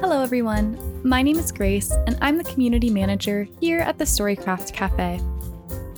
Hello, 0.00 0.22
everyone. 0.22 0.78
My 1.02 1.22
name 1.22 1.38
is 1.38 1.50
Grace, 1.50 1.90
and 1.90 2.16
I'm 2.20 2.38
the 2.38 2.44
community 2.44 2.88
manager 2.88 3.48
here 3.60 3.80
at 3.80 3.98
the 3.98 4.04
Storycraft 4.04 4.72
Cafe. 4.72 5.20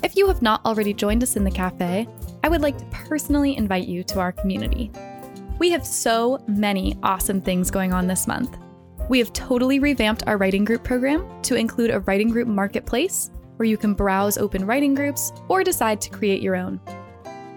If 0.03 0.17
you 0.17 0.27
have 0.27 0.41
not 0.41 0.65
already 0.65 0.95
joined 0.95 1.23
us 1.23 1.37
in 1.37 1.45
the 1.45 1.51
cafe, 1.51 2.09
I 2.43 2.49
would 2.49 2.63
like 2.63 2.79
to 2.79 2.85
personally 2.87 3.59
invite 3.59 3.87
you 3.87 4.03
to 4.05 4.19
our 4.19 4.33
community. 4.33 4.91
We 5.59 5.71
have 5.73 5.85
so 5.85 6.43
many 6.49 6.97
awesome 7.03 7.43
things 7.43 7.71
going 7.71 7.93
on 7.93 8.07
this 8.07 8.27
month. 8.27 8.57
We 9.11 9.19
have 9.19 9.35
totally 9.35 9.81
revamped 9.81 10.27
our 10.27 10.39
writing 10.39 10.65
group 10.65 10.83
program 10.83 11.43
to 11.43 11.57
include 11.57 11.91
a 11.91 12.01
writing 12.01 12.31
group 12.31 12.49
marketplace 12.49 13.31
where 13.57 13.69
you 13.69 13.77
can 13.77 13.93
browse 13.93 14.39
open 14.39 14.65
writing 14.65 14.95
groups 14.95 15.31
or 15.49 15.63
decide 15.63 16.01
to 16.01 16.11
create 16.11 16.41
your 16.41 16.57
own. 16.57 16.81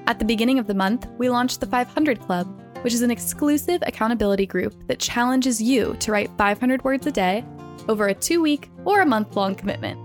At 0.07 0.19
the 0.19 0.25
beginning 0.25 0.59
of 0.59 0.67
the 0.67 0.73
month, 0.73 1.07
we 1.17 1.29
launched 1.29 1.61
the 1.61 1.67
500 1.67 2.19
Club, 2.19 2.62
which 2.83 2.93
is 2.93 3.01
an 3.01 3.11
exclusive 3.11 3.81
accountability 3.87 4.45
group 4.45 4.87
that 4.87 4.99
challenges 4.99 5.61
you 5.61 5.95
to 5.99 6.11
write 6.11 6.29
500 6.37 6.83
words 6.83 7.07
a 7.07 7.11
day 7.11 7.43
over 7.87 8.07
a 8.07 8.13
two 8.13 8.41
week 8.41 8.69
or 8.85 9.01
a 9.01 9.05
month 9.05 9.35
long 9.35 9.55
commitment. 9.55 9.99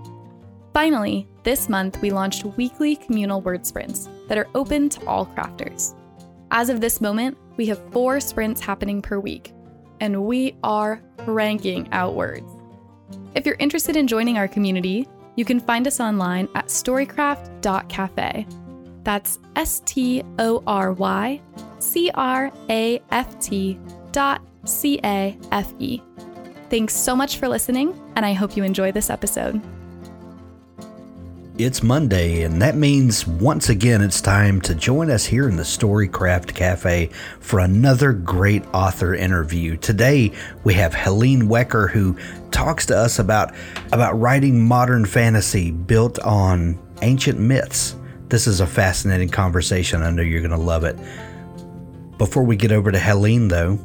Finally, 0.72 1.28
this 1.42 1.69
month 1.69 2.00
we 2.00 2.11
launched 2.11 2.44
weekly 2.56 2.94
communal 2.94 3.41
word 3.41 3.66
sprints 3.66 4.08
that 4.28 4.38
are 4.38 4.48
open 4.55 4.88
to 4.88 5.05
all 5.06 5.27
crafters. 5.27 5.94
As 6.53 6.69
of 6.69 6.80
this 6.80 7.00
moment, 7.00 7.36
we 7.56 7.66
have 7.66 7.92
four 7.92 8.20
sprints 8.20 8.61
happening 8.61 9.03
per 9.03 9.19
week, 9.19 9.53
and 10.00 10.25
we 10.25 10.56
are 10.62 11.03
ranking 11.27 11.88
out 11.92 12.14
words. 12.14 12.50
If 13.34 13.44
you're 13.44 13.56
interested 13.58 13.97
in 13.97 14.06
joining 14.06 14.38
our 14.38 14.48
community, 14.48 15.08
you 15.34 15.44
can 15.44 15.58
find 15.60 15.86
us 15.86 16.00
online 16.00 16.48
at 16.55 16.66
storycraft.cafe. 16.66 18.47
That's 19.03 19.38
S 19.56 19.83
T 19.84 20.22
O 20.38 20.62
R 20.66 20.92
Y 20.92 21.41
C 21.79 22.11
R 22.15 22.53
A 22.69 23.01
F 23.11 23.39
T 23.41 23.79
dot 24.12 24.43
C 24.65 25.01
A 25.05 25.37
F 25.53 25.73
E. 25.79 26.01
Thanks 26.71 26.95
so 26.95 27.17
much 27.17 27.39
for 27.39 27.48
listening, 27.48 27.98
and 28.17 28.27
I 28.27 28.33
hope 28.33 28.57
you 28.57 28.65
enjoy 28.65 28.93
this 28.93 29.11
episode. 29.11 29.61
It's 31.56 31.83
Monday, 31.83 32.43
and 32.43 32.62
that 32.62 32.77
means 32.77 33.27
once 33.27 33.69
again 33.69 34.01
it's 34.01 34.21
time 34.21 34.61
to 34.61 34.77
join 34.77 35.11
us 35.11 35.27
here 35.27 35.49
in 35.49 35.56
the 35.56 35.65
Storycraft 35.65 36.55
Cafe 36.55 37.11
for 37.41 37.59
another 37.59 38.12
great 38.12 38.62
author 38.73 39.15
interview. 39.15 39.77
Today 39.77 40.31
we 40.62 40.75
have 40.75 40.95
Helene 40.95 41.49
Wecker 41.49 41.91
who 41.91 42.17
talks 42.53 42.87
to 42.87 42.97
us 42.97 43.19
about 43.19 43.55
about 43.91 44.21
writing 44.21 44.62
modern 44.62 45.05
fantasy 45.05 45.73
built 45.73 46.21
on 46.21 46.79
ancient 47.03 47.41
myths. 47.41 47.97
This 48.29 48.47
is 48.47 48.61
a 48.61 48.67
fascinating 48.67 49.31
conversation. 49.31 50.03
I 50.03 50.11
know 50.11 50.23
you're 50.23 50.43
going 50.43 50.51
to 50.53 50.56
love 50.56 50.84
it. 50.84 50.97
Before 52.19 52.42
we 52.42 52.56
get 52.56 52.72
over 52.72 52.91
to 52.91 52.98
Helene, 52.98 53.47
though, 53.47 53.78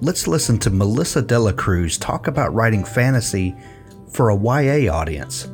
let's 0.00 0.28
listen 0.28 0.58
to 0.60 0.70
Melissa 0.70 1.20
de 1.20 1.36
la 1.36 1.50
Cruz 1.50 1.98
talk 1.98 2.28
about 2.28 2.54
writing 2.54 2.84
fantasy 2.84 3.52
for 4.08 4.30
a 4.30 4.36
YA 4.36 4.92
audience 4.92 5.48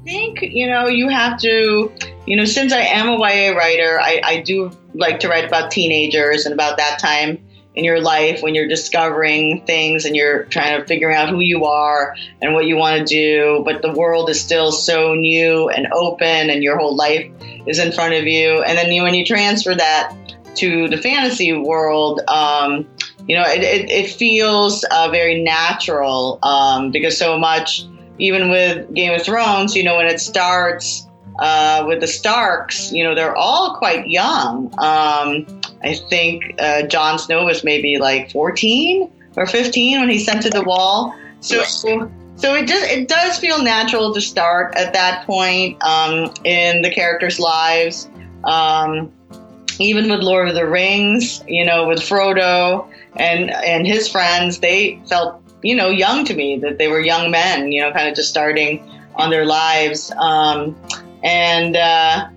I 0.00 0.12
think, 0.12 0.42
you 0.42 0.66
know, 0.68 0.86
you 0.86 1.08
have 1.08 1.38
to, 1.40 1.92
you 2.26 2.36
know, 2.36 2.44
since 2.44 2.72
I 2.72 2.80
am 2.80 3.08
a 3.08 3.18
YA 3.18 3.52
writer, 3.52 4.00
I, 4.00 4.20
I 4.24 4.40
do 4.40 4.70
like 4.94 5.20
to 5.20 5.28
write 5.28 5.44
about 5.44 5.70
teenagers 5.70 6.46
and 6.46 6.54
about 6.54 6.78
that 6.78 6.98
time 6.98 7.44
in 7.74 7.84
your 7.84 8.00
life 8.00 8.42
when 8.42 8.54
you're 8.54 8.66
discovering 8.66 9.64
things 9.66 10.04
and 10.04 10.16
you're 10.16 10.44
trying 10.44 10.80
to 10.80 10.86
figure 10.86 11.10
out 11.10 11.28
who 11.28 11.40
you 11.40 11.64
are 11.64 12.16
and 12.40 12.54
what 12.54 12.66
you 12.66 12.76
want 12.76 12.96
to 12.98 13.04
do, 13.04 13.62
but 13.64 13.82
the 13.82 13.92
world 13.92 14.30
is 14.30 14.40
still 14.40 14.72
so 14.72 15.14
new 15.14 15.68
and 15.68 15.86
open 15.92 16.48
and 16.50 16.62
your 16.62 16.78
whole 16.78 16.96
life 16.96 17.30
is 17.66 17.78
in 17.78 17.92
front 17.92 18.14
of 18.14 18.24
you. 18.24 18.62
And 18.62 18.78
then 18.78 18.90
you, 18.90 19.02
when 19.02 19.14
you 19.14 19.24
transfer 19.24 19.74
that 19.74 20.16
to 20.56 20.88
the 20.88 20.98
fantasy 20.98 21.52
world, 21.52 22.20
um, 22.28 22.88
you 23.26 23.36
know, 23.36 23.44
it, 23.46 23.62
it, 23.62 23.90
it 23.90 24.10
feels 24.10 24.84
uh, 24.84 25.08
very 25.10 25.42
natural 25.42 26.38
um, 26.42 26.90
because 26.90 27.16
so 27.16 27.38
much 27.38 27.84
even 28.18 28.50
with 28.50 28.92
Game 28.94 29.14
of 29.14 29.22
Thrones, 29.22 29.74
you 29.74 29.82
know, 29.82 29.96
when 29.96 30.06
it 30.06 30.20
starts 30.20 31.06
uh, 31.38 31.84
with 31.86 32.00
the 32.00 32.06
Starks, 32.06 32.92
you 32.92 33.02
know, 33.02 33.14
they're 33.14 33.36
all 33.36 33.76
quite 33.76 34.08
young. 34.08 34.66
Um, 34.78 35.46
I 35.82 35.94
think 36.08 36.54
uh, 36.58 36.82
Jon 36.82 37.18
Snow 37.18 37.46
was 37.46 37.64
maybe 37.64 37.98
like 37.98 38.30
14 38.30 39.10
or 39.36 39.46
15 39.46 40.00
when 40.00 40.10
he 40.10 40.18
sent 40.18 40.42
to 40.42 40.50
the 40.50 40.62
wall. 40.62 41.14
So, 41.40 41.64
so 42.36 42.54
it 42.54 42.66
just 42.66 42.84
it 42.90 43.08
does 43.08 43.38
feel 43.38 43.62
natural 43.62 44.12
to 44.12 44.20
start 44.20 44.74
at 44.76 44.92
that 44.92 45.26
point 45.26 45.82
um, 45.82 46.32
in 46.44 46.82
the 46.82 46.90
characters' 46.90 47.40
lives. 47.40 48.10
Um, 48.44 49.12
even 49.80 50.10
with 50.10 50.20
Lord 50.20 50.48
of 50.48 50.54
the 50.54 50.66
Rings, 50.66 51.42
you 51.48 51.64
know, 51.64 51.88
with 51.88 51.98
Frodo 52.00 52.88
and 53.16 53.50
and 53.50 53.86
his 53.86 54.08
friends, 54.08 54.60
they 54.60 55.00
felt 55.08 55.40
you 55.62 55.74
know, 55.74 55.88
young 55.88 56.24
to 56.24 56.34
me, 56.34 56.58
that 56.58 56.78
they 56.78 56.88
were 56.88 57.00
young 57.00 57.30
men, 57.30 57.72
you 57.72 57.80
know, 57.80 57.92
kind 57.92 58.08
of 58.08 58.14
just 58.14 58.28
starting 58.28 58.82
on 59.16 59.30
their 59.30 59.44
lives. 59.44 60.10
Um, 60.16 60.76
and, 61.22 61.76
uh, 61.76 62.28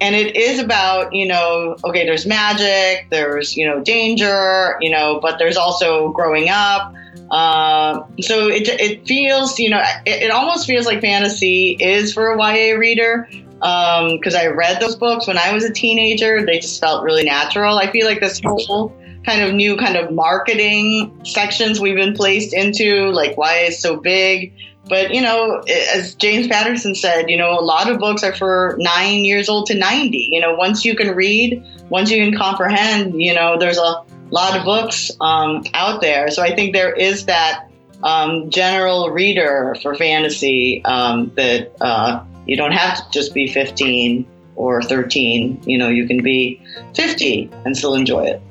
and 0.00 0.14
it 0.14 0.36
is 0.36 0.58
about, 0.58 1.14
you 1.14 1.26
know, 1.26 1.76
okay, 1.84 2.04
there's 2.04 2.26
magic, 2.26 3.08
there's, 3.10 3.56
you 3.56 3.66
know, 3.66 3.80
danger, 3.80 4.76
you 4.80 4.90
know, 4.90 5.20
but 5.20 5.38
there's 5.38 5.56
also 5.56 6.10
growing 6.10 6.48
up. 6.48 6.92
Uh, 7.30 8.04
so 8.20 8.48
it, 8.48 8.68
it 8.68 9.06
feels, 9.06 9.58
you 9.58 9.70
know, 9.70 9.82
it, 10.04 10.24
it, 10.24 10.30
almost 10.30 10.66
feels 10.66 10.86
like 10.86 11.00
fantasy 11.00 11.76
is 11.80 12.12
for 12.12 12.32
a 12.32 12.36
YA 12.38 12.76
reader 12.76 13.28
because 13.58 14.34
um, 14.34 14.40
I 14.40 14.46
read 14.48 14.80
those 14.80 14.96
books 14.96 15.26
when 15.26 15.38
I 15.38 15.52
was 15.52 15.64
a 15.64 15.72
teenager. 15.72 16.44
They 16.44 16.58
just 16.58 16.80
felt 16.80 17.04
really 17.04 17.24
natural. 17.24 17.78
I 17.78 17.90
feel 17.90 18.06
like 18.06 18.20
this 18.20 18.40
whole 18.44 18.94
kind 19.24 19.42
of 19.42 19.54
new 19.54 19.76
kind 19.76 19.96
of 19.96 20.12
marketing 20.12 21.24
sections 21.24 21.80
we've 21.80 21.96
been 21.96 22.14
placed 22.14 22.54
into, 22.54 23.10
like 23.10 23.36
why 23.36 23.60
it's 23.60 23.80
so 23.80 23.96
big. 23.96 24.54
But, 24.88 25.12
you 25.12 25.20
know, 25.20 25.64
as 25.94 26.14
James 26.14 26.46
Patterson 26.46 26.94
said, 26.94 27.28
you 27.28 27.36
know, 27.36 27.58
a 27.58 27.60
lot 27.60 27.90
of 27.90 27.98
books 27.98 28.22
are 28.22 28.34
for 28.34 28.76
nine 28.78 29.24
years 29.24 29.48
old 29.48 29.66
to 29.66 29.74
90. 29.74 30.28
You 30.30 30.40
know, 30.40 30.54
once 30.54 30.84
you 30.84 30.94
can 30.94 31.16
read, 31.16 31.64
once 31.88 32.10
you 32.10 32.24
can 32.24 32.38
comprehend, 32.38 33.20
you 33.20 33.34
know, 33.34 33.58
there's 33.58 33.78
a 33.78 34.04
lot 34.30 34.56
of 34.56 34.64
books 34.64 35.10
um, 35.20 35.64
out 35.74 36.00
there. 36.00 36.30
So 36.30 36.42
I 36.42 36.54
think 36.54 36.72
there 36.72 36.92
is 36.92 37.26
that 37.26 37.68
um, 38.04 38.50
general 38.50 39.10
reader 39.10 39.76
for 39.82 39.96
fantasy 39.96 40.84
um, 40.84 41.32
that 41.34 41.72
uh, 41.80 42.24
you 42.46 42.56
don't 42.56 42.72
have 42.72 42.96
to 42.98 43.10
just 43.10 43.34
be 43.34 43.46
15 43.46 44.26
or 44.54 44.82
13. 44.82 45.62
You 45.66 45.78
know, 45.78 45.88
you 45.88 46.06
can 46.06 46.22
be 46.22 46.62
50 46.94 47.50
and 47.64 47.76
still 47.76 47.94
enjoy 47.94 48.24
it. 48.24 48.42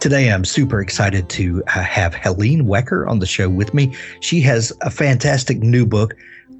Today, 0.00 0.32
I'm 0.32 0.46
super 0.46 0.80
excited 0.80 1.28
to 1.30 1.62
uh, 1.66 1.82
have 1.82 2.14
Helene 2.14 2.64
Wecker 2.64 3.06
on 3.06 3.18
the 3.18 3.26
show 3.26 3.50
with 3.50 3.74
me. 3.74 3.94
She 4.20 4.40
has 4.40 4.72
a 4.80 4.90
fantastic 4.90 5.58
new 5.58 5.84
book. 5.84 6.14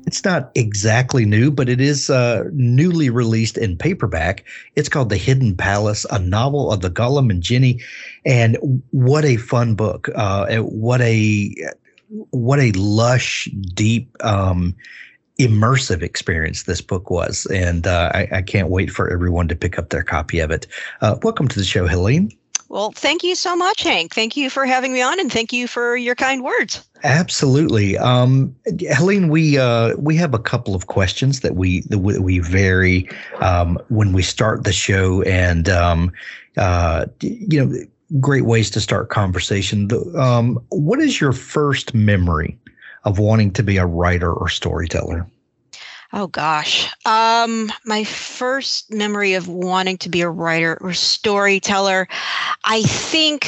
It's 0.06 0.24
not 0.24 0.50
exactly 0.54 1.24
new, 1.24 1.50
but 1.50 1.68
it 1.68 1.80
is 1.80 2.10
uh, 2.10 2.44
newly 2.52 3.08
released 3.08 3.56
in 3.56 3.78
paperback. 3.78 4.44
It's 4.76 4.90
called 4.90 5.08
The 5.08 5.16
Hidden 5.16 5.56
Palace, 5.56 6.04
a 6.10 6.18
novel 6.18 6.70
of 6.70 6.82
the 6.82 6.90
Golem 6.90 7.30
and 7.30 7.42
Jinni. 7.42 7.82
And 8.26 8.82
what 8.90 9.24
a 9.24 9.36
fun 9.36 9.74
book. 9.74 10.10
Uh, 10.14 10.58
what 10.58 11.00
a 11.00 11.54
what 12.10 12.58
a 12.58 12.72
lush, 12.72 13.48
deep, 13.74 14.16
um, 14.24 14.74
immersive 15.38 16.02
experience 16.02 16.64
this 16.64 16.80
book 16.80 17.10
was. 17.10 17.46
And 17.46 17.86
uh, 17.86 18.10
I, 18.14 18.28
I, 18.30 18.42
can't 18.42 18.68
wait 18.68 18.90
for 18.90 19.10
everyone 19.10 19.48
to 19.48 19.56
pick 19.56 19.78
up 19.78 19.88
their 19.88 20.02
copy 20.02 20.38
of 20.38 20.50
it. 20.50 20.66
Uh, 21.00 21.16
welcome 21.22 21.48
to 21.48 21.58
the 21.58 21.64
show, 21.64 21.86
Helene. 21.86 22.30
Well, 22.68 22.92
thank 22.92 23.24
you 23.24 23.34
so 23.34 23.56
much, 23.56 23.82
Hank. 23.82 24.14
Thank 24.14 24.36
you 24.36 24.48
for 24.48 24.64
having 24.64 24.92
me 24.92 25.02
on, 25.02 25.18
and 25.18 25.32
thank 25.32 25.52
you 25.52 25.66
for 25.66 25.96
your 25.96 26.14
kind 26.14 26.44
words. 26.44 26.88
Absolutely, 27.02 27.98
um, 27.98 28.54
Helene. 28.78 29.28
We 29.28 29.58
uh, 29.58 29.96
we 29.96 30.14
have 30.16 30.34
a 30.34 30.38
couple 30.38 30.76
of 30.76 30.86
questions 30.86 31.40
that 31.40 31.56
we 31.56 31.80
that 31.88 31.98
we 31.98 32.38
vary 32.38 33.08
um, 33.40 33.76
when 33.88 34.12
we 34.12 34.22
start 34.22 34.62
the 34.62 34.72
show, 34.72 35.22
and 35.22 35.68
um, 35.68 36.12
uh, 36.58 37.06
you 37.20 37.64
know, 37.66 37.76
great 38.18 38.44
ways 38.44 38.70
to 38.70 38.80
start 38.80 39.08
conversation. 39.08 39.88
Um, 40.16 40.58
what 40.70 41.00
is 41.00 41.20
your 41.20 41.32
first 41.32 41.94
memory 41.94 42.58
of 43.04 43.18
wanting 43.18 43.52
to 43.52 43.62
be 43.62 43.76
a 43.76 43.86
writer 43.86 44.32
or 44.32 44.48
storyteller? 44.48 45.26
Oh 46.12 46.26
gosh. 46.26 46.92
Um, 47.04 47.70
my 47.84 48.02
first 48.02 48.92
memory 48.92 49.34
of 49.34 49.46
wanting 49.46 49.96
to 49.98 50.08
be 50.08 50.22
a 50.22 50.30
writer 50.30 50.76
or 50.80 50.92
storyteller, 50.92 52.08
I 52.64 52.82
think 52.82 53.46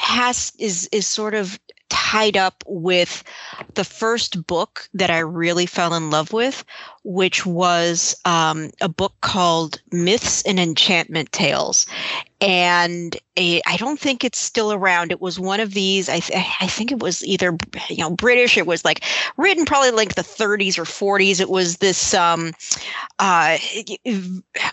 has 0.00 0.52
is 0.58 0.88
is 0.92 1.06
sort 1.06 1.34
of 1.34 1.58
tied 1.88 2.36
up 2.36 2.62
with 2.66 3.24
the 3.74 3.84
first 3.84 4.46
book 4.46 4.88
that 4.94 5.10
I 5.10 5.18
really 5.18 5.66
fell 5.66 5.94
in 5.94 6.10
love 6.10 6.32
with, 6.32 6.64
which 7.02 7.44
was 7.46 8.16
um, 8.24 8.70
a 8.80 8.88
book 8.88 9.14
called 9.20 9.80
Myths 9.92 10.42
and 10.42 10.58
Enchantment 10.58 11.32
Tales. 11.32 11.86
And 12.44 13.16
a, 13.38 13.62
I 13.66 13.78
don't 13.78 13.98
think 13.98 14.22
it's 14.22 14.38
still 14.38 14.70
around. 14.70 15.10
It 15.10 15.22
was 15.22 15.40
one 15.40 15.60
of 15.60 15.72
these. 15.72 16.10
I, 16.10 16.18
th- 16.20 16.44
I 16.60 16.66
think 16.66 16.92
it 16.92 17.00
was 17.00 17.24
either 17.24 17.56
you 17.88 17.96
know 17.96 18.10
British. 18.10 18.58
It 18.58 18.66
was 18.66 18.84
like 18.84 19.02
written 19.38 19.64
probably 19.64 19.92
like 19.92 20.14
the 20.14 20.20
30s 20.20 20.78
or 20.78 20.84
40s. 20.84 21.40
It 21.40 21.48
was 21.48 21.78
this 21.78 22.12
um, 22.12 22.52
uh, 23.18 23.56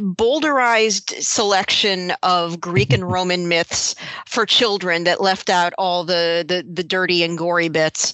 bowdlerized 0.01 1.21
selection 1.21 2.11
of 2.23 2.59
Greek 2.59 2.91
and 2.91 3.09
Roman 3.09 3.47
myths 3.47 3.95
for 4.27 4.45
children 4.45 5.05
that 5.05 5.21
left 5.21 5.49
out 5.49 5.73
all 5.77 6.03
the 6.03 6.43
the, 6.45 6.65
the 6.69 6.83
dirty 6.83 7.23
and 7.23 7.37
gory 7.37 7.69
bits. 7.69 8.11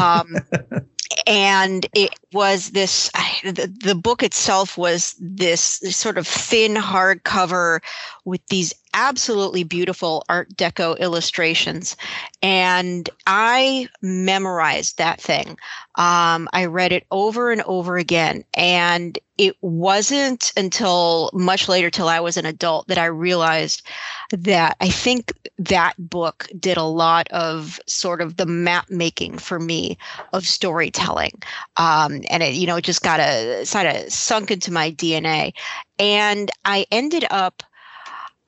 Um, 0.00 0.36
and 1.26 1.86
it 1.94 2.14
was 2.32 2.70
this 2.70 3.10
the, 3.42 3.72
the 3.82 3.94
book 3.94 4.22
itself 4.22 4.78
was 4.78 5.16
this, 5.18 5.78
this 5.80 5.96
sort 5.96 6.18
of 6.18 6.26
thin 6.26 6.74
hardcover 6.74 7.80
with 8.24 8.44
these 8.46 8.72
absolutely 8.94 9.64
beautiful 9.64 10.24
art 10.28 10.54
deco 10.56 10.98
illustrations. 10.98 11.96
And 12.42 13.08
i 13.26 13.88
memorized 14.02 14.98
that 14.98 15.20
thing. 15.20 15.58
Um, 15.96 16.48
i 16.52 16.64
read 16.66 16.92
it 16.92 17.06
over 17.10 17.50
and 17.50 17.62
over 17.62 17.96
again. 17.96 18.44
And 18.54 19.18
it 19.38 19.56
wasn't 19.62 20.52
until 20.56 21.30
much 21.32 21.68
later 21.68 21.88
till 21.88 22.08
i 22.08 22.20
was 22.20 22.36
an 22.36 22.44
adult 22.44 22.86
that 22.88 22.98
i 22.98 23.06
realized 23.06 23.82
that 24.30 24.76
i 24.80 24.88
think 24.88 25.32
that 25.58 25.94
book 25.98 26.46
did 26.58 26.76
a 26.76 26.82
lot 26.82 27.26
of 27.30 27.80
sort 27.86 28.20
of 28.20 28.36
the 28.36 28.46
map 28.46 28.90
making 28.90 29.38
for 29.38 29.58
me 29.58 29.96
of 30.32 30.46
storytelling. 30.46 31.32
Um, 31.76 32.22
and 32.30 32.42
it 32.42 32.54
you 32.54 32.66
know 32.66 32.80
just 32.80 33.02
got 33.02 33.20
a 33.20 33.64
sort 33.64 33.86
of 33.86 34.12
sunk 34.12 34.50
into 34.50 34.72
my 34.72 34.90
dna 34.92 35.52
and 35.98 36.50
i 36.64 36.86
ended 36.90 37.26
up 37.30 37.62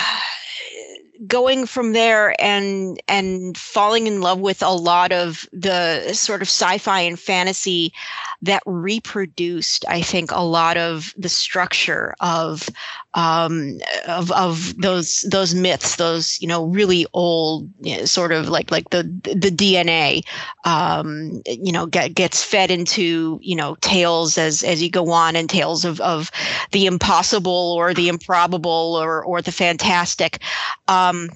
going 1.28 1.68
from 1.68 1.94
there 1.94 2.36
and 2.42 3.02
and 3.08 3.56
falling 3.58 4.08
in 4.08 4.22
love 4.22 4.40
with 4.40 4.64
a 4.64 4.74
lot 4.74 5.12
of 5.12 5.48
the 5.54 6.14
sort 6.14 6.42
of 6.42 6.48
sci-fi 6.48 7.02
and 7.02 7.20
fantasy 7.20 7.94
that 8.42 8.64
reproduced 8.66 9.86
i 9.88 10.02
think 10.02 10.32
a 10.32 10.42
lot 10.42 10.78
of 10.78 11.14
the 11.18 11.30
structure 11.30 12.16
of 12.20 12.70
um, 13.14 13.78
of 14.08 14.32
of 14.32 14.74
those 14.82 15.22
those 15.24 15.54
myths 15.54 15.98
those 15.98 16.42
you 16.42 16.48
know 16.48 16.66
really 16.66 17.06
old 17.12 17.70
you 17.82 17.98
know, 17.98 18.06
sort 18.06 18.32
of 18.32 18.48
like 18.48 18.72
like 18.72 18.90
the 18.92 19.04
the 19.24 19.52
dna 19.52 20.24
um, 20.64 21.42
you 21.46 21.72
know 21.72 21.86
get, 21.86 22.16
gets 22.16 22.44
fed 22.44 22.72
into 22.72 23.38
you 23.42 23.56
know 23.56 23.76
tales 23.82 24.38
as 24.38 24.64
as 24.64 24.82
you 24.82 24.90
go 24.90 25.12
on 25.12 25.36
and 25.36 25.50
tales 25.50 25.84
of 25.84 26.00
of 26.00 26.32
the 26.72 26.86
impossible 26.86 27.52
or 27.52 27.94
the 27.94 28.08
improbable 28.08 28.98
or 29.02 29.24
or 29.24 29.42
the 29.42 29.52
fantastic. 29.52 30.40
Um, 30.88 31.30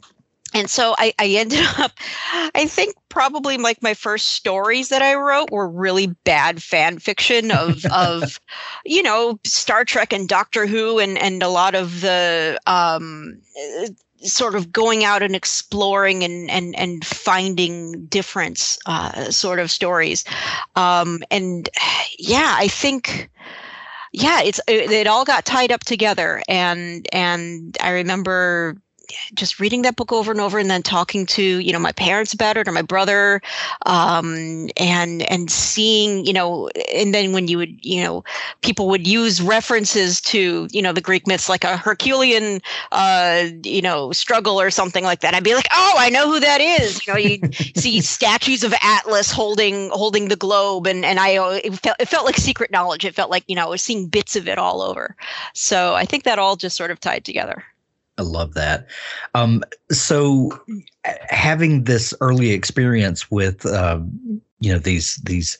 and 0.55 0.69
so 0.69 0.95
I, 0.97 1.13
I, 1.19 1.27
ended 1.27 1.59
up 1.77 1.91
i 2.55 2.65
think 2.65 2.95
probably 3.09 3.57
like 3.57 3.83
my 3.83 3.93
first 3.93 4.29
stories 4.29 4.89
that 4.89 5.01
i 5.01 5.13
wrote 5.13 5.51
were 5.51 5.67
really 5.67 6.07
bad 6.23 6.63
fan 6.63 6.97
fiction 6.97 7.51
of 7.51 7.85
of 7.91 8.39
you 8.85 9.03
know 9.03 9.39
star 9.43 9.85
trek 9.85 10.13
and 10.13 10.27
doctor 10.27 10.65
who 10.65 10.97
and 10.97 11.17
and 11.17 11.43
a 11.43 11.49
lot 11.49 11.75
of 11.75 12.01
the 12.01 12.59
um 12.65 13.39
sort 14.25 14.55
of 14.55 14.71
going 14.71 15.03
out 15.03 15.21
and 15.21 15.35
exploring 15.35 16.23
and 16.23 16.49
and 16.49 16.75
and 16.77 17.05
finding 17.05 18.05
difference 18.05 18.79
uh, 18.85 19.29
sort 19.29 19.59
of 19.59 19.69
stories. 19.69 20.23
Um 20.75 21.21
and 21.29 21.69
yeah 22.17 22.55
i 22.57 22.67
think 22.67 23.29
yeah 24.11 24.41
it's 24.41 24.59
it, 24.67 24.91
it 24.91 25.07
all 25.07 25.25
got 25.25 25.45
tied 25.45 25.71
up 25.71 25.81
together. 25.81 26.41
And 26.47 27.07
and 27.13 27.77
i 27.81 27.91
remember 27.91 28.77
just 29.33 29.59
reading 29.59 29.81
that 29.83 29.95
book 29.95 30.11
over 30.11 30.31
and 30.31 30.41
over 30.41 30.57
and 30.59 30.69
then 30.69 30.81
talking 30.81 31.25
to 31.25 31.59
you 31.59 31.71
know 31.71 31.79
my 31.79 31.91
parents 31.91 32.33
about 32.33 32.57
it 32.57 32.67
or 32.67 32.71
my 32.71 32.81
brother 32.81 33.41
um, 33.85 34.69
and 34.77 35.23
and 35.23 35.49
seeing 35.51 36.25
you 36.25 36.33
know 36.33 36.69
and 36.93 37.13
then 37.13 37.33
when 37.33 37.47
you 37.47 37.57
would 37.57 37.85
you 37.85 38.03
know 38.03 38.23
people 38.61 38.87
would 38.87 39.07
use 39.07 39.41
references 39.41 40.21
to 40.21 40.67
you 40.71 40.81
know 40.81 40.93
the 40.93 41.01
greek 41.01 41.27
myths 41.27 41.49
like 41.49 41.63
a 41.63 41.77
herculean 41.77 42.61
uh, 42.91 43.45
you 43.63 43.81
know 43.81 44.11
struggle 44.11 44.59
or 44.59 44.69
something 44.69 45.03
like 45.03 45.21
that 45.21 45.33
i'd 45.33 45.43
be 45.43 45.55
like 45.55 45.67
oh 45.73 45.95
i 45.97 46.09
know 46.09 46.29
who 46.31 46.39
that 46.39 46.61
is. 46.61 47.05
You 47.05 47.13
know 47.13 47.19
you 47.19 47.39
see 47.75 48.01
statues 48.01 48.63
of 48.63 48.73
atlas 48.81 49.31
holding 49.31 49.89
holding 49.91 50.27
the 50.27 50.35
globe 50.35 50.87
and 50.87 51.05
and 51.05 51.19
i 51.19 51.35
it 51.57 51.73
felt, 51.79 51.97
it 51.99 52.07
felt 52.07 52.25
like 52.25 52.37
secret 52.37 52.71
knowledge. 52.71 53.05
It 53.05 53.15
felt 53.15 53.31
like 53.31 53.43
you 53.47 53.55
know 53.55 53.65
i 53.65 53.69
was 53.69 53.81
seeing 53.81 54.07
bits 54.07 54.35
of 54.35 54.47
it 54.47 54.57
all 54.57 54.81
over. 54.81 55.15
So 55.53 55.95
i 55.95 56.05
think 56.05 56.23
that 56.23 56.39
all 56.39 56.55
just 56.55 56.75
sort 56.75 56.91
of 56.91 56.99
tied 56.99 57.25
together 57.25 57.63
I 58.17 58.21
love 58.21 58.53
that. 58.53 58.87
Um, 59.33 59.63
so, 59.91 60.51
having 61.03 61.83
this 61.83 62.13
early 62.21 62.51
experience 62.51 63.29
with, 63.29 63.65
uh, 63.65 63.99
you 64.59 64.71
know, 64.71 64.79
these 64.79 65.17
these 65.17 65.57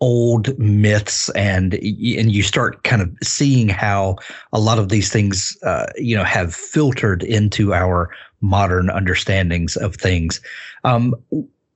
old 0.00 0.58
myths, 0.58 1.30
and 1.30 1.74
and 1.74 2.32
you 2.32 2.42
start 2.42 2.84
kind 2.84 3.00
of 3.00 3.10
seeing 3.22 3.68
how 3.68 4.16
a 4.52 4.60
lot 4.60 4.78
of 4.78 4.90
these 4.90 5.10
things, 5.10 5.56
uh, 5.62 5.86
you 5.96 6.14
know, 6.14 6.24
have 6.24 6.54
filtered 6.54 7.22
into 7.22 7.72
our 7.72 8.10
modern 8.40 8.90
understandings 8.90 9.76
of 9.76 9.96
things. 9.96 10.40
Um, 10.84 11.14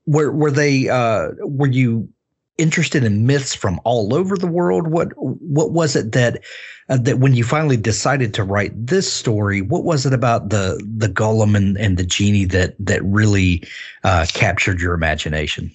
were 0.07 0.31
were 0.31 0.51
they? 0.51 0.89
Uh, 0.89 1.29
were 1.41 1.69
you 1.69 2.09
interested 2.59 3.05
in 3.05 3.27
myths 3.27 3.55
from 3.55 3.81
all 3.85 4.15
over 4.15 4.37
the 4.37 4.47
world? 4.47 4.89
What 4.89 5.13
what 5.17 5.71
was 5.73 5.97
it 5.97 6.13
that 6.13 6.43
uh, 6.89 6.99
that 6.99 7.19
when 7.19 7.35
you 7.35 7.45
finally 7.45 7.77
decided 7.77 8.35
to 8.35 8.45
write 8.45 8.73
this 8.75 9.11
story, 9.11 9.63
what 9.63 9.85
was 9.85 10.05
it 10.05 10.13
about 10.13 10.51
the 10.51 10.83
the 10.97 11.09
golem 11.09 11.57
and, 11.57 11.79
and 11.79 11.97
the 11.97 12.05
genie 12.05 12.45
that 12.47 12.75
that 12.79 13.03
really 13.05 13.63
uh, 14.05 14.27
captured 14.33 14.81
your 14.81 14.95
imagination? 14.95 15.71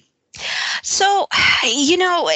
So, 0.82 1.26
you 1.64 1.96
know, 1.96 2.30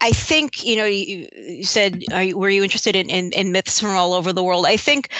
I 0.00 0.10
think 0.10 0.64
you 0.64 0.76
know 0.76 0.84
you, 0.84 1.64
said 1.64 2.02
you, 2.02 2.36
were 2.36 2.50
you 2.50 2.62
interested 2.62 2.96
in, 2.96 3.08
in, 3.08 3.32
in 3.32 3.52
myths 3.52 3.80
from 3.80 3.96
all 3.96 4.12
over 4.12 4.32
the 4.32 4.42
world? 4.42 4.66
I 4.66 4.76
think. 4.76 5.10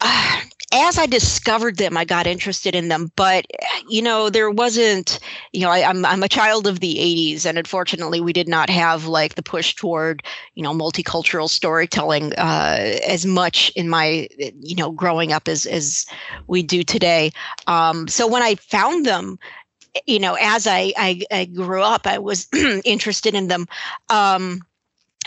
Uh, 0.00 0.40
as 0.76 0.98
I 0.98 1.06
discovered 1.06 1.76
them, 1.76 1.96
I 1.96 2.04
got 2.04 2.26
interested 2.26 2.74
in 2.74 2.88
them. 2.88 3.10
But 3.16 3.46
you 3.88 4.02
know, 4.02 4.30
there 4.30 4.50
wasn't, 4.50 5.18
you 5.52 5.60
know, 5.60 5.70
I, 5.70 5.78
am 5.78 6.04
I'm, 6.04 6.12
I'm 6.12 6.22
a 6.22 6.28
child 6.28 6.66
of 6.66 6.80
the 6.80 6.96
'80s, 6.96 7.46
and 7.46 7.58
unfortunately, 7.58 8.20
we 8.20 8.32
did 8.32 8.48
not 8.48 8.68
have 8.70 9.06
like 9.06 9.34
the 9.34 9.42
push 9.42 9.74
toward, 9.74 10.22
you 10.54 10.62
know, 10.62 10.72
multicultural 10.72 11.48
storytelling 11.48 12.32
uh, 12.34 12.98
as 13.06 13.24
much 13.24 13.70
in 13.70 13.88
my, 13.88 14.28
you 14.38 14.76
know, 14.76 14.90
growing 14.90 15.32
up 15.32 15.48
as 15.48 15.66
as 15.66 16.06
we 16.46 16.62
do 16.62 16.82
today. 16.82 17.30
Um, 17.66 18.08
so 18.08 18.26
when 18.26 18.42
I 18.42 18.56
found 18.56 19.06
them, 19.06 19.38
you 20.06 20.18
know, 20.18 20.36
as 20.40 20.66
I 20.66 20.92
I, 20.96 21.22
I 21.30 21.44
grew 21.46 21.82
up, 21.82 22.06
I 22.06 22.18
was 22.18 22.48
interested 22.84 23.34
in 23.34 23.48
them. 23.48 23.66
Um, 24.08 24.62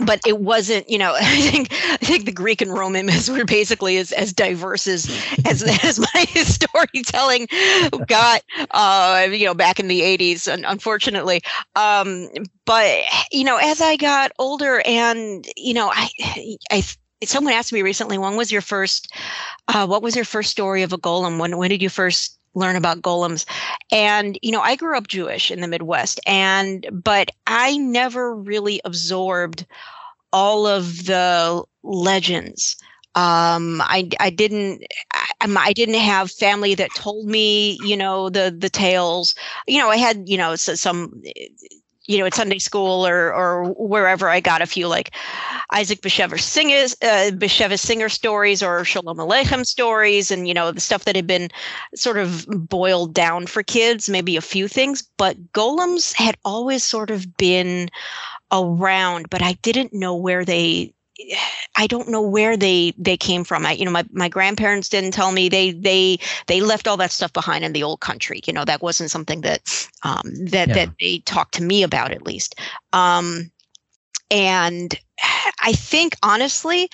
but 0.05 0.19
it 0.25 0.39
wasn't 0.39 0.89
you 0.89 0.97
know 0.97 1.15
i 1.19 1.41
think 1.41 1.69
i 1.71 1.97
think 1.97 2.25
the 2.25 2.31
greek 2.31 2.61
and 2.61 2.73
roman 2.73 3.05
myths 3.05 3.29
were 3.29 3.45
basically 3.45 3.97
as, 3.97 4.11
as 4.11 4.33
diverse 4.33 4.87
as 4.87 5.07
as, 5.45 5.63
as 5.83 5.99
my 5.99 6.25
storytelling 6.43 7.47
got 8.07 8.41
uh 8.71 9.27
you 9.31 9.45
know 9.45 9.53
back 9.53 9.79
in 9.79 9.87
the 9.87 10.01
80s 10.01 10.47
unfortunately. 10.67 11.41
Um 11.75 12.29
but 12.65 13.03
you 13.31 13.43
know 13.43 13.57
as 13.57 13.81
i 13.81 13.95
got 13.95 14.31
older 14.39 14.81
and 14.85 15.45
you 15.55 15.73
know 15.73 15.91
i 15.93 16.09
i 16.71 16.83
someone 17.23 17.53
asked 17.53 17.73
me 17.73 17.81
recently 17.81 18.17
when 18.17 18.35
was 18.35 18.51
your 18.51 18.61
first 18.61 19.13
uh, 19.67 19.85
what 19.85 20.01
was 20.01 20.15
your 20.15 20.25
first 20.25 20.51
story 20.51 20.83
of 20.83 20.93
a 20.93 20.97
golem? 20.97 21.39
When 21.39 21.57
when 21.57 21.69
did 21.69 21.81
you 21.81 21.89
first 21.89 22.38
learn 22.53 22.75
about 22.75 23.01
golems. 23.01 23.45
And 23.91 24.37
you 24.41 24.51
know 24.51 24.61
i 24.61 24.75
grew 24.75 24.97
up 24.97 25.07
jewish 25.07 25.51
in 25.51 25.61
the 25.61 25.67
midwest 25.67 26.19
and 26.25 26.87
but 26.91 27.31
i 27.47 27.77
never 27.77 28.35
really 28.35 28.81
absorbed 28.85 29.65
all 30.31 30.67
of 30.67 31.05
the 31.05 31.63
legends. 31.83 32.75
Um 33.15 33.81
i 33.81 34.07
i 34.19 34.29
didn't 34.29 34.83
I, 35.13 35.25
I, 35.41 35.73
didn't 35.73 35.95
have 35.95 36.31
family 36.31 36.75
that 36.75 36.93
told 36.95 37.25
me 37.25 37.79
you 37.83 37.97
know 37.97 38.29
the 38.29 38.55
the 38.55 38.69
tales. 38.69 39.33
You 39.67 39.79
know 39.79 39.89
i 39.89 39.97
had 39.97 40.29
you 40.29 40.37
know 40.37 40.55
some 40.55 41.21
you 42.09 42.17
know, 42.17 42.25
at 42.25 42.33
Sunday 42.33 42.57
school 42.57 43.05
or 43.05 43.31
or 43.31 43.71
wherever 43.73 44.29
I 44.29 44.39
got 44.39 44.63
a 44.63 44.65
few 44.65 44.87
like 44.87 45.11
Isaac 45.71 46.01
Bashevis 46.01 46.39
Singer, 46.39 46.87
uh, 47.03 47.77
Singer 47.77 48.09
stories 48.09 48.63
or 48.63 48.83
Shalom 48.83 49.17
Aleichem 49.17 49.63
stories, 49.63 50.31
and 50.31 50.47
you 50.47 50.55
know 50.55 50.71
the 50.71 50.81
stuff 50.81 51.05
that 51.05 51.15
had 51.15 51.27
been 51.27 51.49
sort 51.93 52.17
of 52.17 52.47
boiled 52.49 53.13
down 53.13 53.45
for 53.45 53.61
kids, 53.61 54.09
maybe 54.09 54.35
a 54.35 54.41
few 54.41 54.67
things. 54.67 55.07
But 55.17 55.37
golems 55.53 56.11
had 56.11 56.35
always 56.43 56.83
sort 56.83 57.11
of 57.11 57.37
been 57.37 57.89
around, 58.51 59.29
but 59.29 59.43
I 59.43 59.53
didn't 59.61 59.93
know 59.93 60.15
where 60.15 60.43
they 60.43 60.95
I 61.75 61.87
don't 61.87 62.09
know 62.09 62.21
where 62.21 62.55
they 62.55 62.93
they 62.97 63.17
came 63.17 63.43
from. 63.43 63.65
I, 63.65 63.73
you 63.73 63.85
know, 63.85 63.91
my, 63.91 64.05
my 64.11 64.29
grandparents 64.29 64.89
didn't 64.89 65.11
tell 65.11 65.31
me 65.31 65.49
they 65.49 65.71
they 65.71 66.17
they 66.47 66.61
left 66.61 66.87
all 66.87 66.97
that 66.97 67.11
stuff 67.11 67.33
behind 67.33 67.65
in 67.65 67.73
the 67.73 67.83
old 67.83 67.99
country. 67.99 68.41
You 68.45 68.53
know, 68.53 68.65
that 68.65 68.81
wasn't 68.81 69.11
something 69.11 69.41
that 69.41 69.89
um, 70.03 70.21
that 70.45 70.69
yeah. 70.69 70.73
that 70.73 70.89
they 70.99 71.19
talked 71.19 71.55
to 71.55 71.63
me 71.63 71.83
about 71.83 72.11
at 72.11 72.21
least. 72.21 72.55
Um, 72.93 73.51
and 74.31 74.97
I 75.61 75.73
think 75.73 76.15
honestly, 76.23 76.89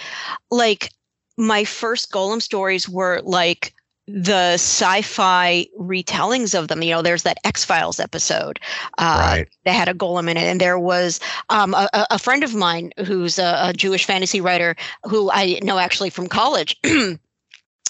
like 0.49 0.89
my 1.37 1.63
first 1.63 2.11
Golem 2.11 2.41
stories 2.41 2.89
were 2.89 3.21
like 3.23 3.74
the 4.07 4.53
sci-fi 4.53 5.65
retellings 5.79 6.57
of 6.57 6.67
them. 6.67 6.83
You 6.83 6.91
know, 6.91 7.01
there's 7.01 7.23
that 7.23 7.37
X 7.43 7.65
Files 7.65 7.99
episode 7.99 8.59
uh, 8.97 9.17
right. 9.19 9.49
that 9.63 9.73
had 9.73 9.89
a 9.89 9.93
golem 9.93 10.29
in 10.29 10.37
it, 10.37 10.43
and 10.43 10.61
there 10.61 10.77
was 10.77 11.19
um, 11.49 11.73
a, 11.73 11.89
a, 11.93 12.19
friend 12.19 12.43
of 12.43 12.53
mine 12.53 12.91
who's 13.05 13.39
a, 13.39 13.69
a, 13.69 13.73
Jewish 13.73 14.05
fantasy 14.05 14.41
writer 14.41 14.75
who 15.03 15.31
I 15.31 15.59
know 15.63 15.79
actually 15.79 16.11
from 16.11 16.27
college. 16.27 16.79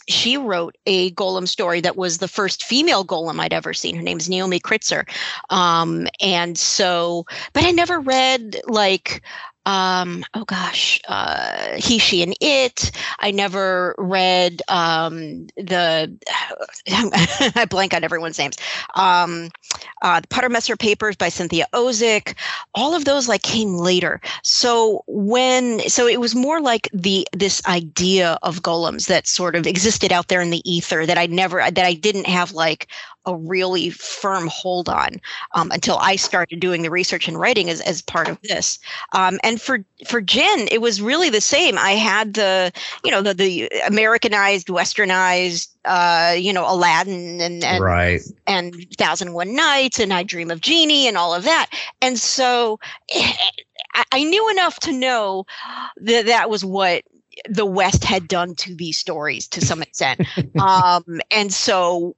she 0.08 0.38
wrote 0.38 0.78
a 0.86 1.12
golem 1.12 1.48
story 1.48 1.82
that 1.82 1.98
was 1.98 2.20
the 2.20 2.28
first 2.28 2.64
female 2.64 3.04
golem 3.04 3.40
I'd 3.40 3.54
ever 3.54 3.74
seen. 3.74 3.96
Her 3.96 4.02
name 4.02 4.18
is 4.18 4.30
Naomi 4.30 4.60
Kritzer, 4.60 5.08
um, 5.50 6.08
and 6.22 6.58
so, 6.58 7.26
but 7.54 7.66
I 7.66 7.72
never 7.72 8.00
read 8.00 8.56
like 8.68 9.22
um, 9.66 10.24
oh 10.34 10.46
gosh, 10.46 11.02
uh, 11.08 11.76
he, 11.78 11.98
she, 11.98 12.22
and 12.22 12.36
it. 12.40 12.92
I 13.20 13.32
never 13.32 13.96
read 13.98 14.62
um, 14.68 15.48
the, 15.58 16.16
I 17.56 17.66
blank 17.66 17.94
on 17.94 18.04
everyone's 18.04 18.38
names. 18.38 18.58
Um, 18.96 19.50
uh, 20.02 20.20
the 20.20 20.28
Puttermesser 20.28 20.78
Papers 20.78 21.16
by 21.16 21.30
Cynthia 21.30 21.66
Ozick. 21.74 22.36
All 22.76 22.94
of 22.94 23.06
those 23.06 23.28
like 23.28 23.42
came 23.42 23.76
later. 23.76 24.22
So 24.44 25.04
when, 25.08 25.80
so 25.90 26.08
it 26.08 26.20
was 26.20 26.36
more 26.36 26.62
like 26.62 26.88
the 26.94 27.28
this 27.34 27.66
idea 27.66 28.38
of 28.44 28.62
golems 28.62 29.08
that 29.08 29.28
sort 29.28 29.56
of 29.56 29.66
existed 29.66 30.12
out 30.12 30.28
there 30.28 30.42
in 30.42 30.52
the 30.52 30.62
ether 30.70 31.06
that 31.06 31.18
I 31.18 31.26
never, 31.26 31.58
that 31.58 31.78
I 31.86 31.94
didn't 31.94 32.28
have 32.28 32.52
like 32.52 32.88
a 33.26 33.36
really 33.36 33.90
firm 33.90 34.48
hold 34.48 34.90
on 34.90 35.20
um, 35.54 35.72
until 35.72 35.98
I 35.98 36.16
started 36.16 36.60
doing 36.60 36.82
the 36.82 36.92
research 36.92 37.28
and 37.28 37.40
writing 37.40 37.70
as, 37.70 37.82
as 37.82 38.02
part 38.02 38.28
of 38.30 38.40
this. 38.44 38.80
Um, 39.14 39.40
and 39.44 39.55
for 39.60 39.80
for 40.08 40.22
Jinn, 40.22 40.68
it 40.72 40.82
was 40.82 41.02
really 41.02 41.30
the 41.30 41.42
same. 41.42 41.78
I 41.78 41.92
had 41.92 42.34
the 42.34 42.72
you 43.04 43.12
know 43.12 43.22
the 43.22 43.34
the 43.34 43.72
Americanized, 43.88 44.68
Westernized, 44.68 45.70
uh, 45.86 46.36
you 46.38 46.54
know 46.54 46.66
Aladdin 46.70 47.42
and 47.42 47.64
and 47.64 47.84
right. 47.84 48.22
and 48.48 48.76
Thousand 48.98 49.34
One 49.34 49.56
Nights, 49.56 50.00
and 50.00 50.14
I 50.14 50.24
Dream 50.24 50.52
of 50.52 50.62
Jeannie, 50.62 51.08
and 51.08 51.18
all 51.18 51.34
of 51.34 51.44
that. 51.44 51.70
And 52.02 52.20
so 52.20 52.80
I, 53.94 54.04
I 54.12 54.24
knew 54.24 54.50
enough 54.50 54.80
to 54.82 54.92
know 54.92 55.46
that 55.98 56.26
that 56.26 56.50
was 56.50 56.64
what 56.64 57.04
the 57.50 57.66
West 57.66 58.04
had 58.04 58.28
done 58.28 58.56
to 58.56 58.76
these 58.76 58.98
stories 58.98 59.48
to 59.50 59.62
some 59.62 59.82
extent. 59.82 60.22
um, 60.60 61.22
and 61.32 61.54
so 61.54 62.16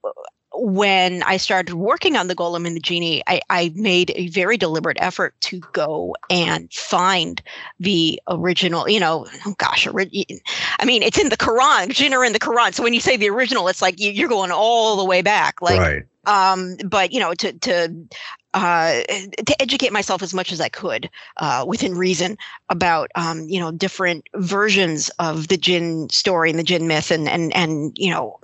when 0.60 1.22
I 1.22 1.36
started 1.36 1.74
working 1.74 2.16
on 2.16 2.28
the 2.28 2.34
Golem 2.34 2.66
and 2.66 2.76
the 2.76 2.80
Jinni, 2.80 3.22
I, 3.26 3.40
I, 3.48 3.72
made 3.74 4.12
a 4.16 4.28
very 4.28 4.56
deliberate 4.56 4.96
effort 5.00 5.34
to 5.42 5.60
go 5.72 6.16
and 6.30 6.72
find 6.72 7.40
the 7.78 8.20
original, 8.28 8.88
you 8.88 8.98
know, 8.98 9.26
oh 9.46 9.54
gosh, 9.58 9.86
I 9.86 10.84
mean, 10.84 11.02
it's 11.02 11.18
in 11.18 11.28
the 11.28 11.36
Quran, 11.36 11.90
jinn 11.90 12.12
are 12.12 12.24
in 12.24 12.32
the 12.32 12.40
Quran. 12.40 12.74
So 12.74 12.82
when 12.82 12.92
you 12.92 13.00
say 13.00 13.16
the 13.16 13.30
original, 13.30 13.68
it's 13.68 13.82
like 13.82 13.94
you're 13.98 14.28
going 14.28 14.50
all 14.50 14.96
the 14.96 15.04
way 15.04 15.22
back. 15.22 15.62
Like, 15.62 15.80
right. 15.80 16.02
Um, 16.28 16.76
but 16.84 17.12
you 17.12 17.18
know, 17.18 17.32
to, 17.34 17.52
to 17.54 18.08
uh, 18.54 19.02
to 19.46 19.62
educate 19.62 19.92
myself 19.92 20.22
as 20.22 20.32
much 20.32 20.52
as 20.52 20.60
I 20.60 20.68
could 20.68 21.10
uh, 21.38 21.64
within 21.66 21.96
reason 21.96 22.36
about 22.68 23.10
um, 23.14 23.48
you 23.48 23.58
know 23.58 23.70
different 23.70 24.28
versions 24.36 25.10
of 25.18 25.48
the 25.48 25.56
jinn 25.56 26.08
story 26.10 26.50
and 26.50 26.58
the 26.58 26.64
jinn 26.64 26.86
myth 26.86 27.10
and 27.10 27.28
and 27.28 27.54
and 27.54 27.96
you 27.96 28.10
know 28.10 28.38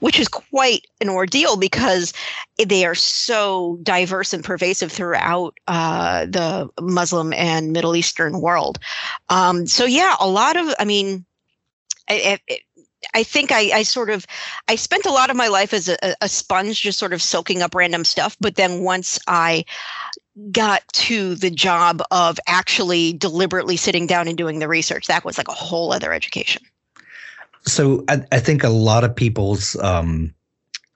which 0.00 0.18
is 0.18 0.28
quite 0.28 0.86
an 1.00 1.08
ordeal 1.08 1.56
because 1.56 2.12
they 2.64 2.84
are 2.84 2.94
so 2.94 3.78
diverse 3.82 4.32
and 4.32 4.44
pervasive 4.44 4.92
throughout 4.92 5.58
uh, 5.66 6.26
the 6.26 6.68
Muslim 6.80 7.32
and 7.32 7.72
Middle 7.72 7.96
Eastern 7.96 8.40
world. 8.40 8.78
Um, 9.28 9.66
so 9.66 9.84
yeah, 9.84 10.16
a 10.20 10.28
lot 10.28 10.56
of 10.56 10.72
I 10.78 10.84
mean. 10.84 11.24
It, 12.10 12.40
it, 12.48 12.62
I 13.14 13.22
think 13.22 13.52
I, 13.52 13.70
I 13.72 13.82
sort 13.82 14.10
of 14.10 14.26
I 14.68 14.74
spent 14.76 15.06
a 15.06 15.10
lot 15.10 15.30
of 15.30 15.36
my 15.36 15.48
life 15.48 15.72
as 15.72 15.88
a, 15.88 15.96
a 16.20 16.28
sponge, 16.28 16.80
just 16.80 16.98
sort 16.98 17.12
of 17.12 17.22
soaking 17.22 17.62
up 17.62 17.74
random 17.74 18.04
stuff. 18.04 18.36
But 18.40 18.56
then 18.56 18.82
once 18.82 19.18
I 19.26 19.64
got 20.50 20.86
to 20.92 21.34
the 21.34 21.50
job 21.50 22.02
of 22.10 22.38
actually 22.46 23.12
deliberately 23.12 23.76
sitting 23.76 24.06
down 24.06 24.28
and 24.28 24.36
doing 24.36 24.58
the 24.58 24.68
research, 24.68 25.06
that 25.06 25.24
was 25.24 25.38
like 25.38 25.48
a 25.48 25.52
whole 25.52 25.92
other 25.92 26.12
education. 26.12 26.62
So 27.62 28.04
I, 28.08 28.22
I 28.32 28.40
think 28.40 28.64
a 28.64 28.68
lot 28.68 29.04
of 29.04 29.14
people's 29.14 29.76
um, 29.82 30.34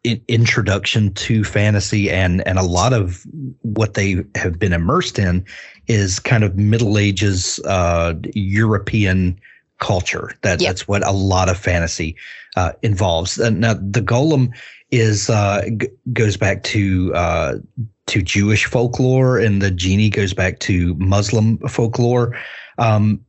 in, 0.04 0.20
introduction 0.28 1.12
to 1.14 1.44
fantasy 1.44 2.10
and 2.10 2.46
and 2.46 2.58
a 2.58 2.64
lot 2.64 2.92
of 2.92 3.24
what 3.62 3.94
they 3.94 4.24
have 4.34 4.58
been 4.58 4.72
immersed 4.72 5.18
in 5.18 5.44
is 5.86 6.18
kind 6.18 6.44
of 6.44 6.56
Middle 6.56 6.98
Ages 6.98 7.60
uh, 7.60 8.14
European 8.34 9.38
culture. 9.82 10.32
That, 10.42 10.60
yep. 10.60 10.68
That's 10.68 10.88
what 10.88 11.06
a 11.06 11.10
lot 11.10 11.48
of 11.48 11.58
fantasy 11.58 12.16
uh, 12.56 12.72
involves. 12.82 13.38
And 13.38 13.60
now 13.60 13.74
the 13.74 14.00
golem 14.00 14.52
is 14.90 15.28
uh, 15.28 15.68
g- 15.76 15.88
goes 16.12 16.36
back 16.36 16.62
to 16.64 17.12
uh, 17.14 17.58
to 18.06 18.22
Jewish 18.22 18.64
folklore, 18.66 19.38
and 19.38 19.60
the 19.60 19.70
genie 19.70 20.10
goes 20.10 20.34
back 20.34 20.60
to 20.60 20.94
Muslim 20.94 21.58
folklore. 21.68 22.38
Um, 22.78 23.20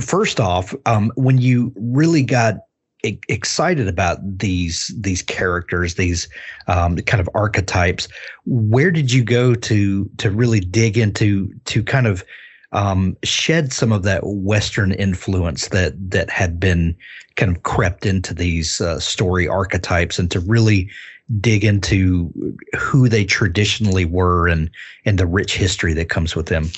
first 0.00 0.40
off, 0.40 0.74
um, 0.86 1.12
when 1.16 1.38
you 1.38 1.72
really 1.76 2.22
got 2.22 2.54
excited 3.02 3.88
about 3.88 4.18
these 4.38 4.94
these 4.98 5.22
characters, 5.22 5.94
these 5.94 6.28
um, 6.68 6.96
kind 6.98 7.20
of 7.20 7.28
archetypes, 7.34 8.08
where 8.44 8.90
did 8.90 9.12
you 9.12 9.24
go 9.24 9.54
to 9.54 10.08
to 10.18 10.30
really 10.30 10.60
dig 10.60 10.96
into 10.96 11.52
to 11.64 11.82
kind 11.82 12.06
of 12.06 12.24
um, 12.72 13.16
shed 13.22 13.72
some 13.72 13.92
of 13.92 14.02
that 14.02 14.22
Western 14.24 14.92
influence 14.92 15.68
that 15.68 15.94
that 16.10 16.30
had 16.30 16.58
been 16.58 16.96
kind 17.36 17.54
of 17.54 17.62
crept 17.62 18.06
into 18.06 18.34
these 18.34 18.80
uh, 18.80 18.98
story 18.98 19.48
archetypes, 19.48 20.18
and 20.18 20.30
to 20.30 20.40
really 20.40 20.90
dig 21.40 21.64
into 21.64 22.32
who 22.76 23.08
they 23.08 23.24
traditionally 23.24 24.04
were 24.04 24.48
and 24.48 24.70
and 25.04 25.18
the 25.18 25.26
rich 25.26 25.56
history 25.56 25.94
that 25.94 26.08
comes 26.08 26.36
with 26.36 26.46
them. 26.46 26.70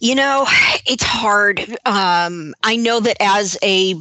You 0.00 0.14
know, 0.14 0.46
it's 0.86 1.02
hard. 1.02 1.60
Um, 1.86 2.54
I 2.62 2.76
know 2.76 3.00
that 3.00 3.16
as 3.20 3.58
a 3.62 3.94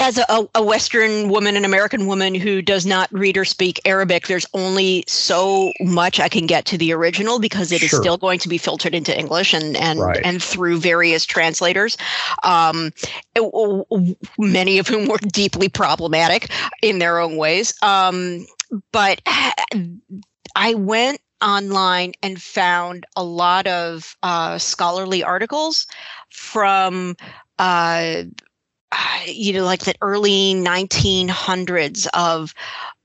as 0.00 0.16
a, 0.16 0.48
a, 0.54 0.62
Western 0.62 1.28
woman, 1.28 1.56
an 1.56 1.64
American 1.64 2.06
woman 2.06 2.34
who 2.34 2.62
does 2.62 2.86
not 2.86 3.12
read 3.12 3.36
or 3.36 3.44
speak 3.44 3.80
Arabic, 3.84 4.28
there's 4.28 4.46
only 4.54 5.04
so 5.06 5.72
much 5.80 6.18
I 6.18 6.28
can 6.28 6.46
get 6.46 6.64
to 6.66 6.78
the 6.78 6.92
original 6.92 7.38
because 7.38 7.70
it 7.70 7.80
sure. 7.80 7.86
is 7.86 8.02
still 8.02 8.16
going 8.16 8.38
to 8.40 8.48
be 8.48 8.56
filtered 8.56 8.94
into 8.94 9.16
English 9.16 9.52
and 9.52 9.76
and 9.76 10.00
right. 10.00 10.20
and 10.24 10.42
through 10.42 10.80
various 10.80 11.26
translators, 11.26 11.98
um, 12.42 12.92
many 14.38 14.78
of 14.78 14.88
whom 14.88 15.06
were 15.06 15.18
deeply 15.18 15.68
problematic 15.68 16.50
in 16.82 16.98
their 16.98 17.18
own 17.18 17.36
ways. 17.36 17.74
Um, 17.82 18.46
but 18.92 19.20
I 20.56 20.74
went 20.74 21.20
online 21.42 22.14
and 22.22 22.40
found 22.40 23.04
a 23.16 23.22
lot 23.24 23.66
of 23.66 24.16
uh, 24.22 24.56
scholarly 24.56 25.22
articles 25.22 25.86
from. 26.30 27.16
Uh, 27.58 28.24
you 29.26 29.52
know, 29.52 29.64
like 29.64 29.84
the 29.84 29.94
early 30.02 30.54
1900s 30.54 32.06
of 32.14 32.54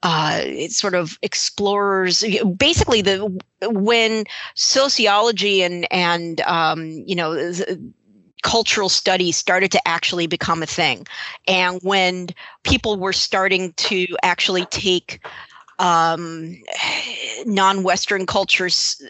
uh, 0.03 0.67
sort 0.69 0.93
of 0.93 1.17
explorers. 1.21 2.23
Basically, 2.57 3.01
the 3.01 3.39
when 3.63 4.25
sociology 4.55 5.63
and 5.63 5.91
and 5.91 6.41
um, 6.41 7.03
you 7.05 7.15
know 7.15 7.53
cultural 8.43 8.89
studies 8.89 9.35
started 9.35 9.71
to 9.71 9.87
actually 9.87 10.27
become 10.27 10.61
a 10.61 10.67
thing, 10.67 11.05
and 11.47 11.79
when 11.81 12.29
people 12.63 12.97
were 12.97 13.13
starting 13.13 13.73
to 13.73 14.07
actually 14.23 14.65
take 14.67 15.25
um, 15.79 16.55
non-Western 17.45 18.25
cultures 18.25 19.01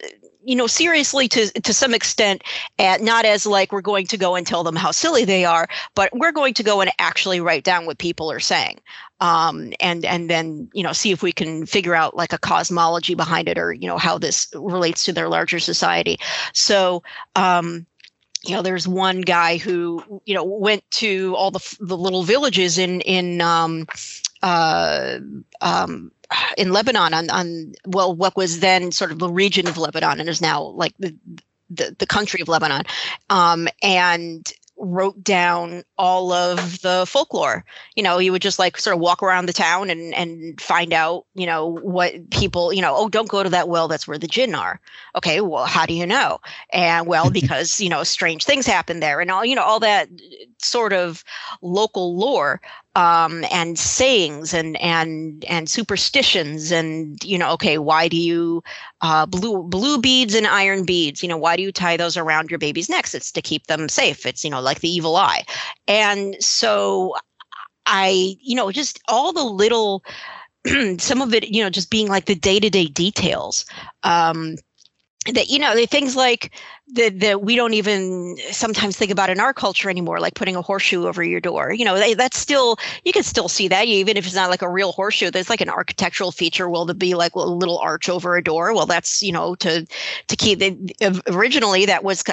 you 0.46 0.56
know 0.56 0.68
seriously 0.68 1.28
to 1.28 1.50
to 1.62 1.74
some 1.74 1.94
extent 1.94 2.44
at 2.80 3.02
not 3.02 3.26
as 3.26 3.46
like 3.46 3.72
we're 3.72 3.82
going 3.82 4.08
to 4.08 4.18
go 4.18 4.36
and 4.36 4.46
tell 4.46 4.64
them 4.64 4.76
how 4.76 4.92
silly 4.92 5.26
they 5.26 5.46
are 5.46 5.68
but 5.96 6.10
we're 6.14 6.32
going 6.32 6.54
to 6.54 6.64
go 6.64 6.82
and 6.82 6.92
actually 7.00 7.40
write 7.40 7.64
down 7.64 7.86
what 7.86 7.98
people 7.98 8.32
are 8.32 8.40
saying. 8.40 8.80
Um, 9.22 9.74
and 9.80 10.04
and 10.04 10.30
then 10.30 10.70
you 10.74 10.84
know 10.84 10.92
see 10.92 11.12
if 11.12 11.24
we 11.24 11.32
can 11.32 11.66
figure 11.66 11.96
out 11.96 12.16
like 12.16 12.34
a 12.34 12.38
cosmology 12.38 13.16
behind 13.16 13.48
it 13.48 13.58
or 13.58 13.72
you 13.72 13.88
know 13.88 13.98
how 13.98 14.18
this 14.18 14.48
relates 14.54 15.06
to 15.06 15.14
their 15.14 15.30
larger 15.30 15.60
society. 15.60 16.18
So 16.54 17.02
um, 17.36 17.86
you 18.46 18.54
know 18.54 18.62
there's 18.62 18.88
one 18.88 19.22
guy 19.22 19.58
who 19.58 20.22
you 20.26 20.36
know 20.36 20.44
went 20.44 20.84
to 20.92 21.34
all 21.38 21.52
the 21.52 21.78
the 21.80 21.98
little 21.98 22.24
villages 22.24 22.78
in 22.78 23.00
in 23.02 23.40
um, 23.40 23.88
uh, 24.44 25.20
um, 25.62 26.12
in 26.58 26.72
Lebanon 26.72 27.14
on, 27.14 27.30
on 27.30 27.74
well 27.86 28.16
what 28.16 28.36
was 28.36 28.60
then 28.60 28.92
sort 28.92 29.12
of 29.12 29.20
the 29.20 29.30
region 29.30 29.68
of 29.68 29.78
Lebanon 29.78 30.20
and 30.20 30.30
is 30.30 30.42
now 30.42 30.62
like 30.64 30.94
the 31.00 31.16
the, 31.70 31.96
the 31.98 32.06
country 32.06 32.42
of 32.42 32.48
Lebanon, 32.48 32.84
um, 33.30 33.68
and 33.82 34.52
wrote 34.78 35.24
down 35.24 35.84
all 35.98 36.34
of 36.34 36.82
the 36.82 37.06
folklore. 37.08 37.64
You 37.96 38.04
know, 38.04 38.18
he 38.18 38.30
would 38.30 38.42
just 38.42 38.60
like 38.60 38.78
sort 38.78 38.96
of 38.96 39.00
walk 39.00 39.24
around 39.24 39.46
the 39.46 39.54
town 39.54 39.90
and 39.90 40.14
and 40.14 40.60
find 40.60 40.94
out, 40.94 41.26
you 41.34 41.46
know, 41.46 41.68
what 41.68 42.30
people, 42.30 42.74
you 42.74 42.82
know, 42.82 42.94
oh, 42.96 43.10
don't 43.10 43.30
go 43.30 43.42
to 43.42 43.50
that 43.50 43.70
well. 43.70 43.88
That's 43.88 44.08
where 44.08 44.18
the 44.18 44.28
jinn 44.28 44.54
are. 44.54 44.80
Okay, 45.16 45.42
well, 45.42 45.66
how 45.66 45.86
do 45.86 45.94
you 45.94 46.06
know? 46.06 46.40
And 46.72 47.08
well, 47.08 47.30
because 47.32 47.80
you 47.80 47.90
know, 47.90 48.04
strange 48.04 48.44
things 48.44 48.66
happen 48.66 49.00
there, 49.00 49.22
and 49.22 49.32
all 49.32 49.46
you 49.46 49.56
know, 49.56 49.64
all 49.64 49.80
that 49.80 50.10
sort 50.60 50.94
of 50.94 51.24
local 51.62 52.18
lore 52.18 52.62
um, 52.96 53.44
and 53.52 53.78
sayings 53.78 54.54
and 54.54 54.78
and 54.82 55.44
and 55.46 55.70
superstitions 55.70 56.72
and 56.72 57.22
you 57.24 57.38
know 57.38 57.52
okay 57.52 57.78
why 57.78 58.08
do 58.08 58.18
you 58.18 58.64
uh, 59.02 59.26
blue 59.26 59.64
blue 59.64 60.00
beads 60.00 60.34
and 60.34 60.48
iron 60.48 60.86
beads? 60.86 61.22
You 61.22 61.30
know 61.30 61.38
why 61.38 61.56
do 61.58 61.64
you 61.64 61.72
tie 61.72 61.98
those 61.98 62.18
around 62.18 62.50
your 62.50 62.60
baby's 62.60 62.90
necks? 62.90 63.14
It's 63.14 63.32
to 63.34 63.42
keep 63.42 63.68
them 63.68 63.90
safe. 63.90 64.26
It's 64.26 64.44
you 64.44 64.50
know 64.50 64.62
like 64.62 64.80
the 64.80 64.90
evil 64.90 65.16
eye. 65.16 65.44
And 65.88 66.36
so 66.40 67.16
I 67.86 68.36
you 68.42 68.56
know 68.56 68.72
just 68.72 69.00
all 69.08 69.34
the 69.34 69.44
little 69.44 70.04
some 70.98 71.22
of 71.22 71.34
it 71.34 71.50
you 71.50 71.64
know 71.64 71.70
just 71.70 71.92
being 71.92 72.08
like 72.08 72.26
the 72.26 72.36
day 72.36 72.60
to 72.60 72.70
day 72.70 72.86
details 72.86 73.66
um, 74.04 74.56
that 75.34 75.50
you 75.50 75.60
know 75.60 75.76
the 75.76 75.86
things 75.86 76.16
like 76.16 76.52
that 76.94 77.20
that 77.20 77.42
we 77.42 77.56
don't 77.56 77.74
even 77.74 78.38
sometimes 78.52 78.96
think 78.96 79.12
about 79.12 79.30
in 79.30 79.40
our 79.40 79.54
culture 79.54 79.90
anymore 79.90 80.20
like 80.20 80.36
putting 80.36 80.56
a 80.56 80.62
horseshoe 80.62 81.08
over 81.08 81.24
your 81.24 81.40
door 81.40 81.74
you 81.74 81.84
know 81.84 82.14
that's 82.14 82.38
still 82.38 82.78
you 83.04 83.12
can 83.12 83.24
still 83.24 83.48
see 83.48 83.68
that 83.68 83.88
even 83.88 84.18
if 84.18 84.26
it's 84.26 84.36
not 84.36 84.50
like 84.50 84.62
a 84.62 84.70
real 84.70 84.92
horseshoe 84.92 85.32
there's 85.32 85.50
like 85.50 85.62
an 85.62 85.70
architectural 85.70 86.32
feature. 86.32 86.70
Will 86.70 86.86
be 86.94 87.16
like 87.16 87.36
a 87.36 87.40
little 87.40 87.78
arch 87.80 88.10
over 88.10 88.38
a 88.38 88.44
door? 88.44 88.74
Well 88.74 88.86
that's 88.86 89.22
you 89.22 89.32
know 89.32 89.56
to 89.56 89.86
to 90.28 90.36
keep 90.36 90.62
it 90.62 91.24
originally 91.28 91.86
that 91.86 92.04
was 92.04 92.24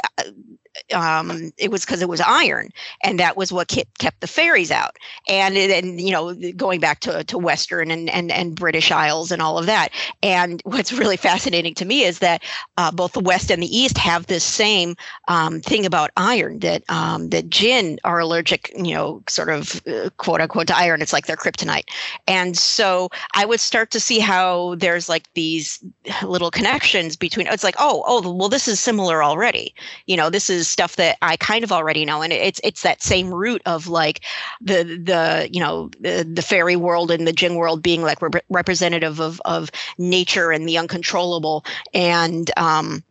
um, 0.94 1.52
it 1.58 1.70
was 1.70 1.84
because 1.84 2.02
it 2.02 2.08
was 2.08 2.20
iron, 2.20 2.70
and 3.02 3.18
that 3.18 3.36
was 3.36 3.52
what 3.52 3.68
kept, 3.68 4.20
the 4.20 4.26
fairies 4.26 4.70
out. 4.70 4.96
And 5.28 5.56
and 5.56 6.00
you 6.00 6.12
know, 6.12 6.34
going 6.52 6.80
back 6.80 7.00
to 7.00 7.24
to 7.24 7.38
Western 7.38 7.90
and 7.90 8.08
and 8.10 8.30
and 8.30 8.54
British 8.54 8.90
Isles 8.90 9.32
and 9.32 9.42
all 9.42 9.58
of 9.58 9.66
that. 9.66 9.90
And 10.22 10.60
what's 10.64 10.92
really 10.92 11.16
fascinating 11.16 11.74
to 11.74 11.84
me 11.84 12.04
is 12.04 12.20
that 12.20 12.42
uh, 12.76 12.90
both 12.90 13.12
the 13.12 13.20
West 13.20 13.50
and 13.50 13.62
the 13.62 13.76
East 13.76 13.98
have 13.98 14.26
this 14.26 14.44
same 14.44 14.96
um, 15.28 15.60
thing 15.60 15.84
about 15.86 16.10
iron 16.16 16.58
that 16.60 16.82
um, 16.88 17.30
that 17.30 17.50
jinn 17.50 17.98
are 18.04 18.20
allergic, 18.20 18.72
you 18.76 18.94
know, 18.94 19.22
sort 19.28 19.48
of 19.48 19.82
uh, 19.86 20.10
quote 20.16 20.40
unquote 20.40 20.68
to 20.68 20.76
iron. 20.76 21.02
It's 21.02 21.12
like 21.12 21.26
their 21.26 21.36
kryptonite. 21.36 21.88
And 22.26 22.56
so 22.56 23.10
I 23.34 23.44
would 23.44 23.60
start 23.60 23.90
to 23.92 24.00
see 24.00 24.18
how 24.18 24.76
there's 24.76 25.08
like 25.08 25.32
these 25.34 25.82
little 26.22 26.50
connections 26.50 27.16
between. 27.16 27.46
It's 27.46 27.64
like, 27.64 27.76
oh, 27.78 28.02
oh, 28.06 28.32
well, 28.32 28.48
this 28.48 28.68
is 28.68 28.80
similar 28.80 29.22
already. 29.22 29.74
You 30.06 30.16
know, 30.16 30.30
this 30.30 30.48
is 30.48 30.61
stuff 30.64 30.96
that 30.96 31.18
I 31.22 31.36
kind 31.36 31.64
of 31.64 31.72
already 31.72 32.04
know, 32.04 32.22
and 32.22 32.32
it's 32.32 32.60
it's 32.64 32.82
that 32.82 33.02
same 33.02 33.32
root 33.32 33.62
of 33.66 33.88
like 33.88 34.20
the 34.60 34.84
the 34.84 35.48
you 35.50 35.60
know 35.60 35.90
the, 36.00 36.28
the 36.30 36.42
fairy 36.42 36.76
world 36.76 37.10
and 37.10 37.26
the 37.26 37.32
jinn 37.32 37.56
world 37.56 37.82
being 37.82 38.02
like 38.02 38.20
re- 38.22 38.40
representative 38.48 39.20
of 39.20 39.40
of 39.44 39.70
nature 39.98 40.50
and 40.50 40.68
the 40.68 40.78
uncontrollable, 40.78 41.64
and 41.94 42.50
um, 42.56 43.02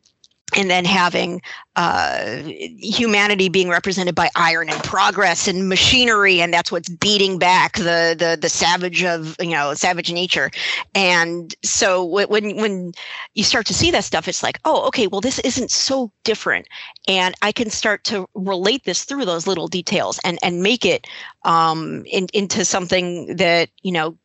and 0.56 0.70
then 0.70 0.86
having 0.86 1.42
uh, 1.76 2.42
humanity 2.46 3.48
being 3.48 3.70
represented 3.70 4.14
by 4.14 4.30
iron 4.36 4.70
and 4.70 4.84
progress 4.84 5.48
and 5.48 5.70
machinery, 5.70 6.42
and 6.42 6.54
that's 6.54 6.72
what's 6.72 6.90
beating 6.90 7.40
back 7.40 7.78
the 7.78 8.16
the 8.18 8.38
the 8.40 8.50
savage 8.50 9.04
of 9.04 9.36
you 9.40 9.52
know 9.52 9.74
savage 9.74 10.12
nature. 10.12 10.52
And 10.94 11.56
so 11.64 12.04
when 12.04 12.58
when 12.58 12.92
you 13.36 13.44
start 13.44 13.66
to 13.68 13.74
see 13.74 13.90
that 13.92 14.04
stuff, 14.04 14.28
it's 14.28 14.44
like, 14.44 14.60
oh, 14.66 14.86
okay, 14.88 15.08
well, 15.08 15.22
this 15.22 15.40
isn't 15.40 15.72
so 15.72 16.12
different, 16.24 16.68
and 17.08 17.36
I 17.42 17.52
can 17.52 17.70
start 17.70 18.04
to 18.06 18.28
relate 18.34 18.84
this 18.84 19.06
through 19.06 19.26
those 19.26 19.48
little 19.48 19.68
details 19.68 20.20
and 20.26 20.38
and 20.44 20.62
make 20.62 20.86
it 20.86 21.08
um, 21.46 22.04
in, 22.06 22.28
into 22.34 22.66
something 22.66 23.38
that 23.38 23.70
you 23.82 23.94
know 23.94 24.18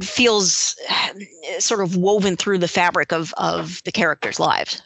feels 0.00 0.76
sort 1.58 1.80
of 1.80 1.96
woven 1.96 2.36
through 2.36 2.58
the 2.58 2.68
fabric 2.68 3.12
of 3.12 3.32
of 3.38 3.82
the 3.84 3.92
characters' 3.92 4.38
lives 4.38 4.82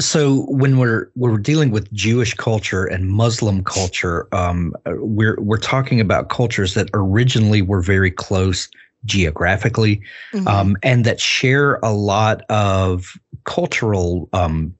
so 0.00 0.46
when 0.48 0.78
we're 0.78 1.10
we're 1.14 1.38
dealing 1.38 1.70
with 1.70 1.92
Jewish 1.92 2.34
culture 2.34 2.84
and 2.84 3.08
Muslim 3.08 3.62
culture, 3.62 4.26
um, 4.32 4.74
we're 4.86 5.36
we're 5.40 5.58
talking 5.58 6.00
about 6.00 6.28
cultures 6.30 6.74
that 6.74 6.88
originally 6.94 7.62
were 7.62 7.80
very 7.80 8.10
close 8.10 8.68
geographically, 9.04 10.00
mm-hmm. 10.32 10.48
um, 10.48 10.76
and 10.82 11.04
that 11.04 11.20
share 11.20 11.76
a 11.82 11.92
lot 11.92 12.42
of 12.48 13.18
cultural 13.44 14.28
um, 14.32 14.74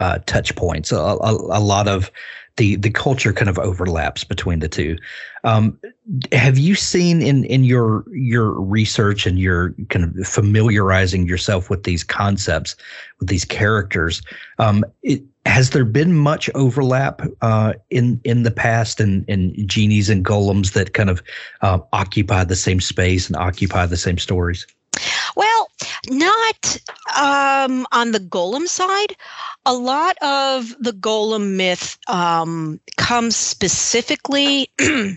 uh, 0.00 0.18
touch 0.26 0.54
points. 0.56 0.92
A, 0.92 0.96
a, 0.96 1.34
a, 1.34 1.60
lot 1.60 1.88
of 1.88 2.10
the 2.60 2.76
the 2.76 2.90
culture 2.90 3.32
kind 3.32 3.48
of 3.48 3.58
overlaps 3.58 4.22
between 4.22 4.58
the 4.58 4.68
two. 4.68 4.98
Um, 5.44 5.80
have 6.30 6.58
you 6.58 6.74
seen 6.74 7.22
in 7.22 7.44
in 7.44 7.64
your 7.64 8.04
your 8.14 8.50
research 8.60 9.26
and 9.26 9.38
your 9.38 9.74
kind 9.88 10.04
of 10.04 10.28
familiarizing 10.28 11.26
yourself 11.26 11.70
with 11.70 11.84
these 11.84 12.04
concepts, 12.04 12.76
with 13.18 13.30
these 13.30 13.46
characters? 13.46 14.20
Um, 14.58 14.84
it, 15.02 15.22
has 15.46 15.70
there 15.70 15.86
been 15.86 16.12
much 16.12 16.50
overlap 16.54 17.22
uh, 17.40 17.72
in 17.88 18.20
in 18.24 18.42
the 18.42 18.50
past 18.50 19.00
in, 19.00 19.24
in 19.26 19.66
genies 19.66 20.10
and 20.10 20.22
golems 20.22 20.74
that 20.74 20.92
kind 20.92 21.08
of 21.08 21.22
uh, 21.62 21.78
occupy 21.94 22.44
the 22.44 22.56
same 22.56 22.80
space 22.80 23.26
and 23.26 23.36
occupy 23.36 23.86
the 23.86 23.96
same 23.96 24.18
stories? 24.18 24.66
Well, 25.36 25.70
not 26.08 26.76
um, 27.16 27.86
on 27.92 28.12
the 28.12 28.20
golem 28.20 28.66
side. 28.66 29.16
A 29.66 29.74
lot 29.74 30.16
of 30.22 30.74
the 30.80 30.92
golem 30.92 31.56
myth 31.56 31.98
um, 32.08 32.80
comes 32.96 33.36
specifically 33.36 34.70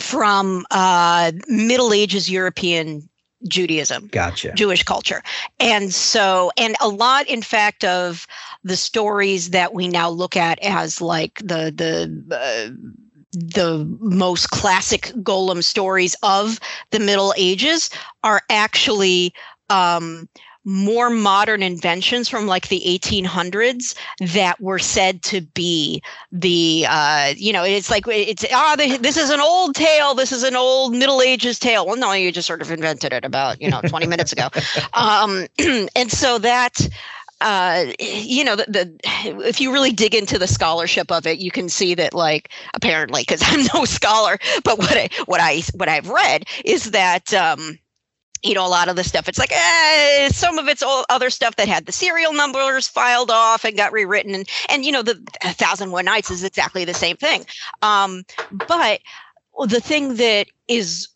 from 0.00 0.66
uh, 0.70 1.32
Middle 1.48 1.92
Ages 1.92 2.30
European 2.30 3.08
Judaism. 3.46 4.08
Gotcha. 4.08 4.52
Jewish 4.54 4.82
culture. 4.82 5.22
And 5.60 5.92
so, 5.92 6.50
and 6.56 6.74
a 6.80 6.88
lot, 6.88 7.26
in 7.28 7.42
fact, 7.42 7.84
of 7.84 8.26
the 8.64 8.76
stories 8.76 9.50
that 9.50 9.74
we 9.74 9.88
now 9.88 10.08
look 10.10 10.36
at 10.36 10.58
as 10.60 11.00
like 11.00 11.38
the, 11.38 11.72
the, 11.74 12.34
uh, 12.34 12.98
the 13.32 13.84
most 14.00 14.50
classic 14.50 15.12
golem 15.22 15.62
stories 15.62 16.16
of 16.22 16.58
the 16.90 17.00
Middle 17.00 17.34
Ages 17.36 17.90
are 18.24 18.42
actually 18.48 19.34
um, 19.70 20.28
more 20.64 21.08
modern 21.08 21.62
inventions 21.62 22.28
from 22.28 22.46
like 22.46 22.68
the 22.68 22.80
1800s 22.80 23.96
that 24.34 24.60
were 24.60 24.78
said 24.78 25.22
to 25.22 25.40
be 25.40 26.02
the 26.30 26.84
uh, 26.88 27.32
you 27.36 27.52
know 27.52 27.64
it's 27.64 27.90
like 27.90 28.04
it's 28.08 28.44
ah 28.52 28.76
oh, 28.78 28.96
this 28.98 29.16
is 29.16 29.30
an 29.30 29.40
old 29.40 29.74
tale. 29.74 30.14
This 30.14 30.30
is 30.30 30.42
an 30.42 30.56
old 30.56 30.94
middle 30.94 31.22
ages 31.22 31.58
tale. 31.58 31.86
Well 31.86 31.96
no 31.96 32.12
you 32.12 32.30
just 32.30 32.46
sort 32.46 32.60
of 32.60 32.70
invented 32.70 33.14
it 33.14 33.24
about 33.24 33.60
you 33.62 33.70
know 33.70 33.80
20 33.80 34.06
minutes 34.06 34.32
ago. 34.32 34.48
Um, 34.94 35.46
and 35.96 36.10
so 36.10 36.38
that 36.38 36.88
uh, 37.40 37.86
you 37.98 38.44
know, 38.44 38.56
the, 38.56 38.64
the, 38.64 39.46
if 39.46 39.60
you 39.60 39.72
really 39.72 39.92
dig 39.92 40.14
into 40.14 40.38
the 40.38 40.46
scholarship 40.46 41.12
of 41.12 41.26
it, 41.26 41.38
you 41.38 41.50
can 41.50 41.68
see 41.68 41.94
that, 41.94 42.14
like, 42.14 42.50
apparently, 42.74 43.22
because 43.22 43.42
I'm 43.46 43.66
no 43.74 43.84
scholar, 43.84 44.38
but 44.64 44.78
what 44.78 44.96
I 44.96 45.08
what 45.26 45.40
I 45.40 45.62
what 45.74 45.88
I've 45.88 46.08
read 46.08 46.44
is 46.64 46.90
that 46.90 47.32
um, 47.32 47.78
you 48.42 48.54
know, 48.54 48.66
a 48.66 48.68
lot 48.68 48.88
of 48.88 48.96
the 48.96 49.04
stuff, 49.04 49.28
it's 49.28 49.38
like, 49.38 49.52
eh, 49.52 50.28
some 50.28 50.58
of 50.58 50.68
it's 50.68 50.82
all 50.82 51.04
other 51.08 51.30
stuff 51.30 51.56
that 51.56 51.68
had 51.68 51.86
the 51.86 51.92
serial 51.92 52.32
numbers 52.32 52.86
filed 52.86 53.30
off 53.30 53.64
and 53.64 53.76
got 53.76 53.92
rewritten. 53.92 54.34
And, 54.34 54.48
and 54.68 54.84
you 54.84 54.92
know, 54.92 55.02
the 55.02 55.20
Thousand 55.42 55.90
One 55.90 56.04
Nights 56.04 56.30
is 56.30 56.44
exactly 56.44 56.84
the 56.84 56.94
same 56.94 57.16
thing. 57.16 57.44
Um, 57.82 58.24
but 58.68 59.00
the 59.66 59.80
thing 59.80 60.16
that 60.16 60.46
is 60.68 61.08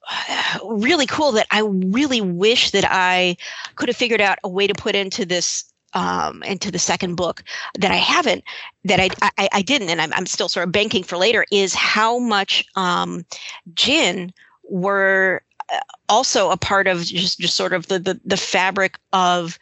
really 0.64 1.06
cool 1.06 1.32
that 1.32 1.46
I 1.50 1.60
really 1.60 2.20
wish 2.20 2.72
that 2.72 2.84
I 2.88 3.36
could 3.76 3.88
have 3.88 3.96
figured 3.96 4.20
out 4.20 4.38
a 4.42 4.48
way 4.48 4.66
to 4.66 4.74
put 4.74 4.96
into 4.96 5.24
this 5.24 5.71
um, 5.94 6.42
into 6.42 6.70
the 6.70 6.78
second 6.78 7.16
book 7.16 7.44
that 7.78 7.90
I 7.90 7.96
haven't, 7.96 8.44
that 8.84 9.00
I 9.00 9.08
I, 9.38 9.48
I 9.52 9.62
didn't, 9.62 9.90
and 9.90 10.00
I'm, 10.00 10.12
I'm 10.14 10.26
still 10.26 10.48
sort 10.48 10.66
of 10.66 10.72
banking 10.72 11.04
for 11.04 11.16
later, 11.16 11.44
is 11.50 11.74
how 11.74 12.18
much 12.18 12.64
um, 12.76 13.24
jinn 13.74 14.32
were 14.64 15.42
also 16.08 16.50
a 16.50 16.56
part 16.56 16.86
of 16.86 17.04
just, 17.04 17.38
just 17.38 17.56
sort 17.56 17.72
of 17.72 17.86
the, 17.88 17.98
the, 17.98 18.20
the 18.24 18.36
fabric 18.36 18.98
of 19.12 19.58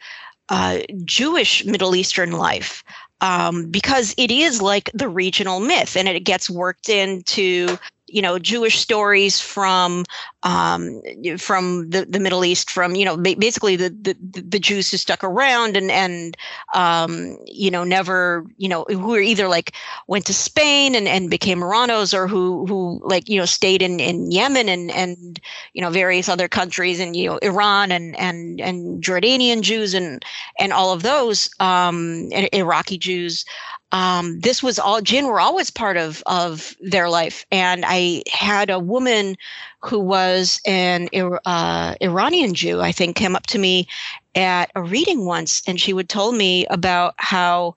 uh, 0.49 0.79
Jewish 1.05 1.65
Middle 1.65 1.95
Eastern 1.95 2.33
life. 2.33 2.83
Um, 3.21 3.69
because 3.69 4.15
it 4.17 4.31
is 4.31 4.63
like 4.63 4.89
the 4.95 5.07
regional 5.07 5.59
myth 5.59 5.95
and 5.95 6.07
it 6.07 6.21
gets 6.21 6.49
worked 6.49 6.89
into 6.89 7.77
you 8.11 8.21
know 8.21 8.39
Jewish 8.39 8.79
stories 8.79 9.39
from 9.39 10.05
um, 10.43 11.01
from 11.37 11.89
the, 11.89 12.05
the 12.05 12.19
Middle 12.19 12.43
East, 12.43 12.69
from 12.69 12.95
you 12.95 13.05
know 13.05 13.17
basically 13.17 13.75
the, 13.75 13.89
the 13.89 14.15
the 14.41 14.59
Jews 14.59 14.91
who 14.91 14.97
stuck 14.97 15.23
around 15.23 15.77
and 15.77 15.91
and 15.91 16.35
um, 16.73 17.37
you 17.45 17.71
know 17.71 17.83
never 17.83 18.45
you 18.57 18.67
know 18.67 18.85
who 18.89 19.07
were 19.07 19.19
either 19.19 19.47
like 19.47 19.73
went 20.07 20.25
to 20.25 20.33
Spain 20.33 20.95
and, 20.95 21.07
and 21.07 21.29
became 21.29 21.59
Marranos 21.59 22.13
or 22.13 22.27
who 22.27 22.65
who 22.65 22.99
like 23.03 23.29
you 23.29 23.39
know 23.39 23.45
stayed 23.45 23.81
in, 23.81 23.99
in 23.99 24.31
Yemen 24.31 24.67
and 24.67 24.91
and 24.91 25.39
you 25.73 25.81
know 25.81 25.89
various 25.89 26.27
other 26.27 26.47
countries 26.47 26.99
and 26.99 27.15
you 27.15 27.27
know 27.27 27.37
Iran 27.37 27.91
and 27.91 28.15
and 28.17 28.59
and 28.59 29.03
Jordanian 29.03 29.61
Jews 29.61 29.93
and 29.93 30.23
and 30.59 30.73
all 30.73 30.91
of 30.91 31.03
those 31.03 31.49
um, 31.59 32.29
Iraqi 32.53 32.97
Jews 32.97 33.45
um, 33.91 34.39
this 34.39 34.63
was 34.63 34.79
all 34.79 35.01
jinn 35.01 35.27
were 35.27 35.39
always 35.39 35.69
part 35.69 35.97
of 35.97 36.23
of 36.25 36.75
their 36.81 37.09
life. 37.09 37.45
And 37.51 37.83
i 37.87 38.23
had 38.31 38.69
a 38.69 38.79
woman 38.79 39.37
who 39.81 39.99
was 39.99 40.61
an 40.65 41.09
uh, 41.45 41.95
iranian 42.01 42.53
jew 42.53 42.81
i 42.81 42.91
think 42.91 43.15
came 43.15 43.35
up 43.35 43.47
to 43.47 43.57
me 43.57 43.87
at 44.35 44.71
a 44.75 44.81
reading 44.81 45.25
once 45.25 45.61
and 45.67 45.79
she 45.79 45.93
would 45.93 46.09
tell 46.09 46.31
me 46.31 46.65
about 46.67 47.13
how 47.17 47.75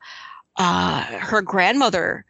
uh, 0.57 1.03
her 1.19 1.43
grandmother 1.43 2.25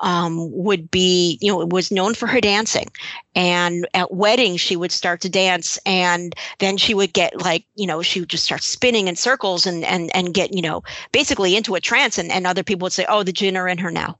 um, 0.00 0.50
would 0.52 0.90
be, 0.90 1.38
you 1.40 1.52
know, 1.52 1.64
was 1.66 1.90
known 1.90 2.14
for 2.14 2.26
her 2.26 2.40
dancing. 2.40 2.88
And 3.34 3.86
at 3.94 4.12
weddings, 4.12 4.60
she 4.60 4.76
would 4.76 4.92
start 4.92 5.20
to 5.20 5.28
dance, 5.28 5.78
and 5.86 6.34
then 6.58 6.76
she 6.76 6.94
would 6.94 7.12
get 7.12 7.40
like, 7.40 7.64
you 7.76 7.86
know, 7.86 8.02
she 8.02 8.20
would 8.20 8.28
just 8.28 8.44
start 8.44 8.62
spinning 8.62 9.08
in 9.08 9.16
circles 9.16 9.66
and 9.66 9.84
and 9.84 10.10
and 10.14 10.34
get, 10.34 10.52
you 10.52 10.62
know, 10.62 10.82
basically 11.12 11.56
into 11.56 11.74
a 11.74 11.80
trance. 11.80 12.18
And, 12.18 12.32
and 12.32 12.46
other 12.46 12.62
people 12.64 12.86
would 12.86 12.92
say, 12.92 13.06
"Oh, 13.08 13.22
the 13.22 13.32
jinn 13.32 13.56
are 13.56 13.68
in 13.68 13.78
her 13.78 13.90
now," 13.90 14.18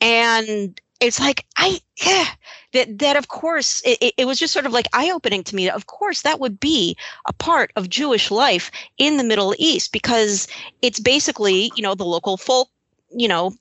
and 0.00 0.78
it's 1.00 1.20
like 1.20 1.46
I 1.56 1.80
yeah 2.04 2.26
that 2.72 2.98
that 2.98 3.16
of 3.16 3.28
course 3.28 3.80
it, 3.84 4.14
it 4.16 4.26
was 4.26 4.38
just 4.38 4.52
sort 4.52 4.66
of 4.66 4.72
like 4.72 4.88
eye 4.92 5.10
opening 5.10 5.44
to 5.44 5.56
me. 5.56 5.70
Of 5.70 5.86
course, 5.86 6.22
that 6.22 6.40
would 6.40 6.58
be 6.58 6.96
a 7.26 7.32
part 7.32 7.72
of 7.76 7.88
Jewish 7.88 8.30
life 8.30 8.70
in 8.98 9.16
the 9.16 9.24
Middle 9.24 9.54
East 9.58 9.92
because 9.92 10.48
it's 10.82 11.00
basically 11.00 11.70
you 11.76 11.82
know 11.82 11.94
the 11.94 12.04
local 12.04 12.36
folk 12.36 12.68
you 13.10 13.28
know 13.28 13.54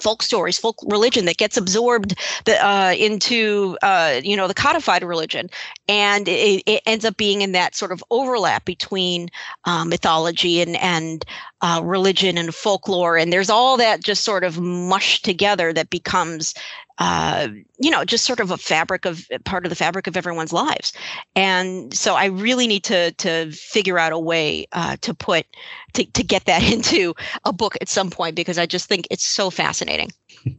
folk 0.00 0.22
stories, 0.22 0.58
folk 0.58 0.76
religion 0.86 1.24
that 1.26 1.36
gets 1.36 1.56
absorbed 1.56 2.18
the, 2.44 2.64
uh, 2.64 2.92
into 2.92 3.76
uh, 3.82 4.20
you 4.22 4.36
know 4.36 4.48
the 4.48 4.54
codified 4.54 5.02
religion, 5.02 5.48
and 5.88 6.28
it, 6.28 6.62
it, 6.66 6.82
ends 6.86 7.04
up 7.04 7.16
being 7.16 7.42
in 7.42 7.52
that 7.52 7.74
sort 7.74 7.92
of 7.92 8.02
overlap 8.10 8.64
between 8.64 9.28
uh, 9.64 9.84
mythology 9.84 10.60
and 10.60 10.76
and 10.76 11.24
uh, 11.60 11.80
religion 11.82 12.36
and 12.36 12.54
folklore, 12.54 13.16
and 13.16 13.32
there's 13.32 13.50
all 13.50 13.76
that 13.76 14.02
just 14.02 14.24
sort 14.24 14.44
of 14.44 14.60
mushed 14.60 15.24
together 15.24 15.72
that 15.72 15.90
becomes 15.90 16.54
uh, 16.98 17.48
you 17.78 17.90
know, 17.90 18.04
just 18.04 18.24
sort 18.24 18.40
of 18.40 18.50
a 18.50 18.56
fabric 18.56 19.04
of 19.04 19.26
part 19.44 19.66
of 19.66 19.70
the 19.70 19.76
fabric 19.76 20.06
of 20.06 20.16
everyone's 20.16 20.52
lives. 20.52 20.92
And 21.34 21.92
so 21.92 22.14
I 22.14 22.26
really 22.26 22.66
need 22.66 22.84
to 22.84 23.12
to 23.12 23.50
figure 23.52 23.98
out 23.98 24.12
a 24.12 24.18
way 24.18 24.66
uh, 24.72 24.96
to 25.00 25.14
put 25.14 25.46
to 25.94 26.04
to 26.04 26.22
get 26.22 26.44
that 26.44 26.62
into 26.72 27.14
a 27.44 27.52
book 27.52 27.76
at 27.80 27.88
some 27.88 28.10
point 28.10 28.36
because 28.36 28.58
I 28.58 28.66
just 28.66 28.88
think 28.88 29.06
it's 29.10 29.24
so 29.24 29.50
fascinating. 29.50 30.10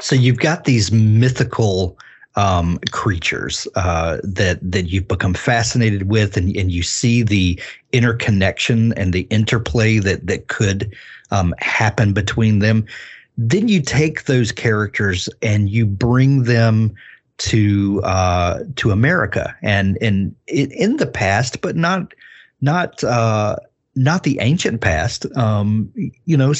So 0.00 0.16
you've 0.16 0.38
got 0.38 0.64
these 0.64 0.90
mythical 0.90 1.98
um, 2.34 2.78
creatures 2.92 3.68
uh, 3.74 4.16
that 4.24 4.58
that 4.62 4.86
you've 4.86 5.06
become 5.06 5.34
fascinated 5.34 6.08
with, 6.08 6.38
and, 6.38 6.56
and 6.56 6.72
you 6.72 6.82
see 6.82 7.22
the 7.22 7.60
interconnection 7.92 8.94
and 8.94 9.12
the 9.12 9.26
interplay 9.28 9.98
that 9.98 10.26
that 10.26 10.48
could 10.48 10.96
um, 11.30 11.54
happen 11.58 12.14
between 12.14 12.60
them 12.60 12.86
then 13.36 13.68
you 13.68 13.80
take 13.80 14.24
those 14.24 14.52
characters 14.52 15.28
and 15.42 15.70
you 15.70 15.86
bring 15.86 16.44
them 16.44 16.94
to 17.38 18.02
uh, 18.04 18.60
to 18.76 18.90
America 18.90 19.56
and 19.62 19.96
and 20.02 20.34
in 20.46 20.98
the 20.98 21.06
past, 21.06 21.60
but 21.62 21.74
not 21.74 22.12
not 22.60 23.02
uh, 23.02 23.56
not 23.96 24.22
the 24.24 24.38
ancient 24.40 24.80
past. 24.80 25.26
Um, 25.36 25.90
you 26.26 26.36
know, 26.36 26.52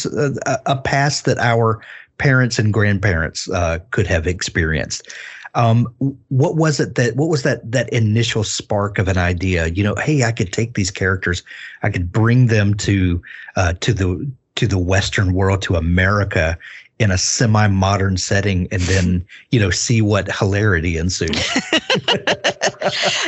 a, 0.46 0.58
a, 0.66 0.76
past 0.76 1.26
that 1.26 1.38
our 1.38 1.82
parents 2.18 2.58
and 2.58 2.72
grandparents 2.72 3.48
uh, 3.50 3.78
could 3.90 4.06
have 4.06 4.26
experienced. 4.26 5.08
Um, 5.54 5.92
what 6.28 6.56
was 6.56 6.80
it 6.80 6.94
that 6.94 7.16
what 7.16 7.28
was 7.28 7.42
that 7.42 7.70
that 7.70 7.88
initial 7.90 8.44
spark 8.44 8.98
of 8.98 9.08
an 9.08 9.18
idea? 9.18 9.66
You 9.66 9.82
know, 9.82 9.96
hey, 9.96 10.24
I 10.24 10.32
could 10.32 10.52
take 10.52 10.74
these 10.74 10.90
characters, 10.90 11.42
I 11.82 11.90
could 11.90 12.10
bring 12.10 12.46
them 12.46 12.74
to 12.74 13.22
uh, 13.56 13.74
to 13.80 13.92
the 13.92 14.30
to 14.60 14.66
the 14.66 14.78
Western 14.78 15.32
world, 15.32 15.62
to 15.62 15.76
America, 15.76 16.58
in 16.98 17.10
a 17.10 17.16
semi-modern 17.16 18.18
setting, 18.18 18.68
and 18.70 18.82
then 18.82 19.24
you 19.50 19.58
know 19.58 19.70
see 19.70 20.02
what 20.02 20.30
hilarity 20.30 20.98
ensues. 20.98 21.30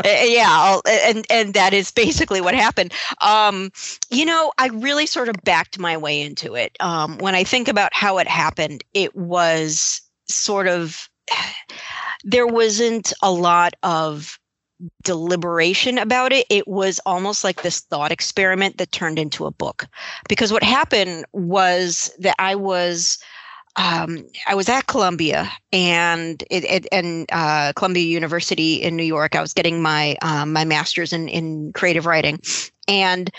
yeah, 0.04 0.78
and 0.86 1.24
and 1.30 1.54
that 1.54 1.70
is 1.72 1.90
basically 1.90 2.42
what 2.42 2.54
happened. 2.54 2.92
Um, 3.22 3.72
you 4.10 4.26
know, 4.26 4.52
I 4.58 4.66
really 4.68 5.06
sort 5.06 5.30
of 5.30 5.36
backed 5.42 5.78
my 5.78 5.96
way 5.96 6.20
into 6.20 6.54
it. 6.54 6.76
Um, 6.80 7.16
when 7.16 7.34
I 7.34 7.44
think 7.44 7.66
about 7.66 7.94
how 7.94 8.18
it 8.18 8.28
happened, 8.28 8.84
it 8.92 9.16
was 9.16 10.02
sort 10.28 10.68
of 10.68 11.08
there 12.24 12.46
wasn't 12.46 13.14
a 13.22 13.32
lot 13.32 13.72
of 13.82 14.38
deliberation 15.02 15.98
about 15.98 16.32
it. 16.32 16.46
It 16.50 16.66
was 16.66 17.00
almost 17.06 17.44
like 17.44 17.62
this 17.62 17.80
thought 17.80 18.12
experiment 18.12 18.78
that 18.78 18.92
turned 18.92 19.18
into 19.18 19.46
a 19.46 19.50
book. 19.50 19.86
Because 20.28 20.52
what 20.52 20.62
happened 20.62 21.24
was 21.32 22.10
that 22.18 22.36
I 22.38 22.54
was 22.54 23.18
um, 23.76 24.26
I 24.46 24.54
was 24.54 24.68
at 24.68 24.86
Columbia 24.86 25.50
and 25.72 26.42
it, 26.50 26.64
it 26.64 26.86
and 26.92 27.26
uh, 27.32 27.72
Columbia 27.74 28.04
University 28.04 28.74
in 28.74 28.96
New 28.96 29.02
York. 29.02 29.34
I 29.34 29.40
was 29.40 29.54
getting 29.54 29.80
my 29.80 30.16
um, 30.20 30.52
my 30.52 30.64
master's 30.64 31.12
in 31.12 31.28
in 31.28 31.72
creative 31.72 32.04
writing, 32.04 32.40
and 32.86 33.30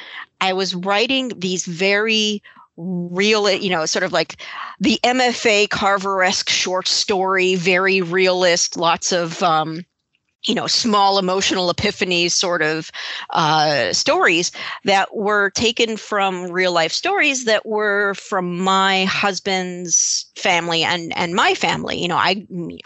I 0.42 0.54
was 0.54 0.74
writing 0.74 1.32
these 1.38 1.66
very 1.66 2.42
real, 2.78 3.50
you 3.52 3.70
know, 3.70 3.86
sort 3.86 4.04
of 4.04 4.12
like 4.12 4.38
the 4.80 5.00
MFA 5.04 5.70
Carver-esque 5.70 6.50
short 6.50 6.88
story, 6.88 7.54
very 7.54 8.02
realist, 8.02 8.76
lots 8.76 9.12
of 9.12 9.44
um, 9.44 9.86
you 10.46 10.56
know 10.56 10.68
small 10.68 11.18
emotional 11.18 11.72
epiphanies 11.74 12.32
sort 12.32 12.62
of 12.62 12.92
uh, 13.32 13.94
stories 13.94 14.52
that 14.84 15.16
were 15.16 15.50
taken 15.52 15.98
from 15.98 16.52
real 16.52 16.72
life 16.72 16.92
stories 16.92 17.46
that 17.46 17.66
were 17.66 18.14
from 18.16 18.60
my 18.60 19.06
husband's 19.06 20.26
family 20.36 20.84
and 20.84 21.16
and 21.18 21.34
my 21.36 21.54
family. 21.56 22.02
You 22.02 22.08
know 22.08 22.18
i 22.18 22.46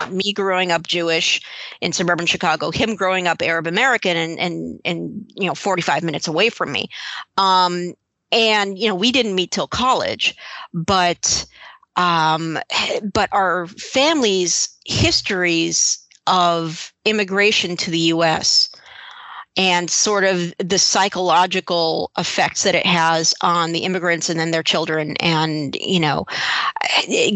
me 0.10 0.34
growing 0.34 0.72
up 0.72 0.88
jewish 0.88 1.42
in 1.82 1.92
suburban 1.94 2.26
chicago 2.26 2.72
him 2.72 2.96
growing 2.96 3.28
up 3.28 3.42
arab 3.42 3.68
american 3.68 4.16
and 4.18 4.40
and 4.40 4.80
and 4.86 5.32
you 5.36 5.48
know 5.48 5.56
45 5.56 6.04
minutes 6.04 6.28
away 6.28 6.50
from 6.50 6.72
me. 6.72 6.90
Um 7.38 7.94
and 8.32 8.78
you 8.78 8.88
know 8.88 8.96
we 8.96 9.12
didn't 9.12 9.36
meet 9.36 9.52
till 9.52 9.68
college 9.68 10.36
but 10.74 11.46
um 11.96 12.60
but 13.14 13.30
our 13.32 13.68
families 13.68 14.70
histories 14.86 16.00
of 16.28 16.94
immigration 17.06 17.78
to 17.78 17.92
the 17.92 18.00
US 18.00 18.70
and 19.58 19.90
sort 19.90 20.24
of 20.24 20.54
the 20.60 20.78
psychological 20.78 22.12
effects 22.18 22.64
that 22.64 22.76
it 22.76 22.86
has 22.86 23.34
on 23.42 23.72
the 23.72 23.80
immigrants 23.80 24.30
and 24.30 24.40
then 24.40 24.52
their 24.52 24.64
children 24.64 25.16
and 25.20 25.76
you 25.82 26.00
know 26.00 26.26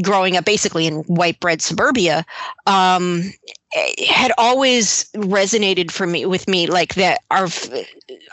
growing 0.04 0.38
up 0.38 0.46
basically 0.46 0.86
in 0.86 1.00
white 1.04 1.40
bread 1.40 1.62
suburbia 1.62 2.24
um, 2.68 3.34
had 3.74 4.34
always 4.38 5.06
resonated 5.14 5.92
for 5.92 6.06
me 6.06 6.26
with 6.26 6.48
me 6.48 6.68
like 6.68 6.96
that 6.96 7.22
our 7.32 7.48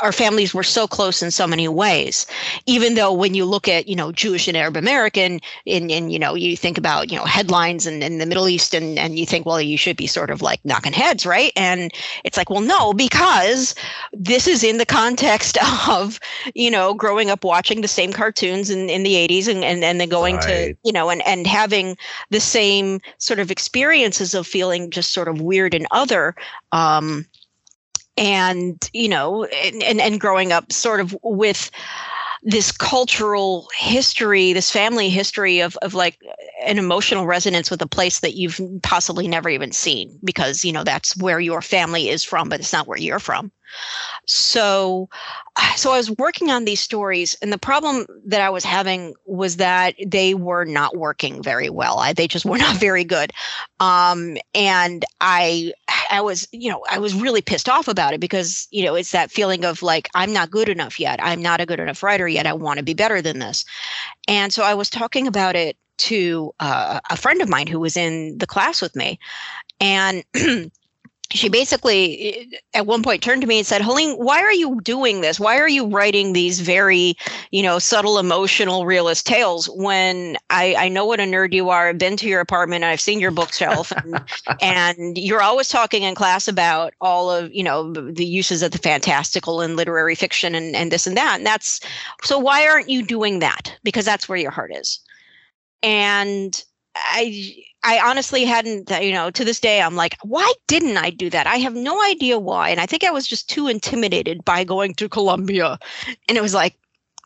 our 0.03 0.11
families 0.11 0.53
were 0.53 0.65
so 0.65 0.89
close 0.89 1.23
in 1.23 1.31
so 1.31 1.47
many 1.47 1.69
ways 1.69 2.27
even 2.67 2.95
though 2.95 3.13
when 3.13 3.35
you 3.35 3.45
look 3.45 3.69
at 3.69 3.87
you 3.87 3.95
know 3.95 4.11
jewish 4.11 4.49
and 4.49 4.57
arab 4.57 4.77
american 4.77 5.41
and 5.65 5.93
and 5.93 6.13
you 6.13 6.19
know 6.19 6.35
you 6.35 6.57
think 6.57 6.77
about 6.77 7.13
you 7.13 7.17
know 7.17 7.25
headlines 7.25 7.87
and 7.87 8.03
in, 8.03 8.15
in 8.15 8.19
the 8.19 8.27
middle 8.27 8.49
east 8.49 8.75
and 8.75 8.99
and 8.99 9.17
you 9.17 9.25
think 9.25 9.47
well 9.47 9.61
you 9.61 9.79
should 9.79 9.97
be 9.97 10.09
sort 10.09 10.31
of 10.31 10.43
like 10.43 10.65
knocking 10.65 10.93
heads 10.93 11.25
right 11.25 11.53
and 11.55 11.93
it's 12.25 12.37
like 12.37 12.51
well 12.51 12.61
no 12.61 12.93
because 12.93 13.77
this 14.13 14.49
is 14.49 14.65
in 14.65 14.79
the 14.79 14.87
context 14.87 15.57
of 15.89 16.19
you 16.55 16.71
know 16.71 16.95
growing 16.95 17.31
up 17.31 17.45
watching 17.45 17.81
the 17.81 17.89
same 17.89 18.13
cartoons 18.13 18.71
in, 18.71 18.91
in 18.91 19.05
the 19.05 19.15
80s 19.15 19.47
and 19.47 19.63
and, 19.63 19.85
and 19.85 20.01
then 20.01 20.09
going 20.09 20.37
right. 20.37 20.45
to 20.45 20.77
you 20.85 20.93
know 20.93 21.11
and 21.11 21.25
and 21.27 21.47
having 21.47 21.97
the 22.31 22.41
same 22.41 23.01
sort 23.19 23.39
of 23.39 23.53
experiences 23.53 24.35
of 24.35 24.45
feeling 24.45 24.91
just 24.91 25.13
sort 25.13 25.28
of 25.29 25.41
weird 25.41 25.75
and 25.75 25.87
other 25.91 26.35
um, 26.73 27.25
and 28.17 28.91
you 28.93 29.09
know 29.09 29.45
and, 29.45 29.83
and 29.83 30.01
and 30.01 30.21
growing 30.21 30.53
up 30.53 30.73
sort 30.73 31.01
of 31.01 31.17
with 31.23 31.71
this 32.43 32.71
cultural 32.73 33.69
history, 33.77 34.53
this 34.53 34.71
family 34.71 35.09
history 35.09 35.61
of, 35.61 35.77
of 35.79 35.95
like 35.95 36.19
an 36.63 36.79
emotional 36.79 37.27
resonance 37.27 37.71
with 37.71 37.83
a 37.83 37.87
place 37.87 38.21
that 38.21 38.35
you've 38.35 38.61
possibly 38.83 39.27
never 39.27 39.49
even 39.49 39.73
seen 39.73 40.19
because, 40.23 40.65
you 40.65 40.73
know, 40.73 40.85
that's 40.85 41.17
where 41.17 41.41
your 41.41 41.61
family 41.61 42.09
is 42.09 42.23
from, 42.23 42.49
but 42.49 42.61
it's 42.61 42.73
not 42.73 42.87
where 42.87 42.99
you're 42.99 43.19
from. 43.19 43.51
So, 44.27 45.09
so 45.77 45.93
I 45.93 45.97
was 45.97 46.11
working 46.11 46.51
on 46.51 46.65
these 46.65 46.81
stories, 46.81 47.35
and 47.41 47.53
the 47.53 47.59
problem 47.59 48.07
that 48.27 48.41
I 48.41 48.51
was 48.51 48.65
having 48.65 49.15
was 49.25 49.57
that 49.57 49.95
they 50.07 50.35
were 50.35 50.65
not 50.65 50.97
working 50.97 51.43
very 51.43 51.71
well. 51.71 51.99
I, 51.99 52.13
they 52.13 52.29
just 52.29 52.45
were 52.45 52.59
not 52.67 52.77
very 52.77 53.05
good, 53.05 53.33
um, 53.81 54.37
and 54.55 55.05
I, 55.21 55.73
I 56.11 56.21
was, 56.21 56.47
you 56.53 56.71
know, 56.71 56.85
I 56.91 56.99
was 56.99 57.15
really 57.15 57.41
pissed 57.41 57.69
off 57.69 57.89
about 57.89 58.13
it 58.13 58.21
because, 58.21 58.69
you 58.71 58.85
know, 58.85 58.95
it's 58.95 59.13
that 59.13 59.31
feeling 59.31 59.65
of 59.65 59.83
like 59.83 60.09
I'm 60.15 60.33
not 60.33 60.51
good 60.51 60.69
enough 60.69 61.01
yet. 61.01 61.21
I'm 61.23 61.41
not 61.41 61.61
a 61.61 61.67
good 61.67 61.81
enough 61.81 62.03
writer 62.03 62.29
yet. 62.29 62.47
I 62.47 62.53
want 62.53 62.79
to 62.79 62.85
be 62.85 62.95
better 62.95 63.23
than 63.23 63.39
this, 63.39 63.65
and 64.27 64.53
so 64.53 64.63
I 64.63 64.75
was 64.75 64.91
talking 64.91 65.27
about 65.27 65.57
it 65.57 65.77
to 65.99 66.55
uh, 66.61 67.01
a 67.11 67.17
friend 67.17 67.41
of 67.43 67.49
mine 67.49 67.67
who 67.67 67.81
was 67.81 67.97
in 67.97 68.37
the 68.39 68.47
class 68.47 68.83
with 68.83 68.95
me, 68.95 69.19
and. 69.81 70.23
she 71.31 71.49
basically 71.49 72.59
at 72.73 72.87
one 72.87 73.03
point 73.03 73.23
turned 73.23 73.43
to 73.43 73.49
me 73.49 73.59
and 73.59 73.67
said 73.67 73.83
helene 73.83 74.15
why 74.17 74.41
are 74.41 74.53
you 74.53 74.81
doing 74.81 75.21
this? 75.21 75.39
Why 75.39 75.59
are 75.59 75.69
you 75.69 75.87
writing 75.87 76.33
these 76.33 76.61
very 76.61 77.17
you 77.51 77.63
know 77.63 77.79
subtle 77.79 78.19
emotional 78.19 78.87
realist 78.87 79.27
tales 79.27 79.67
when 79.75 80.37
i 80.49 80.75
i 80.77 80.89
know 80.89 81.05
what 81.05 81.21
a 81.21 81.25
nerd 81.25 81.53
you 81.53 81.69
are. 81.71 81.89
I've 81.89 81.99
been 81.99 82.17
to 82.19 82.29
your 82.29 82.41
apartment. 82.41 82.85
I've 82.85 83.01
seen 83.01 83.21
your 83.21 83.31
bookshelf. 83.31 83.93
And, 83.93 84.25
and 84.63 85.19
you're 85.19 85.43
always 85.43 85.69
talking 85.69 86.03
in 86.03 86.15
class 86.15 86.49
about 86.49 86.95
all 87.01 87.31
of 87.31 87.53
you 87.53 87.63
know 87.63 87.93
the 87.93 88.27
uses 88.27 88.63
of 88.63 88.71
the 88.71 88.79
fantastical 88.79 89.61
and 89.61 89.77
literary 89.77 90.15
fiction 90.15 90.55
and 90.55 90.75
and 90.75 90.91
this 90.91 91.07
and 91.07 91.17
that. 91.17 91.37
And 91.37 91.47
that's 91.47 91.81
so 92.23 92.39
why 92.39 92.67
aren't 92.67 92.89
you 92.89 93.03
doing 93.03 93.41
that? 93.41 93.77
Because 93.83 94.05
that's 94.05 94.29
where 94.29 94.39
your 94.39 94.51
heart 94.51 94.73
is. 94.73 95.01
And 95.83 96.65
I 97.05 97.65
I 97.85 98.01
honestly 98.01 98.45
hadn't, 98.45 98.91
you 98.91 99.13
know, 99.13 99.31
to 99.31 99.45
this 99.45 99.61
day, 99.61 99.81
I'm 99.81 99.95
like, 99.95 100.17
why 100.23 100.53
didn't 100.67 100.97
I 100.97 101.11
do 101.11 101.31
that? 101.31 101.47
I 101.47 101.57
have 101.57 101.75
no 101.75 102.03
idea 102.03 102.39
why. 102.39 102.71
And 102.71 102.81
I 102.81 102.87
think 102.87 103.05
I 103.05 103.11
was 103.11 103.27
just 103.27 103.49
too 103.49 103.69
intimidated 103.69 104.45
by 104.45 104.65
going 104.65 104.95
to 104.95 105.09
Columbia. 105.09 105.79
And 106.29 106.37
it 106.37 106.43
was 106.43 106.55
like, 106.55 106.75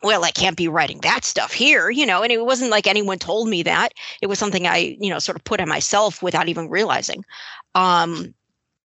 well, 0.03 0.23
I 0.23 0.31
can't 0.31 0.57
be 0.57 0.67
writing 0.67 0.99
that 0.99 1.23
stuff 1.23 1.53
here, 1.53 1.89
you 1.89 2.05
know, 2.05 2.21
and 2.21 2.31
it 2.31 2.45
wasn't 2.45 2.71
like 2.71 2.87
anyone 2.87 3.19
told 3.19 3.47
me 3.47 3.63
that. 3.63 3.93
It 4.21 4.27
was 4.27 4.37
something 4.37 4.67
I, 4.67 4.97
you 4.99 5.09
know, 5.09 5.19
sort 5.19 5.37
of 5.37 5.43
put 5.43 5.61
on 5.61 5.69
myself 5.69 6.21
without 6.21 6.49
even 6.49 6.69
realizing. 6.69 7.25
Um, 7.73 8.33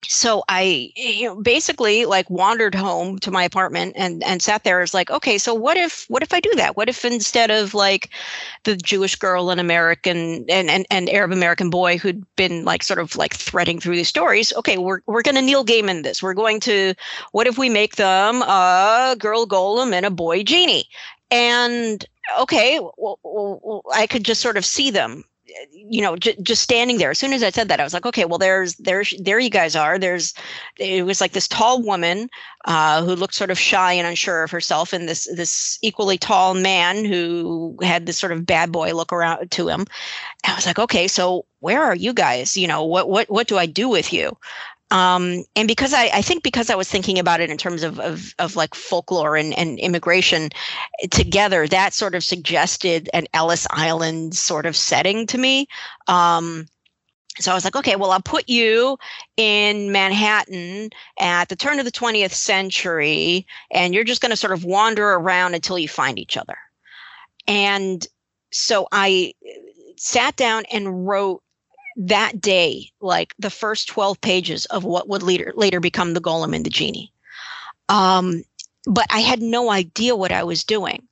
so 0.08 0.44
I 0.48 0.92
basically 1.42 2.06
like 2.06 2.30
wandered 2.30 2.74
home 2.74 3.20
to 3.20 3.32
my 3.32 3.44
apartment 3.44 3.94
and 3.98 4.24
and 4.24 4.42
sat 4.42 4.64
there 4.64 4.82
as 4.82 4.94
like, 4.94 5.12
okay, 5.12 5.38
so 5.38 5.54
what 5.54 5.78
if 5.78 6.06
what 6.10 6.24
if 6.24 6.34
I 6.34 6.40
do 6.40 6.52
that? 6.56 6.78
What 6.78 6.90
if 6.90 7.04
instead 7.04 7.52
of 7.52 7.74
like 7.74 8.10
the 8.64 8.78
Jewish 8.78 9.16
girl 9.16 9.50
and 9.50 9.60
American 9.60 10.46
and 10.50 10.70
and, 10.70 10.86
and 10.90 11.10
Arab 11.10 11.32
American 11.32 11.70
boy 11.70 11.98
who'd 11.98 12.24
been 12.36 12.64
like 12.64 12.84
sort 12.84 13.00
of 13.00 13.16
like 13.18 13.34
threading 13.34 13.80
through 13.80 13.98
these 13.98 14.08
stories, 14.08 14.54
okay, 14.56 14.78
we're 14.78 15.02
we're 15.06 15.22
gonna 15.22 15.42
Neil 15.42 15.66
Gaiman 15.66 16.04
this. 16.04 16.24
We're 16.24 16.34
going 16.34 16.60
to 16.62 16.94
what 17.32 17.48
if 17.48 17.58
we 17.58 17.70
make 17.70 17.98
them 17.98 18.42
a 18.44 19.16
girl 19.20 19.46
golem 19.46 19.94
and 19.94 20.06
a 20.06 20.12
boy 20.12 20.44
genie? 20.44 20.86
And 21.32 22.06
okay, 22.40 22.80
well, 22.80 23.20
well, 23.24 23.84
I 23.94 24.08
could 24.08 24.24
just 24.24 24.42
sort 24.42 24.58
of 24.58 24.66
see 24.66 24.92
them 24.92 25.24
you 25.72 26.02
know, 26.02 26.16
j- 26.16 26.36
just 26.42 26.62
standing 26.62 26.98
there. 26.98 27.12
As 27.12 27.20
soon 27.20 27.34
as 27.34 27.44
I 27.44 27.50
said 27.50 27.68
that, 27.70 27.80
I 27.80 27.84
was 27.84 27.94
like, 27.94 28.06
okay, 28.06 28.26
well, 28.26 28.38
there's 28.38 28.76
there's 28.76 29.14
there 29.20 29.40
you 29.40 29.50
guys 29.50 29.76
are. 29.76 30.00
There's 30.00 30.34
it 30.78 31.06
was 31.06 31.22
like 31.22 31.32
this 31.34 31.48
tall 31.48 31.82
woman 31.82 32.30
uh, 32.66 33.04
who 33.04 33.16
looked 33.16 33.34
sort 33.36 33.52
of 33.52 33.60
shy 33.60 33.94
and 33.94 34.08
unsure 34.08 34.44
of 34.44 34.52
herself, 34.52 34.94
and 34.94 35.08
this 35.08 35.28
this 35.36 35.78
equally 35.82 36.18
tall 36.18 36.54
man 36.54 37.06
who 37.06 37.78
had 37.82 38.06
this 38.06 38.18
sort 38.18 38.32
of 38.32 38.46
bad 38.46 38.72
boy 38.72 38.94
look 38.94 39.14
around 39.14 39.52
to 39.52 39.68
him. 39.70 39.86
I 40.46 40.56
was 40.56 40.66
like, 40.66 40.80
okay, 40.80 41.08
so 41.08 41.46
where 41.60 41.84
are 41.84 41.96
you 41.96 42.14
guys? 42.14 42.58
You 42.58 42.68
know, 42.68 42.84
what 42.86 43.10
what 43.10 43.30
what 43.30 43.48
do 43.48 43.58
I 43.58 43.66
do 43.66 43.90
with 43.90 44.14
you? 44.14 44.38
Um, 44.92 45.44
and 45.56 45.68
because 45.68 45.94
I, 45.94 46.10
I 46.14 46.22
think 46.22 46.44
because 46.44 46.70
I 46.70 46.76
was 46.76 46.90
thinking 46.90 47.20
about 47.20 47.42
it 47.42 47.50
in 47.50 47.58
terms 47.58 47.84
of, 47.84 48.00
of, 48.00 48.34
of 48.40 48.56
like 48.56 48.74
folklore 48.74 49.36
and, 49.36 49.56
and 49.58 49.78
immigration 49.80 50.50
together, 51.12 51.68
that 51.68 51.94
sort 51.94 52.16
of 52.16 52.24
suggested 52.24 53.10
an 53.14 53.28
Ellis 53.34 53.68
Island 53.70 54.36
sort 54.36 54.66
of 54.66 54.76
setting 54.76 55.28
to 55.28 55.38
me. 55.38 55.68
Um, 56.08 56.68
so 57.40 57.52
I 57.52 57.54
was 57.56 57.64
like, 57.64 57.76
okay, 57.76 57.96
well, 57.96 58.12
I'll 58.12 58.22
put 58.22 58.50
you 58.50 58.98
in 59.38 59.92
Manhattan 59.92 60.90
at 61.20 61.50
the 61.50 61.56
turn 61.56 61.80
of 61.80 61.86
the 61.86 61.92
20th 61.92 62.34
century, 62.34 63.46
and 63.72 63.94
you're 63.94 64.04
just 64.04 64.22
going 64.22 64.32
to 64.32 64.36
sort 64.36 64.54
of 64.54 64.66
wander 64.66 65.12
around 65.12 65.54
until 65.54 65.80
you 65.80 65.88
find 65.88 66.20
each 66.20 66.36
other. 66.36 66.58
And 67.48 68.06
so 68.52 68.88
I 68.92 69.34
sat 69.96 70.36
down 70.36 70.66
and 70.72 71.08
wrote 71.08 71.42
that 72.00 72.40
day 72.40 72.90
like 73.02 73.36
the 73.40 73.50
first 73.50 73.90
12 73.90 74.22
pages 74.22 74.66
of 74.68 74.86
what 74.86 75.10
would 75.10 75.22
later 75.22 75.52
later 75.56 75.82
become 75.82 76.14
the 76.14 76.22
golem 76.22 76.56
and 76.56 76.66
the 76.66 76.70
jinni. 76.70 77.10
Um, 77.90 78.44
but 78.86 79.06
i 79.10 79.20
had 79.20 79.42
no 79.42 79.70
idea 79.70 80.16
what 80.16 80.32
i 80.32 80.44
was 80.44 80.64
doing. 80.64 81.06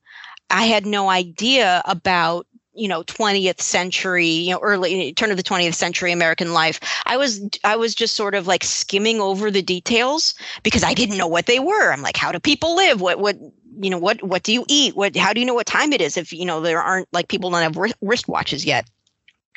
I 0.50 0.64
had 0.64 0.86
no 0.86 1.10
idea 1.10 1.82
about 1.84 2.46
you 2.72 2.88
know 2.88 3.02
20th 3.02 3.60
century 3.60 4.26
you 4.26 4.52
know 4.54 4.60
early 4.62 5.12
turn 5.12 5.30
of 5.30 5.36
the 5.36 5.42
20th 5.42 5.74
century 5.74 6.10
american 6.10 6.54
life. 6.54 6.80
I 7.04 7.18
was 7.18 7.42
i 7.64 7.76
was 7.76 7.94
just 7.94 8.16
sort 8.16 8.34
of 8.34 8.46
like 8.46 8.64
skimming 8.64 9.20
over 9.20 9.50
the 9.50 9.62
details 9.62 10.34
because 10.62 10.82
i 10.82 10.94
didn't 10.94 11.18
know 11.18 11.26
what 11.26 11.46
they 11.46 11.58
were. 11.58 11.92
I'm 11.92 12.02
like 12.02 12.16
how 12.16 12.32
do 12.32 12.40
people 12.40 12.74
live? 12.74 13.02
What 13.02 13.18
what 13.18 13.36
you 13.80 13.90
know 13.90 13.98
what 13.98 14.22
what 14.22 14.42
do 14.42 14.54
you 14.54 14.64
eat? 14.68 14.96
What 14.96 15.14
how 15.16 15.34
do 15.34 15.40
you 15.40 15.46
know 15.46 15.54
what 15.54 15.66
time 15.66 15.92
it 15.92 16.00
is 16.00 16.16
if 16.16 16.32
you 16.32 16.46
know 16.46 16.62
there 16.62 16.80
aren't 16.80 17.08
like 17.12 17.28
people 17.28 17.50
don't 17.50 17.62
have 17.62 17.74
wristwatches 18.00 18.64
yet 18.64 18.88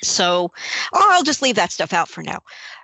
so 0.04 0.52
oh, 0.94 1.10
I'll 1.12 1.24
just 1.24 1.42
leave 1.42 1.56
that 1.56 1.72
stuff 1.72 1.94
out 1.94 2.10
for 2.10 2.24
now. 2.24 2.40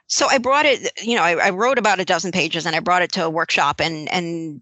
So 0.07 0.27
I 0.27 0.37
brought 0.37 0.65
it, 0.65 0.89
you 1.01 1.15
know, 1.15 1.23
I, 1.23 1.47
I 1.47 1.49
wrote 1.49 1.77
about 1.77 1.99
a 1.99 2.05
dozen 2.05 2.31
pages 2.31 2.65
and 2.65 2.75
I 2.75 2.79
brought 2.79 3.01
it 3.01 3.11
to 3.13 3.25
a 3.25 3.29
workshop 3.29 3.81
and 3.81 4.09
and 4.09 4.61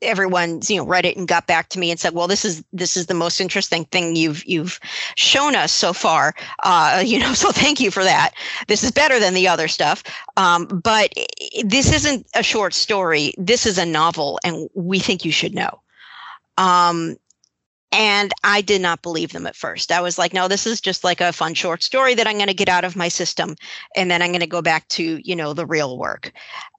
everyone 0.00 0.60
you 0.68 0.76
know 0.76 0.86
read 0.86 1.04
it 1.04 1.16
and 1.16 1.26
got 1.26 1.48
back 1.48 1.68
to 1.70 1.78
me 1.78 1.90
and 1.90 1.98
said 1.98 2.14
well 2.14 2.28
this 2.28 2.44
is 2.44 2.62
this 2.72 2.96
is 2.96 3.06
the 3.06 3.14
most 3.14 3.40
interesting 3.40 3.84
thing 3.86 4.14
you've 4.14 4.44
you've 4.46 4.78
shown 5.16 5.56
us 5.56 5.72
so 5.72 5.92
far. 5.92 6.34
Uh, 6.62 7.02
you 7.06 7.18
know 7.18 7.34
so 7.34 7.50
thank 7.50 7.80
you 7.80 7.90
for 7.90 8.04
that. 8.04 8.32
This 8.68 8.82
is 8.82 8.90
better 8.90 9.18
than 9.18 9.34
the 9.34 9.48
other 9.48 9.68
stuff. 9.68 10.02
Um, 10.36 10.66
but 10.66 11.12
this 11.64 11.92
isn't 11.92 12.26
a 12.34 12.42
short 12.42 12.74
story. 12.74 13.34
This 13.36 13.66
is 13.66 13.78
a 13.78 13.86
novel 13.86 14.38
and 14.44 14.68
we 14.74 14.98
think 14.98 15.24
you 15.24 15.32
should 15.32 15.54
know. 15.54 15.80
Um, 16.56 17.16
and 17.92 18.32
I 18.44 18.60
did 18.60 18.80
not 18.80 19.02
believe 19.02 19.32
them 19.32 19.46
at 19.46 19.56
first. 19.56 19.90
I 19.90 20.00
was 20.00 20.18
like, 20.18 20.32
no, 20.32 20.48
this 20.48 20.66
is 20.66 20.80
just 20.80 21.04
like 21.04 21.20
a 21.20 21.32
fun 21.32 21.54
short 21.54 21.82
story 21.82 22.14
that 22.14 22.26
I'm 22.26 22.36
going 22.36 22.48
to 22.48 22.54
get 22.54 22.68
out 22.68 22.84
of 22.84 22.96
my 22.96 23.08
system. 23.08 23.56
And 23.96 24.10
then 24.10 24.20
I'm 24.22 24.30
going 24.30 24.40
to 24.40 24.46
go 24.46 24.62
back 24.62 24.86
to, 24.88 25.20
you 25.26 25.34
know, 25.34 25.52
the 25.52 25.66
real 25.66 25.98
work. 25.98 26.32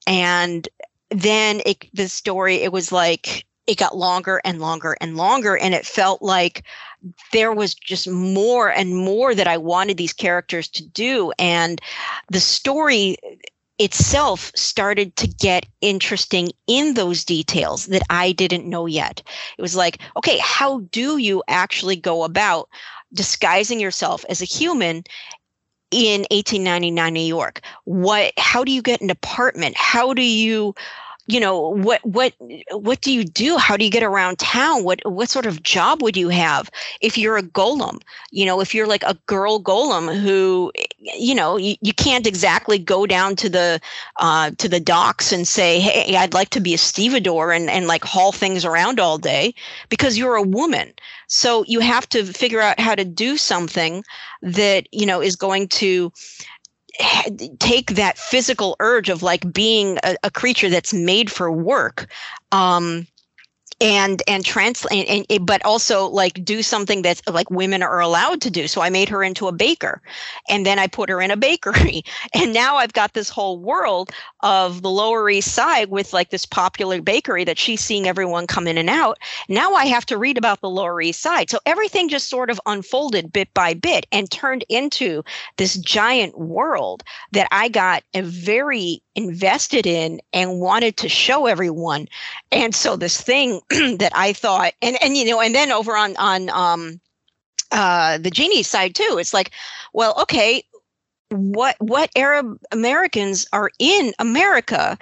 And 0.05 0.67
then 1.09 1.61
it, 1.65 1.87
the 1.93 2.07
story, 2.07 2.57
it 2.57 2.71
was 2.71 2.91
like, 2.91 3.45
it 3.65 3.77
got 3.77 3.97
longer 3.97 4.41
and 4.45 4.59
longer 4.59 4.95
and 5.01 5.15
longer. 5.15 5.57
And 5.57 5.73
it 5.73 5.85
felt 5.85 6.21
like 6.21 6.63
there 7.31 7.53
was 7.53 7.73
just 7.73 8.07
more 8.07 8.69
and 8.69 8.95
more 8.95 9.35
that 9.35 9.47
I 9.47 9.57
wanted 9.57 9.97
these 9.97 10.13
characters 10.13 10.67
to 10.69 10.87
do. 10.87 11.31
And 11.37 11.81
the 12.31 12.39
story, 12.39 13.17
itself 13.79 14.51
started 14.55 15.15
to 15.15 15.27
get 15.27 15.65
interesting 15.81 16.51
in 16.67 16.93
those 16.93 17.23
details 17.23 17.87
that 17.87 18.03
I 18.09 18.33
didn't 18.33 18.69
know 18.69 18.85
yet. 18.85 19.23
It 19.57 19.61
was 19.61 19.75
like, 19.75 19.99
okay, 20.17 20.37
how 20.41 20.81
do 20.91 21.17
you 21.17 21.41
actually 21.47 21.95
go 21.95 22.23
about 22.23 22.69
disguising 23.13 23.79
yourself 23.79 24.25
as 24.29 24.41
a 24.41 24.45
human 24.45 25.03
in 25.91 26.21
1899 26.29 27.13
New 27.13 27.19
York? 27.21 27.61
What 27.85 28.33
how 28.37 28.63
do 28.63 28.71
you 28.71 28.81
get 28.81 29.01
an 29.01 29.09
apartment? 29.09 29.75
How 29.77 30.13
do 30.13 30.23
you 30.23 30.75
you 31.31 31.39
know 31.39 31.69
what 31.69 32.03
what 32.05 32.33
what 32.71 33.01
do 33.01 33.11
you 33.11 33.23
do? 33.23 33.57
How 33.57 33.77
do 33.77 33.85
you 33.85 33.91
get 33.91 34.03
around 34.03 34.39
town? 34.39 34.83
What 34.83 34.99
what 35.05 35.29
sort 35.29 35.45
of 35.45 35.61
job 35.61 36.01
would 36.01 36.17
you 36.17 36.29
have 36.29 36.69
if 37.01 37.17
you're 37.17 37.37
a 37.37 37.43
golem? 37.43 38.01
You 38.31 38.45
know 38.45 38.59
if 38.61 38.73
you're 38.73 38.87
like 38.87 39.03
a 39.03 39.17
girl 39.27 39.61
golem 39.61 40.19
who 40.19 40.71
you 40.97 41.35
know 41.35 41.57
you, 41.57 41.75
you 41.81 41.93
can't 41.93 42.25
exactly 42.25 42.79
go 42.79 43.05
down 43.05 43.35
to 43.37 43.49
the 43.49 43.79
uh, 44.17 44.51
to 44.57 44.67
the 44.67 44.79
docks 44.79 45.31
and 45.31 45.47
say 45.47 45.79
hey 45.79 46.15
i'd 46.15 46.33
like 46.33 46.49
to 46.49 46.59
be 46.59 46.73
a 46.73 46.77
stevedore 46.77 47.51
and 47.51 47.69
and 47.69 47.87
like 47.87 48.03
haul 48.03 48.31
things 48.31 48.65
around 48.65 48.99
all 48.99 49.17
day 49.17 49.53
because 49.89 50.17
you're 50.17 50.35
a 50.35 50.43
woman. 50.43 50.93
So 51.27 51.63
you 51.67 51.79
have 51.79 52.09
to 52.09 52.25
figure 52.25 52.61
out 52.61 52.79
how 52.79 52.95
to 52.95 53.05
do 53.05 53.37
something 53.37 54.03
that 54.41 54.87
you 54.91 55.05
know 55.05 55.21
is 55.21 55.35
going 55.35 55.67
to 55.67 56.11
take 57.59 57.91
that 57.95 58.17
physical 58.17 58.75
urge 58.79 59.09
of 59.09 59.23
like 59.23 59.51
being 59.53 59.97
a, 60.03 60.15
a 60.23 60.31
creature 60.31 60.69
that's 60.69 60.93
made 60.93 61.31
for 61.31 61.51
work 61.51 62.07
um, 62.51 63.07
and 63.81 64.21
and 64.27 64.43
translate 64.45 65.07
and, 65.07 65.25
and, 65.29 65.45
but 65.45 65.63
also 65.63 66.07
like 66.07 66.43
do 66.43 66.61
something 66.61 67.01
that 67.03 67.21
like 67.31 67.49
women 67.49 67.81
are 67.81 67.99
allowed 67.99 68.41
to 68.41 68.49
do. 68.49 68.67
So 68.67 68.81
i 68.81 68.89
made 68.89 69.09
her 69.09 69.23
into 69.23 69.47
a 69.47 69.51
baker 69.51 70.01
and 70.49 70.65
then 70.65 70.79
i 70.79 70.87
put 70.87 71.09
her 71.09 71.21
in 71.21 71.31
a 71.31 71.37
bakery. 71.37 72.03
And 72.33 72.53
now 72.53 72.77
i've 72.77 72.93
got 72.93 73.13
this 73.13 73.29
whole 73.29 73.59
world 73.59 74.11
of 74.41 74.81
the 74.81 74.89
lower 74.89 75.29
east 75.29 75.53
side 75.53 75.89
with 75.89 76.13
like 76.13 76.29
this 76.29 76.45
popular 76.45 77.01
bakery 77.01 77.43
that 77.43 77.57
she's 77.57 77.81
seeing 77.81 78.07
everyone 78.07 78.47
come 78.47 78.67
in 78.67 78.77
and 78.77 78.89
out. 78.89 79.17
Now 79.47 79.73
i 79.73 79.85
have 79.85 80.05
to 80.07 80.17
read 80.17 80.37
about 80.37 80.61
the 80.61 80.69
lower 80.69 81.01
east 81.01 81.21
side. 81.21 81.49
So 81.49 81.59
everything 81.65 82.09
just 82.09 82.29
sort 82.29 82.49
of 82.49 82.59
unfolded 82.65 83.31
bit 83.31 83.53
by 83.53 83.73
bit 83.73 84.05
and 84.11 84.29
turned 84.29 84.65
into 84.69 85.23
this 85.57 85.77
giant 85.77 86.37
world 86.37 87.03
that 87.31 87.47
i 87.51 87.69
got 87.69 88.03
a 88.13 88.21
very 88.21 89.01
invested 89.19 89.85
in 89.85 90.21
and 90.31 90.59
wanted 90.59 90.95
to 90.97 91.09
show 91.09 91.45
everyone. 91.45 92.07
And 92.51 92.73
so 92.73 92.95
this 92.95 93.19
thing 93.19 93.61
that 93.69 94.11
I 94.15 94.33
thought, 94.33 94.73
and 94.81 94.97
and 95.03 95.17
you 95.17 95.25
know, 95.25 95.41
and 95.41 95.53
then 95.53 95.71
over 95.71 95.95
on 95.95 96.15
on 96.17 96.49
um 96.49 97.01
uh 97.71 98.17
the 98.17 98.31
genie 98.31 98.63
side 98.63 98.95
too, 98.95 99.17
it's 99.19 99.33
like, 99.33 99.51
well, 99.93 100.15
okay, 100.21 100.63
what 101.29 101.75
what 101.79 102.09
Arab 102.15 102.57
Americans 102.71 103.45
are 103.51 103.69
in 103.79 104.13
America 104.19 104.97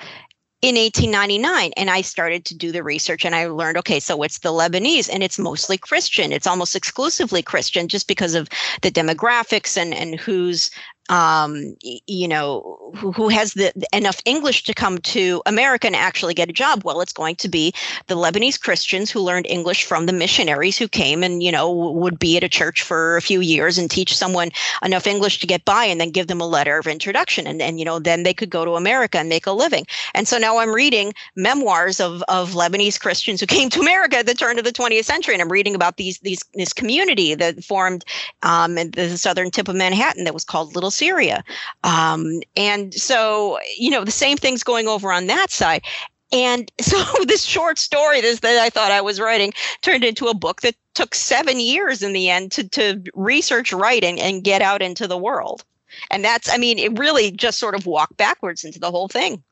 in 0.64 0.74
1899 0.74 1.72
and 1.78 1.92
i 1.92 2.02
started 2.02 2.44
to 2.44 2.58
do 2.58 2.72
the 2.72 2.82
research 2.82 3.24
and 3.24 3.36
i 3.36 3.46
learned 3.46 3.78
okay 3.78 4.00
so 4.00 4.24
it's 4.24 4.40
the 4.40 4.50
lebanese 4.50 5.08
and 5.14 5.22
it's 5.22 5.38
mostly 5.38 5.78
christian 5.78 6.32
it's 6.32 6.48
almost 6.48 6.76
exclusively 6.76 7.44
christian 7.44 7.88
just 7.88 8.08
because 8.08 8.34
of 8.34 8.50
the 8.82 8.90
demographics 8.90 9.78
and 9.78 9.94
and 9.94 10.20
who's 10.20 10.72
um, 11.10 11.76
you 11.82 12.28
know, 12.28 12.92
who, 12.96 13.12
who 13.12 13.30
has 13.30 13.54
the, 13.54 13.72
enough 13.94 14.22
English 14.26 14.64
to 14.64 14.74
come 14.74 14.98
to 15.00 15.42
America 15.46 15.88
and 15.88 15.96
actually 15.96 16.34
get 16.34 16.50
a 16.50 16.54
job? 16.54 16.84
Well, 16.84 17.02
it's 17.02 17.14
going 17.14 17.36
to 17.38 17.50
be 17.50 17.74
the 18.08 18.16
Lebanese 18.16 18.60
Christians 18.60 19.10
who 19.10 19.22
learned 19.22 19.48
English 19.48 19.86
from 19.86 20.06
the 20.06 20.14
missionaries 20.14 20.78
who 20.78 20.88
came 20.88 21.24
and, 21.24 21.42
you 21.42 21.52
know, 21.52 21.72
would 21.72 22.20
be 22.20 22.38
at 22.38 22.44
a 22.44 22.50
church 22.50 22.82
for 22.82 23.18
a 23.18 23.22
few 23.22 23.42
years 23.42 23.78
and 23.78 23.90
teach 23.90 24.16
someone 24.16 24.50
enough 24.84 25.08
English 25.08 25.40
to 25.40 25.48
get 25.48 25.66
by 25.66 25.86
and 25.86 26.00
then 26.02 26.12
give 26.12 26.28
them 26.28 26.42
a 26.42 26.48
letter 26.48 26.78
of 26.78 26.88
introduction. 26.88 27.48
And, 27.48 27.60
then, 27.60 27.78
you 27.78 27.86
know, 27.86 28.00
then 28.00 28.24
they 28.24 28.34
could 28.34 28.50
go 28.50 28.66
to 28.66 28.76
America 28.76 29.18
and 29.18 29.30
make 29.30 29.48
a 29.48 29.52
living. 29.52 29.86
And 30.14 30.28
so 30.28 30.38
now 30.38 30.58
I'm 30.58 30.74
reading 30.74 31.14
memoirs 31.36 32.00
of, 32.00 32.24
of 32.28 32.52
Lebanese 32.52 33.00
Christians 33.00 33.40
who 33.40 33.48
came 33.48 33.70
to 33.70 33.80
America 33.80 34.18
at 34.18 34.26
the 34.26 34.34
turn 34.34 34.58
of 34.58 34.66
the 34.66 34.72
20th 34.72 35.06
century. 35.06 35.34
And 35.34 35.42
I'm 35.42 35.52
reading 35.52 35.76
about 35.76 35.98
these, 35.98 36.20
these, 36.20 36.44
this 36.54 36.74
community 36.74 37.36
that 37.36 37.64
formed 37.64 38.04
um, 38.44 38.78
in 38.78 38.92
the 38.92 39.18
southern 39.18 39.52
tip 39.52 39.68
of 39.68 39.76
Manhattan 39.76 40.24
that 40.26 40.34
was 40.34 40.44
called 40.44 40.76
Little 40.76 40.92
Syria. 40.98 41.44
Um, 41.84 42.42
and 42.56 42.94
so, 42.94 43.60
you 43.78 43.90
know, 43.90 44.04
the 44.04 44.12
same 44.12 44.38
thing's 44.38 44.64
going 44.64 44.88
over 44.88 45.12
on 45.12 45.28
that 45.28 45.52
side. 45.52 45.84
And 46.32 46.72
so 46.82 47.02
this 47.26 47.44
short 47.44 47.78
story 47.78 48.22
this 48.22 48.40
that 48.42 48.62
I 48.62 48.70
thought 48.70 48.92
I 48.92 49.02
was 49.02 49.20
writing 49.20 49.54
turned 49.82 50.04
into 50.04 50.28
a 50.28 50.34
book 50.34 50.62
that 50.62 50.76
took 50.94 51.14
seven 51.16 51.60
years 51.60 52.02
in 52.02 52.14
the 52.14 52.30
end 52.30 52.52
to, 52.54 52.68
to 52.70 53.02
research 53.14 53.72
writing 53.72 54.20
and 54.20 54.44
get 54.44 54.62
out 54.62 54.82
into 54.82 55.08
the 55.08 55.18
world. 55.18 55.64
And 56.12 56.24
that's, 56.24 56.52
I 56.52 56.58
mean, 56.58 56.80
it 56.80 56.98
really 56.98 57.32
just 57.32 57.60
sort 57.60 57.76
of 57.76 57.86
walked 57.86 58.18
backwards 58.18 58.64
into 58.64 58.80
the 58.80 58.92
whole 58.92 59.08
thing. 59.08 59.44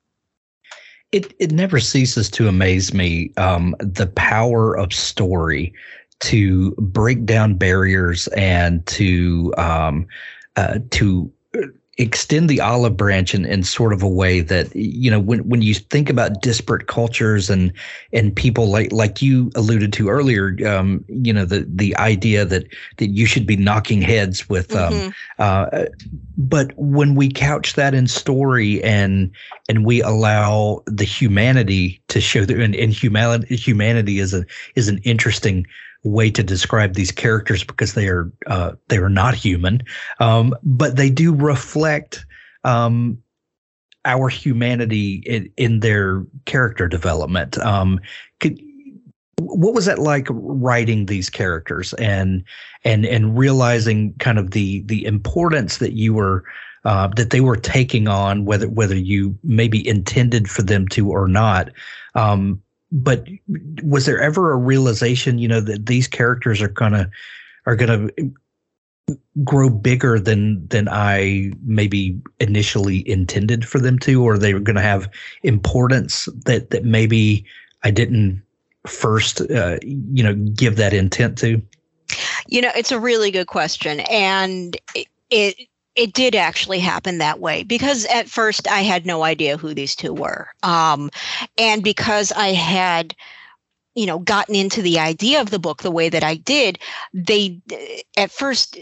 It, 1.11 1.33
it 1.39 1.51
never 1.51 1.79
ceases 1.79 2.29
to 2.31 2.47
amaze 2.47 2.93
me 2.93 3.31
um, 3.37 3.75
the 3.79 4.07
power 4.07 4.77
of 4.77 4.93
story 4.93 5.73
to 6.21 6.71
break 6.77 7.25
down 7.25 7.55
barriers 7.55 8.27
and 8.29 8.85
to 8.87 9.53
um, 9.57 10.07
uh, 10.55 10.79
to 10.91 11.31
extend 11.97 12.49
the 12.49 12.59
olive 12.59 12.97
branch 12.97 13.33
in, 13.33 13.45
in 13.45 13.63
sort 13.63 13.93
of 13.93 14.03
a 14.03 14.07
way 14.07 14.41
that 14.41 14.75
you 14.75 15.09
know 15.09 15.19
when 15.19 15.47
when 15.47 15.61
you 15.61 15.73
think 15.73 16.09
about 16.09 16.41
disparate 16.41 16.87
cultures 16.87 17.49
and 17.49 17.71
and 18.11 18.35
people 18.35 18.67
like 18.67 18.91
like 18.91 19.21
you 19.21 19.49
alluded 19.55 19.93
to 19.93 20.09
earlier 20.09 20.57
um, 20.67 21.05
you 21.07 21.31
know 21.31 21.45
the 21.45 21.65
the 21.69 21.95
idea 21.95 22.43
that 22.43 22.65
that 22.97 23.07
you 23.07 23.25
should 23.25 23.47
be 23.47 23.55
knocking 23.55 24.01
heads 24.01 24.49
with 24.49 24.75
um, 24.75 24.93
mm-hmm. 24.93 25.09
uh, 25.39 25.85
but 26.37 26.73
when 26.75 27.15
we 27.15 27.31
couch 27.31 27.75
that 27.75 27.93
in 27.93 28.07
story 28.07 28.83
and 28.83 29.31
and 29.69 29.85
we 29.85 30.01
allow 30.01 30.83
the 30.87 31.05
humanity 31.05 32.01
to 32.09 32.19
show 32.19 32.43
that 32.43 32.59
and, 32.59 32.75
and 32.75 32.91
humanity 32.91 33.55
humanity 33.55 34.19
is 34.19 34.33
a 34.33 34.45
is 34.75 34.89
an 34.89 34.97
interesting 35.05 35.65
way 36.05 36.29
to 36.31 36.43
describe 36.43 36.93
these 36.93 37.11
characters 37.11 37.63
because 37.63 37.93
they 37.93 38.07
are 38.07 38.31
uh, 38.47 38.71
they 38.87 38.97
are 38.97 39.09
not 39.09 39.33
human, 39.33 39.83
um, 40.19 40.53
but 40.63 40.95
they 40.95 41.09
do 41.09 41.33
reflect 41.33 42.25
um, 42.63 43.17
our 44.05 44.29
humanity 44.29 45.23
in, 45.25 45.51
in, 45.57 45.79
their 45.79 46.25
character 46.45 46.87
development. 46.87 47.57
Um, 47.57 47.99
could, 48.39 48.59
what 49.39 49.73
was 49.73 49.85
that 49.85 49.99
like 49.99 50.27
writing 50.29 51.07
these 51.07 51.29
characters 51.29 51.93
and 51.95 52.43
and 52.83 53.05
and 53.05 53.37
realizing 53.37 54.13
kind 54.19 54.37
of 54.37 54.51
the 54.51 54.81
the 54.85 55.05
importance 55.05 55.79
that 55.79 55.93
you 55.93 56.13
were 56.13 56.45
uh, 56.85 57.07
that 57.15 57.31
they 57.31 57.41
were 57.41 57.57
taking 57.57 58.07
on, 58.07 58.45
whether 58.45 58.69
whether 58.69 58.95
you 58.95 59.37
maybe 59.43 59.85
intended 59.87 60.49
for 60.49 60.61
them 60.61 60.87
to 60.89 61.09
or 61.09 61.27
not. 61.27 61.69
Um, 62.13 62.61
but 62.95 63.27
was 63.83 64.05
there 64.05 64.21
ever 64.21 64.53
a 64.53 64.57
realization, 64.57 65.37
you 65.37 65.49
know, 65.49 65.59
that 65.59 65.85
these 65.85 66.07
characters 66.07 66.61
are 66.61 66.69
gonna 66.69 67.09
are 67.65 67.75
gonna 67.75 68.09
grow 69.43 69.69
bigger 69.69 70.17
than 70.17 70.65
than 70.69 70.87
I 70.89 71.51
maybe 71.63 72.19
initially 72.39 73.07
intended 73.07 73.67
for 73.67 73.79
them 73.79 73.99
to, 73.99 74.23
or 74.23 74.37
they 74.37 74.53
were 74.53 74.61
going 74.61 74.77
to 74.77 74.81
have 74.81 75.09
importance 75.43 76.29
that 76.45 76.69
that 76.69 76.85
maybe 76.85 77.45
I 77.83 77.91
didn't 77.91 78.41
first, 78.87 79.41
uh, 79.41 79.77
you 79.83 80.23
know, 80.23 80.35
give 80.35 80.77
that 80.77 80.93
intent 80.93 81.37
to? 81.39 81.61
You 82.47 82.61
know, 82.61 82.71
it's 82.75 82.91
a 82.91 82.99
really 82.99 83.29
good 83.29 83.47
question, 83.47 83.99
and 84.01 84.77
it, 84.93 85.07
it 85.29 85.67
it 85.95 86.13
did 86.13 86.35
actually 86.35 86.79
happen 86.79 87.17
that 87.17 87.39
way 87.39 87.63
because 87.63 88.05
at 88.05 88.29
first 88.29 88.67
I 88.67 88.81
had 88.81 89.05
no 89.05 89.23
idea 89.23 89.57
who 89.57 89.73
these 89.73 89.95
two 89.95 90.13
were. 90.13 90.49
Um, 90.61 91.09
and 91.57 91.83
because 91.83 92.31
I 92.33 92.49
had, 92.49 93.15
you 93.95 94.05
know, 94.05 94.19
gotten 94.19 94.55
into 94.55 94.81
the 94.81 94.99
idea 94.99 95.41
of 95.41 95.51
the 95.51 95.59
book 95.59 95.81
the 95.81 95.91
way 95.91 96.09
that 96.09 96.23
I 96.23 96.35
did, 96.35 96.79
they 97.13 97.61
at 98.17 98.31
first 98.31 98.77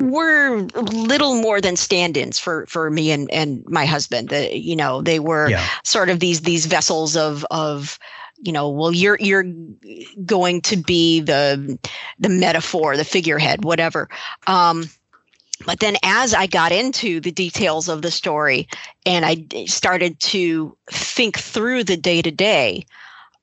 were 0.00 0.68
little 0.74 1.34
more 1.34 1.60
than 1.60 1.74
stand-ins 1.74 2.38
for 2.38 2.66
for 2.66 2.90
me 2.90 3.10
and 3.10 3.30
and 3.32 3.64
my 3.66 3.86
husband. 3.86 4.28
The, 4.28 4.56
you 4.56 4.76
know, 4.76 5.02
they 5.02 5.18
were 5.18 5.50
yeah. 5.50 5.66
sort 5.84 6.10
of 6.10 6.20
these 6.20 6.42
these 6.42 6.66
vessels 6.66 7.16
of 7.16 7.46
of 7.50 7.98
you 8.42 8.52
know 8.52 8.68
well 8.68 8.92
you're 8.92 9.16
you're 9.20 9.46
going 10.26 10.60
to 10.62 10.76
be 10.76 11.20
the 11.20 11.78
the 12.18 12.28
metaphor 12.28 12.96
the 12.96 13.04
figurehead 13.04 13.64
whatever 13.64 14.08
um 14.48 14.88
but 15.66 15.80
then 15.80 15.96
as 16.02 16.34
I 16.34 16.46
got 16.46 16.72
into 16.72 17.20
the 17.20 17.30
details 17.30 17.88
of 17.88 18.02
the 18.02 18.10
story 18.10 18.68
and 19.06 19.24
I 19.24 19.64
started 19.66 20.18
to 20.20 20.76
think 20.90 21.38
through 21.38 21.84
the 21.84 21.96
day 21.96 22.22
to 22.22 22.30
day 22.30 22.86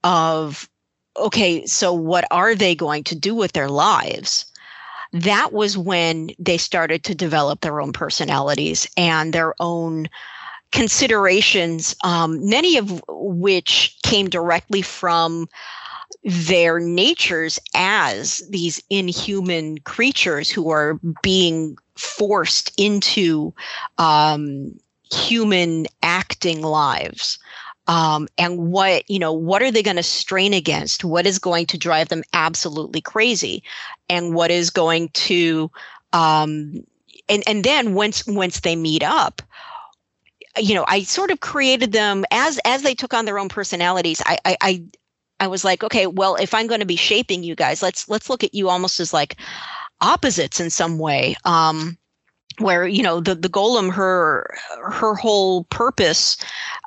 of, 0.03 0.69
okay, 1.17 1.65
so 1.65 1.93
what 1.93 2.25
are 2.31 2.55
they 2.55 2.75
going 2.75 3.03
to 3.05 3.15
do 3.15 3.35
with 3.35 3.53
their 3.53 3.69
lives? 3.69 4.45
That 5.11 5.53
was 5.53 5.77
when 5.77 6.31
they 6.37 6.57
started 6.57 7.03
to 7.05 7.15
develop 7.15 7.61
their 7.61 7.81
own 7.81 7.93
personalities 7.93 8.87
and 8.95 9.33
their 9.33 9.55
own 9.59 10.07
considerations, 10.71 11.95
um, 12.03 12.47
many 12.47 12.77
of 12.77 13.01
which 13.07 13.97
came 14.03 14.29
directly 14.29 14.81
from 14.81 15.49
their 16.23 16.79
natures 16.79 17.59
as 17.73 18.43
these 18.49 18.81
inhuman 18.89 19.77
creatures 19.79 20.49
who 20.49 20.69
are 20.69 20.99
being 21.21 21.77
forced 21.95 22.71
into 22.77 23.53
um, 23.97 24.77
human 25.11 25.85
acting 26.03 26.61
lives. 26.61 27.39
Um, 27.87 28.27
and 28.37 28.71
what 28.71 29.09
you 29.09 29.17
know 29.17 29.33
what 29.33 29.63
are 29.63 29.71
they 29.71 29.81
going 29.81 29.95
to 29.95 30.03
strain 30.03 30.53
against? 30.53 31.03
What 31.03 31.25
is 31.25 31.39
going 31.39 31.65
to 31.67 31.77
drive 31.77 32.09
them 32.09 32.23
absolutely 32.33 33.01
crazy? 33.01 33.63
And 34.09 34.35
what 34.35 34.51
is 34.51 34.69
going 34.69 35.09
to 35.09 35.71
um, 36.13 36.83
and 37.27 37.43
and 37.47 37.63
then 37.63 37.95
once 37.95 38.27
once 38.27 38.59
they 38.59 38.75
meet 38.75 39.03
up 39.03 39.41
you 40.57 40.73
know 40.73 40.83
i 40.87 41.03
sort 41.03 41.29
of 41.29 41.39
created 41.41 41.91
them 41.91 42.25
as 42.31 42.59
as 42.65 42.81
they 42.81 42.95
took 42.95 43.13
on 43.13 43.25
their 43.25 43.39
own 43.39 43.49
personalities. 43.49 44.21
I 44.25 44.37
i, 44.45 44.57
I 44.61 44.83
I 45.39 45.47
was 45.47 45.63
like, 45.63 45.83
okay, 45.83 46.07
well, 46.07 46.35
if 46.35 46.53
I'm 46.53 46.67
going 46.67 46.81
to 46.81 46.85
be 46.85 46.95
shaping 46.95 47.43
you 47.43 47.55
guys, 47.55 47.81
let's 47.81 48.09
let's 48.09 48.29
look 48.29 48.43
at 48.43 48.53
you 48.53 48.69
almost 48.69 48.99
as 48.99 49.13
like 49.13 49.37
opposites 50.01 50.59
in 50.59 50.69
some 50.69 50.99
way. 50.99 51.35
Um, 51.45 51.97
where 52.59 52.87
you 52.87 53.01
know 53.01 53.19
the 53.19 53.35
the 53.35 53.49
golem 53.49 53.91
her 53.91 54.57
her 54.83 55.15
whole 55.15 55.63
purpose 55.65 56.37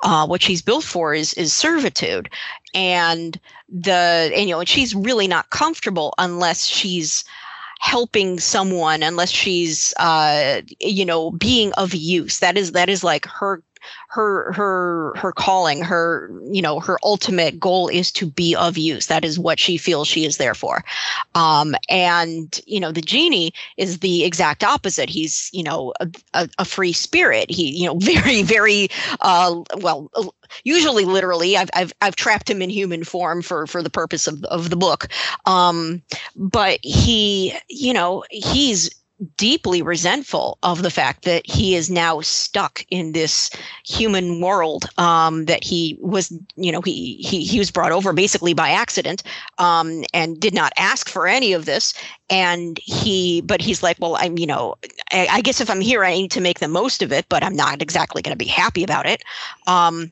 uh, 0.03 0.25
what 0.25 0.41
she's 0.41 0.61
built 0.61 0.83
for 0.83 1.13
is 1.13 1.33
is 1.33 1.53
servitude 1.53 2.29
and 2.73 3.39
the 3.69 4.31
and, 4.35 4.47
you 4.47 4.53
know 4.53 4.59
and 4.59 4.69
she's 4.69 4.93
really 4.93 5.27
not 5.27 5.49
comfortable 5.49 6.13
unless 6.17 6.65
she's 6.65 7.23
helping 7.79 8.39
someone 8.39 9.03
unless 9.03 9.31
she's 9.31 9.93
uh 9.97 10.61
you 10.79 11.05
know 11.05 11.31
being 11.31 11.73
of 11.73 11.93
use 11.93 12.39
that 12.39 12.57
is 12.57 12.71
that 12.73 12.89
is 12.89 13.03
like 13.03 13.25
her 13.25 13.61
her 14.09 14.51
her 14.53 15.13
her 15.15 15.31
calling 15.31 15.81
her 15.81 16.31
you 16.51 16.61
know 16.61 16.79
her 16.79 16.97
ultimate 17.03 17.59
goal 17.59 17.87
is 17.87 18.11
to 18.11 18.25
be 18.25 18.55
of 18.55 18.77
use. 18.77 19.07
That 19.07 19.25
is 19.25 19.39
what 19.39 19.59
she 19.59 19.77
feels 19.77 20.07
she 20.07 20.25
is 20.25 20.37
there 20.37 20.55
for. 20.55 20.83
Um, 21.35 21.75
and 21.89 22.59
you 22.65 22.79
know 22.79 22.91
the 22.91 23.01
jinni 23.01 23.51
is 23.77 23.99
the 23.99 24.23
exact 24.23 24.63
opposite. 24.63 25.09
He's 25.09 25.49
you 25.53 25.63
know 25.63 25.93
a, 25.99 26.09
a, 26.33 26.49
a 26.59 26.65
free 26.65 26.93
spirit. 26.93 27.49
He 27.49 27.69
you 27.69 27.87
know 27.87 27.95
very 27.99 28.43
very 28.43 28.89
uh, 29.21 29.61
well 29.77 30.09
usually 30.63 31.05
literally 31.05 31.57
I've, 31.57 31.69
I've 31.73 31.93
i've 32.01 32.15
trapped 32.15 32.49
him 32.49 32.61
in 32.61 32.69
human 32.69 33.03
form 33.03 33.41
for 33.41 33.65
for 33.67 33.81
the 33.81 33.89
purpose 33.89 34.27
of 34.27 34.43
of 34.45 34.69
the 34.69 34.75
book. 34.75 35.07
Um 35.45 36.01
but 36.35 36.79
he 36.83 37.53
you 37.69 37.93
know 37.93 38.23
he's 38.29 38.89
deeply 39.37 39.81
resentful 39.81 40.57
of 40.63 40.81
the 40.81 40.91
fact 40.91 41.23
that 41.23 41.45
he 41.49 41.75
is 41.75 41.89
now 41.89 42.21
stuck 42.21 42.85
in 42.89 43.11
this 43.11 43.49
human 43.85 44.41
world 44.41 44.85
um, 44.97 45.45
that 45.45 45.63
he 45.63 45.97
was, 46.01 46.33
you 46.55 46.71
know, 46.71 46.81
he, 46.81 47.15
he 47.15 47.43
he 47.43 47.59
was 47.59 47.71
brought 47.71 47.91
over 47.91 48.13
basically 48.13 48.53
by 48.53 48.69
accident 48.69 49.23
um, 49.57 50.03
and 50.13 50.39
did 50.39 50.53
not 50.53 50.73
ask 50.77 51.09
for 51.09 51.27
any 51.27 51.53
of 51.53 51.65
this. 51.65 51.93
And 52.29 52.79
he, 52.79 53.41
but 53.41 53.61
he's 53.61 53.83
like, 53.83 53.97
well, 53.99 54.15
I'm, 54.17 54.37
you 54.37 54.47
know, 54.47 54.75
I, 55.11 55.27
I 55.29 55.41
guess 55.41 55.61
if 55.61 55.69
I'm 55.69 55.81
here, 55.81 56.03
I 56.03 56.13
need 56.13 56.31
to 56.31 56.41
make 56.41 56.59
the 56.59 56.67
most 56.67 57.01
of 57.01 57.11
it, 57.11 57.25
but 57.29 57.43
I'm 57.43 57.55
not 57.55 57.81
exactly 57.81 58.21
going 58.21 58.33
to 58.33 58.37
be 58.37 58.49
happy 58.49 58.83
about 58.83 59.05
it. 59.05 59.23
Um, 59.67 60.11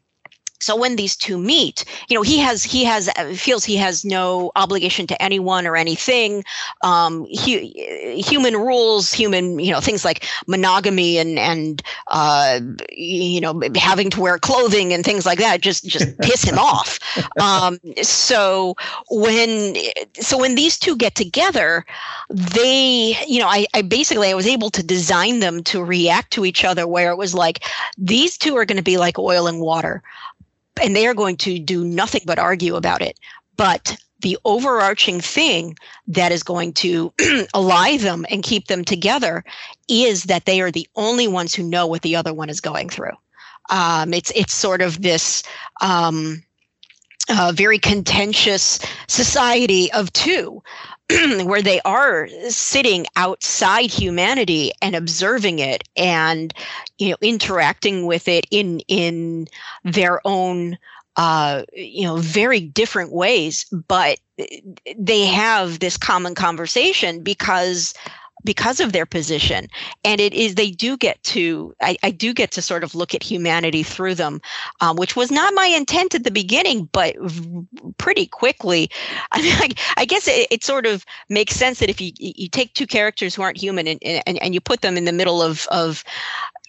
so 0.62 0.76
when 0.76 0.96
these 0.96 1.16
two 1.16 1.38
meet 1.38 1.86
you 2.08 2.16
know 2.16 2.22
he 2.22 2.38
has 2.38 2.64
he 2.64 2.84
has 2.84 3.10
uh, 3.18 3.34
feels 3.34 3.64
he 3.64 3.78
has 3.78 4.06
no 4.06 4.52
obligation 4.56 5.08
to 5.08 5.22
anyone 5.22 5.66
or 5.68 5.76
anything. 5.76 6.44
Um 6.82 7.26
he, 7.26 8.22
human 8.22 8.56
rules 8.56 9.12
human 9.12 9.60
you 9.60 9.72
know 9.72 9.80
things 9.80 10.06
like 10.06 10.26
monogamy 10.48 11.18
and 11.18 11.40
and 11.40 11.82
uh 12.08 12.60
you 12.92 13.42
know 13.42 13.62
having 13.76 14.10
to 14.12 14.22
wear 14.22 14.38
clothing 14.38 14.94
and 14.94 15.04
things 15.04 15.26
like 15.26 15.40
that 15.40 15.62
just 15.62 15.86
just 15.86 16.18
piss 16.22 16.44
him 16.44 16.58
off. 16.58 17.00
Um 17.40 17.80
so 18.02 18.76
when 19.10 19.76
so 20.20 20.38
when 20.38 20.56
these 20.56 20.78
two 20.78 20.96
get 20.96 21.16
together 21.16 21.86
they 22.30 23.16
you 23.28 23.40
know 23.40 23.48
I, 23.48 23.66
I 23.74 23.82
basically 23.82 24.30
i 24.30 24.34
was 24.34 24.48
able 24.48 24.70
to 24.72 24.84
design 24.84 25.40
them 25.40 25.64
to 25.66 25.84
react 25.84 26.32
to 26.34 26.46
each 26.46 26.64
other 26.64 26.88
where 26.88 27.12
it 27.12 27.18
was 27.18 27.34
like 27.34 27.64
these 27.98 28.38
two 28.38 28.56
are 28.58 28.66
going 28.66 28.78
to 28.78 28.84
be 28.84 28.98
like 28.98 29.20
oil 29.20 29.48
and 29.48 29.60
water 29.60 30.02
and 30.82 30.96
they 30.96 31.08
are 31.08 31.14
going 31.14 31.38
to 31.38 31.60
do 31.60 31.84
nothing 31.84 32.22
but 32.26 32.40
argue 32.40 32.76
about 32.76 33.02
it. 33.02 33.20
But 33.58 33.98
the 34.22 34.38
overarching 34.46 35.20
thing 35.20 35.76
that 36.08 36.32
is 36.32 36.44
going 36.44 36.74
to 36.74 37.14
ally 37.54 37.98
them 37.98 38.26
and 38.30 38.44
keep 38.44 38.68
them 38.68 38.86
together 38.86 39.44
is 39.88 40.26
that 40.26 40.46
they 40.46 40.62
are 40.62 40.72
the 40.72 40.88
only 40.96 41.28
ones 41.28 41.54
who 41.54 41.64
know 41.64 41.88
what 41.88 42.04
the 42.04 42.16
other 42.16 42.34
one 42.34 42.50
is 42.50 42.62
going 42.62 42.90
through. 42.90 43.14
Um, 43.70 44.14
it's 44.14 44.32
it's 44.32 44.54
sort 44.54 44.82
of 44.82 45.02
this 45.02 45.44
um, 45.82 46.44
uh, 47.30 47.52
very 47.56 47.80
contentious 47.80 48.80
society 49.08 49.92
of 49.94 50.12
two 50.14 50.62
where 51.46 51.62
they 51.62 51.82
are 51.82 52.28
sitting 52.50 53.06
outside 53.16 53.92
humanity 53.92 54.72
and 54.82 54.96
observing 54.96 55.60
it 55.60 55.88
and 55.96 56.54
you 56.98 57.10
know 57.10 57.18
interacting 57.22 58.06
with 58.06 58.28
it 58.28 58.46
in 58.52 58.80
in 58.88 59.48
their 59.84 60.22
own 60.26 60.78
uh, 61.18 61.64
you 61.74 62.04
know 62.04 62.18
very 62.18 62.60
different 62.60 63.12
ways. 63.12 63.66
But 63.88 64.20
they 64.98 65.26
have 65.26 65.80
this 65.80 65.98
common 65.98 66.36
conversation 66.36 67.22
because 67.22 67.94
because 68.44 68.80
of 68.80 68.94
their 68.94 69.06
position 69.06 69.68
and 70.04 70.20
it 70.20 70.34
is 70.34 70.56
they 70.56 70.72
do 70.72 70.98
get 70.98 71.22
to 71.24 71.74
I, 71.82 71.98
I 72.04 72.12
do 72.12 72.34
get 72.34 72.52
to 72.52 72.62
sort 72.62 72.84
of 72.84 72.96
look 72.96 73.14
at 73.14 73.24
humanity 73.24 73.84
through 73.84 74.16
them 74.16 74.42
um, 74.80 74.96
which 74.98 75.16
was 75.16 75.32
not 75.32 75.54
my 75.54 75.66
intent 75.66 76.16
at 76.16 76.24
the 76.24 76.32
beginning 76.32 76.90
but 76.92 77.16
pretty 77.98 78.26
quickly 78.26 78.90
i 79.32 79.42
mean 79.42 79.54
I, 79.54 79.70
I 79.98 80.06
guess 80.06 80.28
it, 80.28 80.48
it, 80.50 80.64
sort 80.64 80.86
of 80.86 81.06
makes 81.28 81.56
sense 81.56 81.80
that 81.80 81.90
if 81.90 82.00
you 82.00 82.12
you 82.18 82.48
take 82.48 82.74
two 82.74 82.86
characters 82.86 83.34
who 83.34 83.42
aren't 83.42 83.58
human 83.58 83.88
and, 83.88 84.00
and, 84.04 84.42
and 84.42 84.54
you 84.54 84.62
put 84.62 84.82
them 84.82 84.96
in 84.96 85.06
the 85.06 85.12
middle 85.12 85.42
of 85.42 85.68
of 85.72 86.04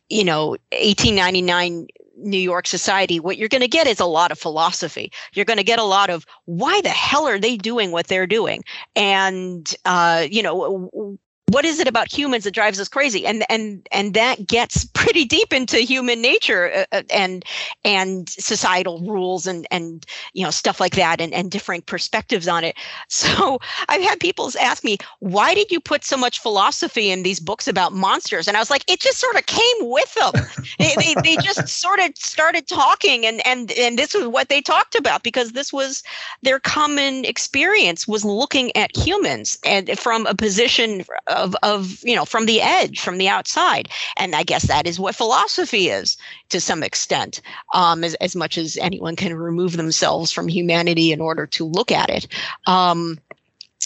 you 0.09 0.25
know 0.25 0.51
1899 0.73 1.87
New 2.17 2.39
York 2.39 2.67
society, 2.67 3.19
what 3.19 3.37
you're 3.37 3.49
going 3.49 3.63
to 3.63 3.69
get 3.69 3.87
is 3.87 4.01
a 4.01 4.05
lot 4.07 4.31
of 4.31 4.39
philosophy. 4.39 5.11
You're 5.33 5.45
going 5.45 5.59
to 5.59 5.65
get 5.65 5.79
a 5.79 5.85
lot 5.85 6.11
of 6.11 6.25
why 6.45 6.81
the 6.81 6.89
hell 6.89 7.27
are 7.27 7.39
they 7.39 7.57
doing 7.57 7.91
what 7.91 8.07
they're 8.07 8.27
doing, 8.27 8.63
and 8.95 9.75
uh, 9.85 10.27
you 10.31 10.43
know 10.43 11.19
what 11.53 11.67
is 11.67 11.79
it 11.79 11.87
about 11.87 12.11
humans 12.11 12.45
that 12.45 12.53
drives 12.53 12.81
us 12.81 12.89
crazy? 12.89 13.27
And 13.27 13.45
and 13.51 13.87
and 13.93 14.15
that 14.15 14.47
gets 14.47 14.85
pretty 14.95 15.25
deep 15.25 15.53
into 15.53 15.79
human 15.79 16.23
nature 16.23 16.73
uh, 16.75 16.85
uh, 16.93 17.03
and 17.11 17.45
and 17.85 18.29
societal 18.29 19.01
rules 19.01 19.47
and 19.47 19.67
and 19.71 20.07
you 20.33 20.45
know 20.45 20.51
stuff 20.51 20.81
like 20.81 20.95
that 20.97 21.21
and 21.21 21.35
and 21.35 21.51
different 21.51 21.87
perspectives 21.87 22.49
on 22.49 22.65
it. 22.65 22.77
So 23.23 23.61
i've 23.89 24.03
had 24.03 24.19
people 24.21 24.51
ask 24.61 24.85
me 24.85 24.97
why 25.21 25.55
did 25.55 25.71
you 25.71 25.81
put 25.81 26.05
so 26.05 26.17
much 26.17 26.41
philosophy 26.41 27.11
in 27.11 27.23
these 27.23 27.41
books 27.41 27.69
about 27.69 27.93
monsters? 27.93 28.49
And 28.49 28.57
i 28.57 28.61
was 28.61 28.71
like 28.71 28.85
it 28.91 29.01
just 29.01 29.19
sort 29.19 29.37
of 29.37 29.47
came 29.47 29.77
with 29.81 30.13
them 30.15 30.33
they, 30.79 30.95
they, 30.99 31.15
they 31.23 31.37
just 31.37 31.69
sort 31.69 32.01
of 32.01 32.11
started 32.17 32.67
talking 32.67 33.27
and 33.27 33.47
and 33.47 33.73
and 33.73 33.99
this 33.99 34.15
was 34.15 34.27
what 34.27 34.49
they 34.49 34.61
talked 34.61 34.95
about 34.95 35.23
because 35.23 35.53
this 35.53 35.73
was 35.73 36.03
their 36.43 36.59
common 36.59 37.25
experience 37.25 38.09
was 38.09 38.25
looking 38.25 38.75
at 38.77 38.97
humans 38.97 39.59
and 39.65 39.99
from 39.99 40.27
a 40.27 40.35
position 40.35 41.05
of 41.43 41.57
of 41.63 42.03
you 42.05 42.15
know 42.15 42.25
from 42.25 42.47
the 42.47 42.61
edge 42.61 43.01
from 43.01 43.19
the 43.19 43.29
outside 43.29 43.89
and 44.17 44.35
i 44.35 44.43
guess 44.43 44.65
that 44.65 44.87
is 44.87 45.01
what 45.01 45.15
philosophy 45.15 45.89
is 45.89 46.17
to 46.49 46.61
some 46.61 46.83
extent 46.83 47.41
um, 47.75 48.05
as, 48.05 48.15
as 48.15 48.37
much 48.37 48.57
as 48.57 48.77
anyone 48.79 49.17
can 49.17 49.35
remove 49.35 49.77
themselves 49.77 50.31
from 50.31 50.49
humanity 50.49 51.13
in 51.13 51.21
order 51.21 51.47
to 51.47 51.65
look 51.65 51.91
at 51.91 52.09
it 52.09 52.27
um, 52.67 53.19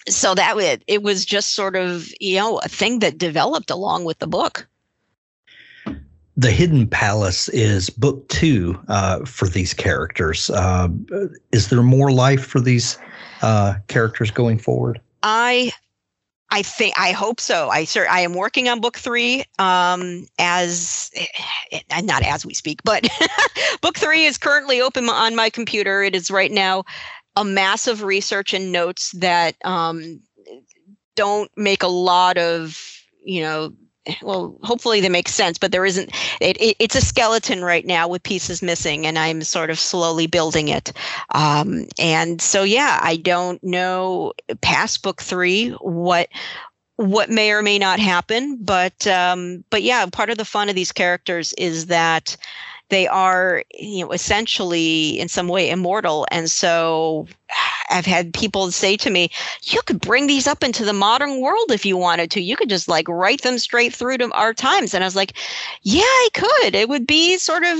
so 0.08 0.34
that 0.34 0.56
it, 0.58 0.84
it 0.86 1.02
was 1.02 1.24
just 1.24 1.54
sort 1.54 1.74
of 1.76 2.08
you 2.20 2.36
know 2.36 2.58
a 2.58 2.68
thing 2.68 2.98
that 3.00 3.18
developed 3.18 3.70
along 3.70 4.04
with 4.04 4.18
the 4.18 4.26
book 4.26 4.68
the 6.38 6.50
Hidden 6.50 6.88
Palace 6.88 7.48
is 7.48 7.88
book 7.88 8.28
two 8.28 8.78
uh, 8.88 9.24
for 9.24 9.48
these 9.48 9.72
characters. 9.72 10.50
Uh, 10.50 10.88
is 11.52 11.70
there 11.70 11.82
more 11.82 12.12
life 12.12 12.44
for 12.44 12.60
these 12.60 12.98
uh, 13.40 13.76
characters 13.88 14.30
going 14.30 14.58
forward? 14.58 15.00
I 15.22 15.72
I 16.50 16.62
think 16.62 16.94
I 16.98 17.12
hope 17.12 17.40
so. 17.40 17.68
I 17.68 17.84
sir 17.84 18.06
I 18.08 18.20
am 18.20 18.32
working 18.32 18.68
on 18.68 18.80
book 18.80 18.98
three 18.98 19.44
um, 19.58 20.26
as 20.38 21.10
eh, 21.14 22.00
not 22.02 22.22
as 22.22 22.46
we 22.46 22.54
speak, 22.54 22.80
but 22.84 23.08
book 23.80 23.98
three 23.98 24.24
is 24.24 24.38
currently 24.38 24.80
open 24.80 25.08
on 25.08 25.34
my 25.34 25.50
computer. 25.50 26.02
It 26.02 26.14
is 26.14 26.30
right 26.30 26.52
now 26.52 26.84
a 27.34 27.44
massive 27.44 28.02
research 28.02 28.54
and 28.54 28.72
notes 28.72 29.10
that 29.12 29.56
um, 29.64 30.20
don't 31.16 31.50
make 31.56 31.82
a 31.82 31.88
lot 31.88 32.38
of 32.38 32.78
you 33.24 33.42
know 33.42 33.72
well 34.22 34.56
hopefully 34.62 35.00
they 35.00 35.08
make 35.08 35.28
sense 35.28 35.58
but 35.58 35.72
there 35.72 35.84
isn't 35.84 36.10
it, 36.40 36.56
it, 36.60 36.76
it's 36.78 36.94
a 36.94 37.00
skeleton 37.00 37.62
right 37.62 37.86
now 37.86 38.06
with 38.08 38.22
pieces 38.22 38.62
missing 38.62 39.06
and 39.06 39.18
i'm 39.18 39.42
sort 39.42 39.70
of 39.70 39.78
slowly 39.78 40.26
building 40.26 40.68
it. 40.68 40.92
Um, 41.34 41.86
and 41.98 42.40
so 42.40 42.62
yeah 42.62 43.00
i 43.02 43.16
don't 43.16 43.62
know 43.62 44.32
past 44.60 45.02
book 45.02 45.22
three 45.22 45.70
what 45.80 46.28
what 46.96 47.28
may 47.30 47.52
or 47.52 47.62
may 47.62 47.78
not 47.78 47.98
happen 47.98 48.56
but 48.60 49.06
um, 49.06 49.64
but 49.70 49.82
yeah 49.82 50.06
part 50.06 50.30
of 50.30 50.38
the 50.38 50.44
fun 50.44 50.68
of 50.68 50.74
these 50.74 50.92
characters 50.92 51.52
is 51.54 51.86
that 51.86 52.36
they 52.88 53.06
are 53.06 53.64
you 53.74 54.04
know 54.04 54.12
essentially 54.12 55.18
in 55.18 55.28
some 55.28 55.48
way 55.48 55.70
immortal. 55.70 56.26
And 56.30 56.50
so 56.50 57.26
i've 57.88 58.06
had 58.06 58.34
people 58.34 58.72
say 58.72 58.96
to 58.96 59.10
me 59.10 59.30
you 59.62 59.80
could 59.86 60.00
bring 60.00 60.26
these 60.26 60.48
up 60.48 60.64
into 60.64 60.84
the 60.84 60.92
modern 60.92 61.40
world 61.40 61.70
if 61.70 61.86
you 61.86 61.96
wanted 61.96 62.30
to. 62.32 62.40
You 62.40 62.56
could 62.56 62.68
just 62.68 62.88
like 62.88 63.08
write 63.08 63.42
them 63.42 63.58
straight 63.58 63.94
through 63.94 64.18
to 64.18 64.30
our 64.32 64.52
times. 64.52 64.94
And 64.94 65.04
i 65.04 65.06
was 65.06 65.16
like 65.16 65.32
yeah 65.82 66.02
i 66.02 66.28
could. 66.34 66.74
It 66.74 66.88
would 66.88 67.06
be 67.06 67.38
sort 67.38 67.64
of 67.64 67.78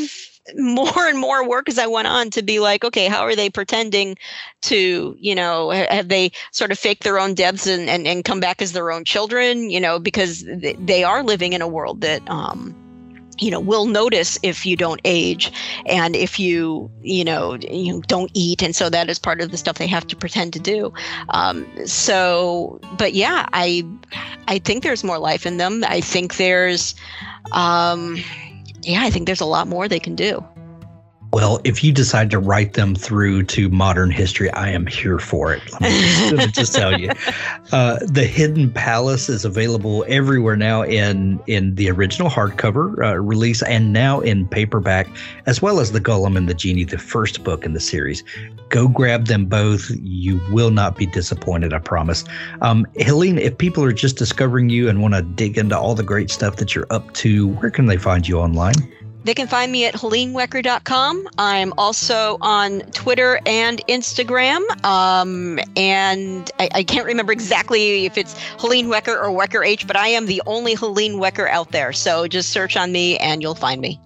more 0.55 1.07
and 1.07 1.19
more 1.19 1.47
work 1.47 1.69
as 1.69 1.79
I 1.79 1.87
went 1.87 2.09
on 2.09 2.31
to 2.31 2.43
be 2.43 2.61
like, 2.61 2.85
okay, 2.85 3.09
how 3.09 3.23
are 3.23 3.35
they 3.35 3.51
pretending 3.51 4.17
to, 4.63 5.17
you 5.19 5.35
know, 5.35 5.71
have 5.71 6.09
they 6.09 6.33
sort 6.53 6.71
of 6.73 6.79
faked 6.79 7.03
their 7.03 7.19
own 7.19 7.35
deaths 7.35 7.67
and, 7.67 7.89
and, 7.89 8.07
and 8.07 8.25
come 8.25 8.41
back 8.41 8.63
as 8.63 8.73
their 8.73 8.93
own 8.93 9.05
children, 9.05 9.71
you 9.71 9.81
know, 9.81 9.99
because 9.99 10.45
they 10.47 11.05
are 11.05 11.23
living 11.23 11.53
in 11.53 11.63
a 11.63 11.69
world 11.69 12.01
that, 12.03 12.29
um, 12.31 12.75
you 13.39 13.51
know 13.51 13.61
will 13.61 13.87
notice 13.87 14.39
if 14.43 14.64
you 14.64 14.76
don't 14.76 15.01
age 15.05 15.53
and 15.87 16.16
if 16.16 16.39
you 16.39 16.91
you 17.03 17.24
know 17.24 17.55
you 17.70 18.03
don't 18.07 18.30
eat. 18.34 18.62
And 18.62 18.74
so 18.74 18.89
that 18.91 19.09
is 19.09 19.18
part 19.18 19.41
of 19.41 19.51
the 19.51 19.57
stuff 19.57 19.78
they 19.78 19.87
have 19.87 20.07
to 20.09 20.16
pretend 20.16 20.53
to 20.55 20.61
do. 20.61 20.93
Um, 21.30 21.66
so 21.87 22.80
but 22.99 23.14
yeah 23.14 23.49
i 23.53 23.84
i 24.49 24.59
think 24.59 24.82
there's 24.82 25.05
more 25.05 25.18
life 25.18 25.47
in 25.47 25.57
them. 25.57 25.84
I 25.87 26.01
think 26.01 26.37
there's 26.37 26.95
um 27.53 28.18
yeah 28.82 29.03
i 29.03 29.11
think 29.11 29.26
there's 29.26 29.41
a 29.41 29.47
lot 29.47 29.68
more 29.68 29.89
they 29.89 30.01
can 30.01 30.14
do 30.14 30.45
well, 31.33 31.61
if 31.64 31.83
you 31.83 31.93
decide 31.93 32.31
to 32.31 32.39
write 32.39 32.74
them 32.74 32.95
through 32.95 33.43
to 33.45 33.68
modern 33.68 34.11
history, 34.11 34.51
I 34.53 34.70
am 34.70 34.87
here 34.87 35.18
for 35.18 35.53
it. 35.53 35.62
Let 35.81 36.37
me 36.37 36.47
just, 36.47 36.74
tell 36.74 36.99
you, 36.99 37.11
uh, 37.72 37.99
the 38.07 38.24
Hidden 38.24 38.72
Palace 38.72 39.29
is 39.29 39.45
available 39.45 40.05
everywhere 40.09 40.57
now 40.57 40.83
in 40.83 41.41
in 41.47 41.74
the 41.74 41.91
original 41.91 42.31
hardcover 42.31 43.05
uh, 43.05 43.20
release 43.20 43.62
and 43.62 43.93
now 43.93 44.20
in 44.20 44.47
paperback, 44.49 45.09
as 45.47 45.61
well 45.61 45.81
as 45.81 45.93
the 45.93 46.01
Golem 46.01 46.37
and 46.37 46.49
the 46.49 46.55
Jinni, 46.55 46.89
the 46.89 46.99
first 46.99 47.45
book 47.45 47.64
in 47.64 47.72
the 47.72 47.81
series. 47.81 48.22
Go 48.68 48.89
grab 48.89 49.27
them 49.27 49.47
both. 49.47 49.91
You 50.03 50.41
will 50.51 50.70
not 50.70 50.97
be 50.97 51.07
disappointed. 51.07 51.72
I 51.72 51.79
promise. 51.79 52.24
Um, 52.62 52.87
Helene, 52.97 53.39
if 53.39 53.59
people 53.59 53.85
are 53.85 53.93
just 53.93 54.16
discovering 54.16 54.70
you 54.70 54.89
and 54.89 55.03
want 55.03 55.14
to 55.14 55.22
dig 55.22 55.59
into 55.59 55.79
all 55.79 55.95
the 55.95 56.03
great 56.03 56.31
stuff 56.31 56.57
that 56.57 56.74
you're 56.74 56.87
up 56.91 57.12
to, 57.14 57.49
where 57.49 57.70
can 57.70 57.87
they 57.87 57.97
find 57.97 58.27
you 58.27 58.39
online? 58.39 58.74
They 59.27 59.35
can 59.35 59.49
find 59.49 59.72
me 59.72 59.85
at 59.85 59.95
helenewecker.com. 59.95 61.29
I'm 61.37 61.72
also 61.77 62.39
on 62.43 62.83
Twitter 62.93 63.41
and 63.45 63.85
Instagram. 63.89 64.62
Um, 64.85 65.59
and 65.74 66.49
I, 66.61 66.68
I, 66.72 66.83
can't 66.85 67.05
remember 67.05 67.33
exactly 67.33 68.07
if 68.07 68.16
it's 68.16 68.39
Helene 68.61 68.87
Wecker 68.87 69.20
or 69.20 69.31
Wecker 69.31 69.66
H, 69.66 69.85
but 69.85 69.97
I 69.97 70.07
am 70.07 70.27
the 70.27 70.41
only 70.47 70.74
Helene 70.74 71.14
Wecker 71.14 71.51
out 71.51 71.72
there. 71.72 71.93
So 71.93 72.29
just 72.29 72.51
search 72.51 72.77
on 72.77 72.93
me 72.93 73.18
and 73.18 73.43
you'll 73.43 73.57
find 73.57 73.81
me. 73.81 74.01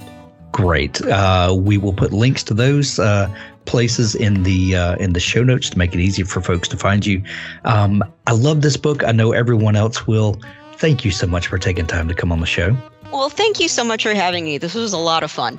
Great. 0.53 1.03
Uh, 1.03 1.55
we 1.55 1.77
will 1.77 1.93
put 1.93 2.15
links 2.15 2.43
to 2.45 2.55
those 2.55 2.99
uh, 2.99 3.29
places 3.67 4.15
in 4.15 4.43
the 4.43 4.75
uh, 4.75 4.97
in 4.97 5.13
the 5.13 5.21
show 5.21 5.45
notes 5.45 5.69
to 5.69 5.77
make 5.77 5.95
it 5.95 6.01
easy 6.01 6.23
for 6.23 6.41
folks 6.41 6.67
to 6.69 6.79
find 6.79 7.05
you. 7.05 7.23
Um, 7.65 8.03
I 8.27 8.33
love 8.33 8.63
this 8.63 8.79
book. 8.79 9.05
I 9.05 9.13
know 9.13 9.33
everyone 9.33 9.77
else 9.77 10.07
will. 10.07 10.41
Thank 10.81 11.05
you 11.05 11.11
so 11.11 11.27
much 11.27 11.47
for 11.47 11.59
taking 11.59 11.87
time 11.87 12.09
to 12.09 12.15
come 12.15 12.33
on 12.33 12.41
the 12.41 12.47
show. 12.47 12.75
Well, 13.13 13.29
thank 13.29 13.61
you 13.61 13.69
so 13.69 13.85
much 13.85 14.03
for 14.03 14.15
having 14.15 14.45
me. 14.45 14.57
This 14.57 14.75
was 14.75 14.95
a 14.95 14.99
lot 14.99 15.23
of 15.23 15.31
fun. 15.31 15.59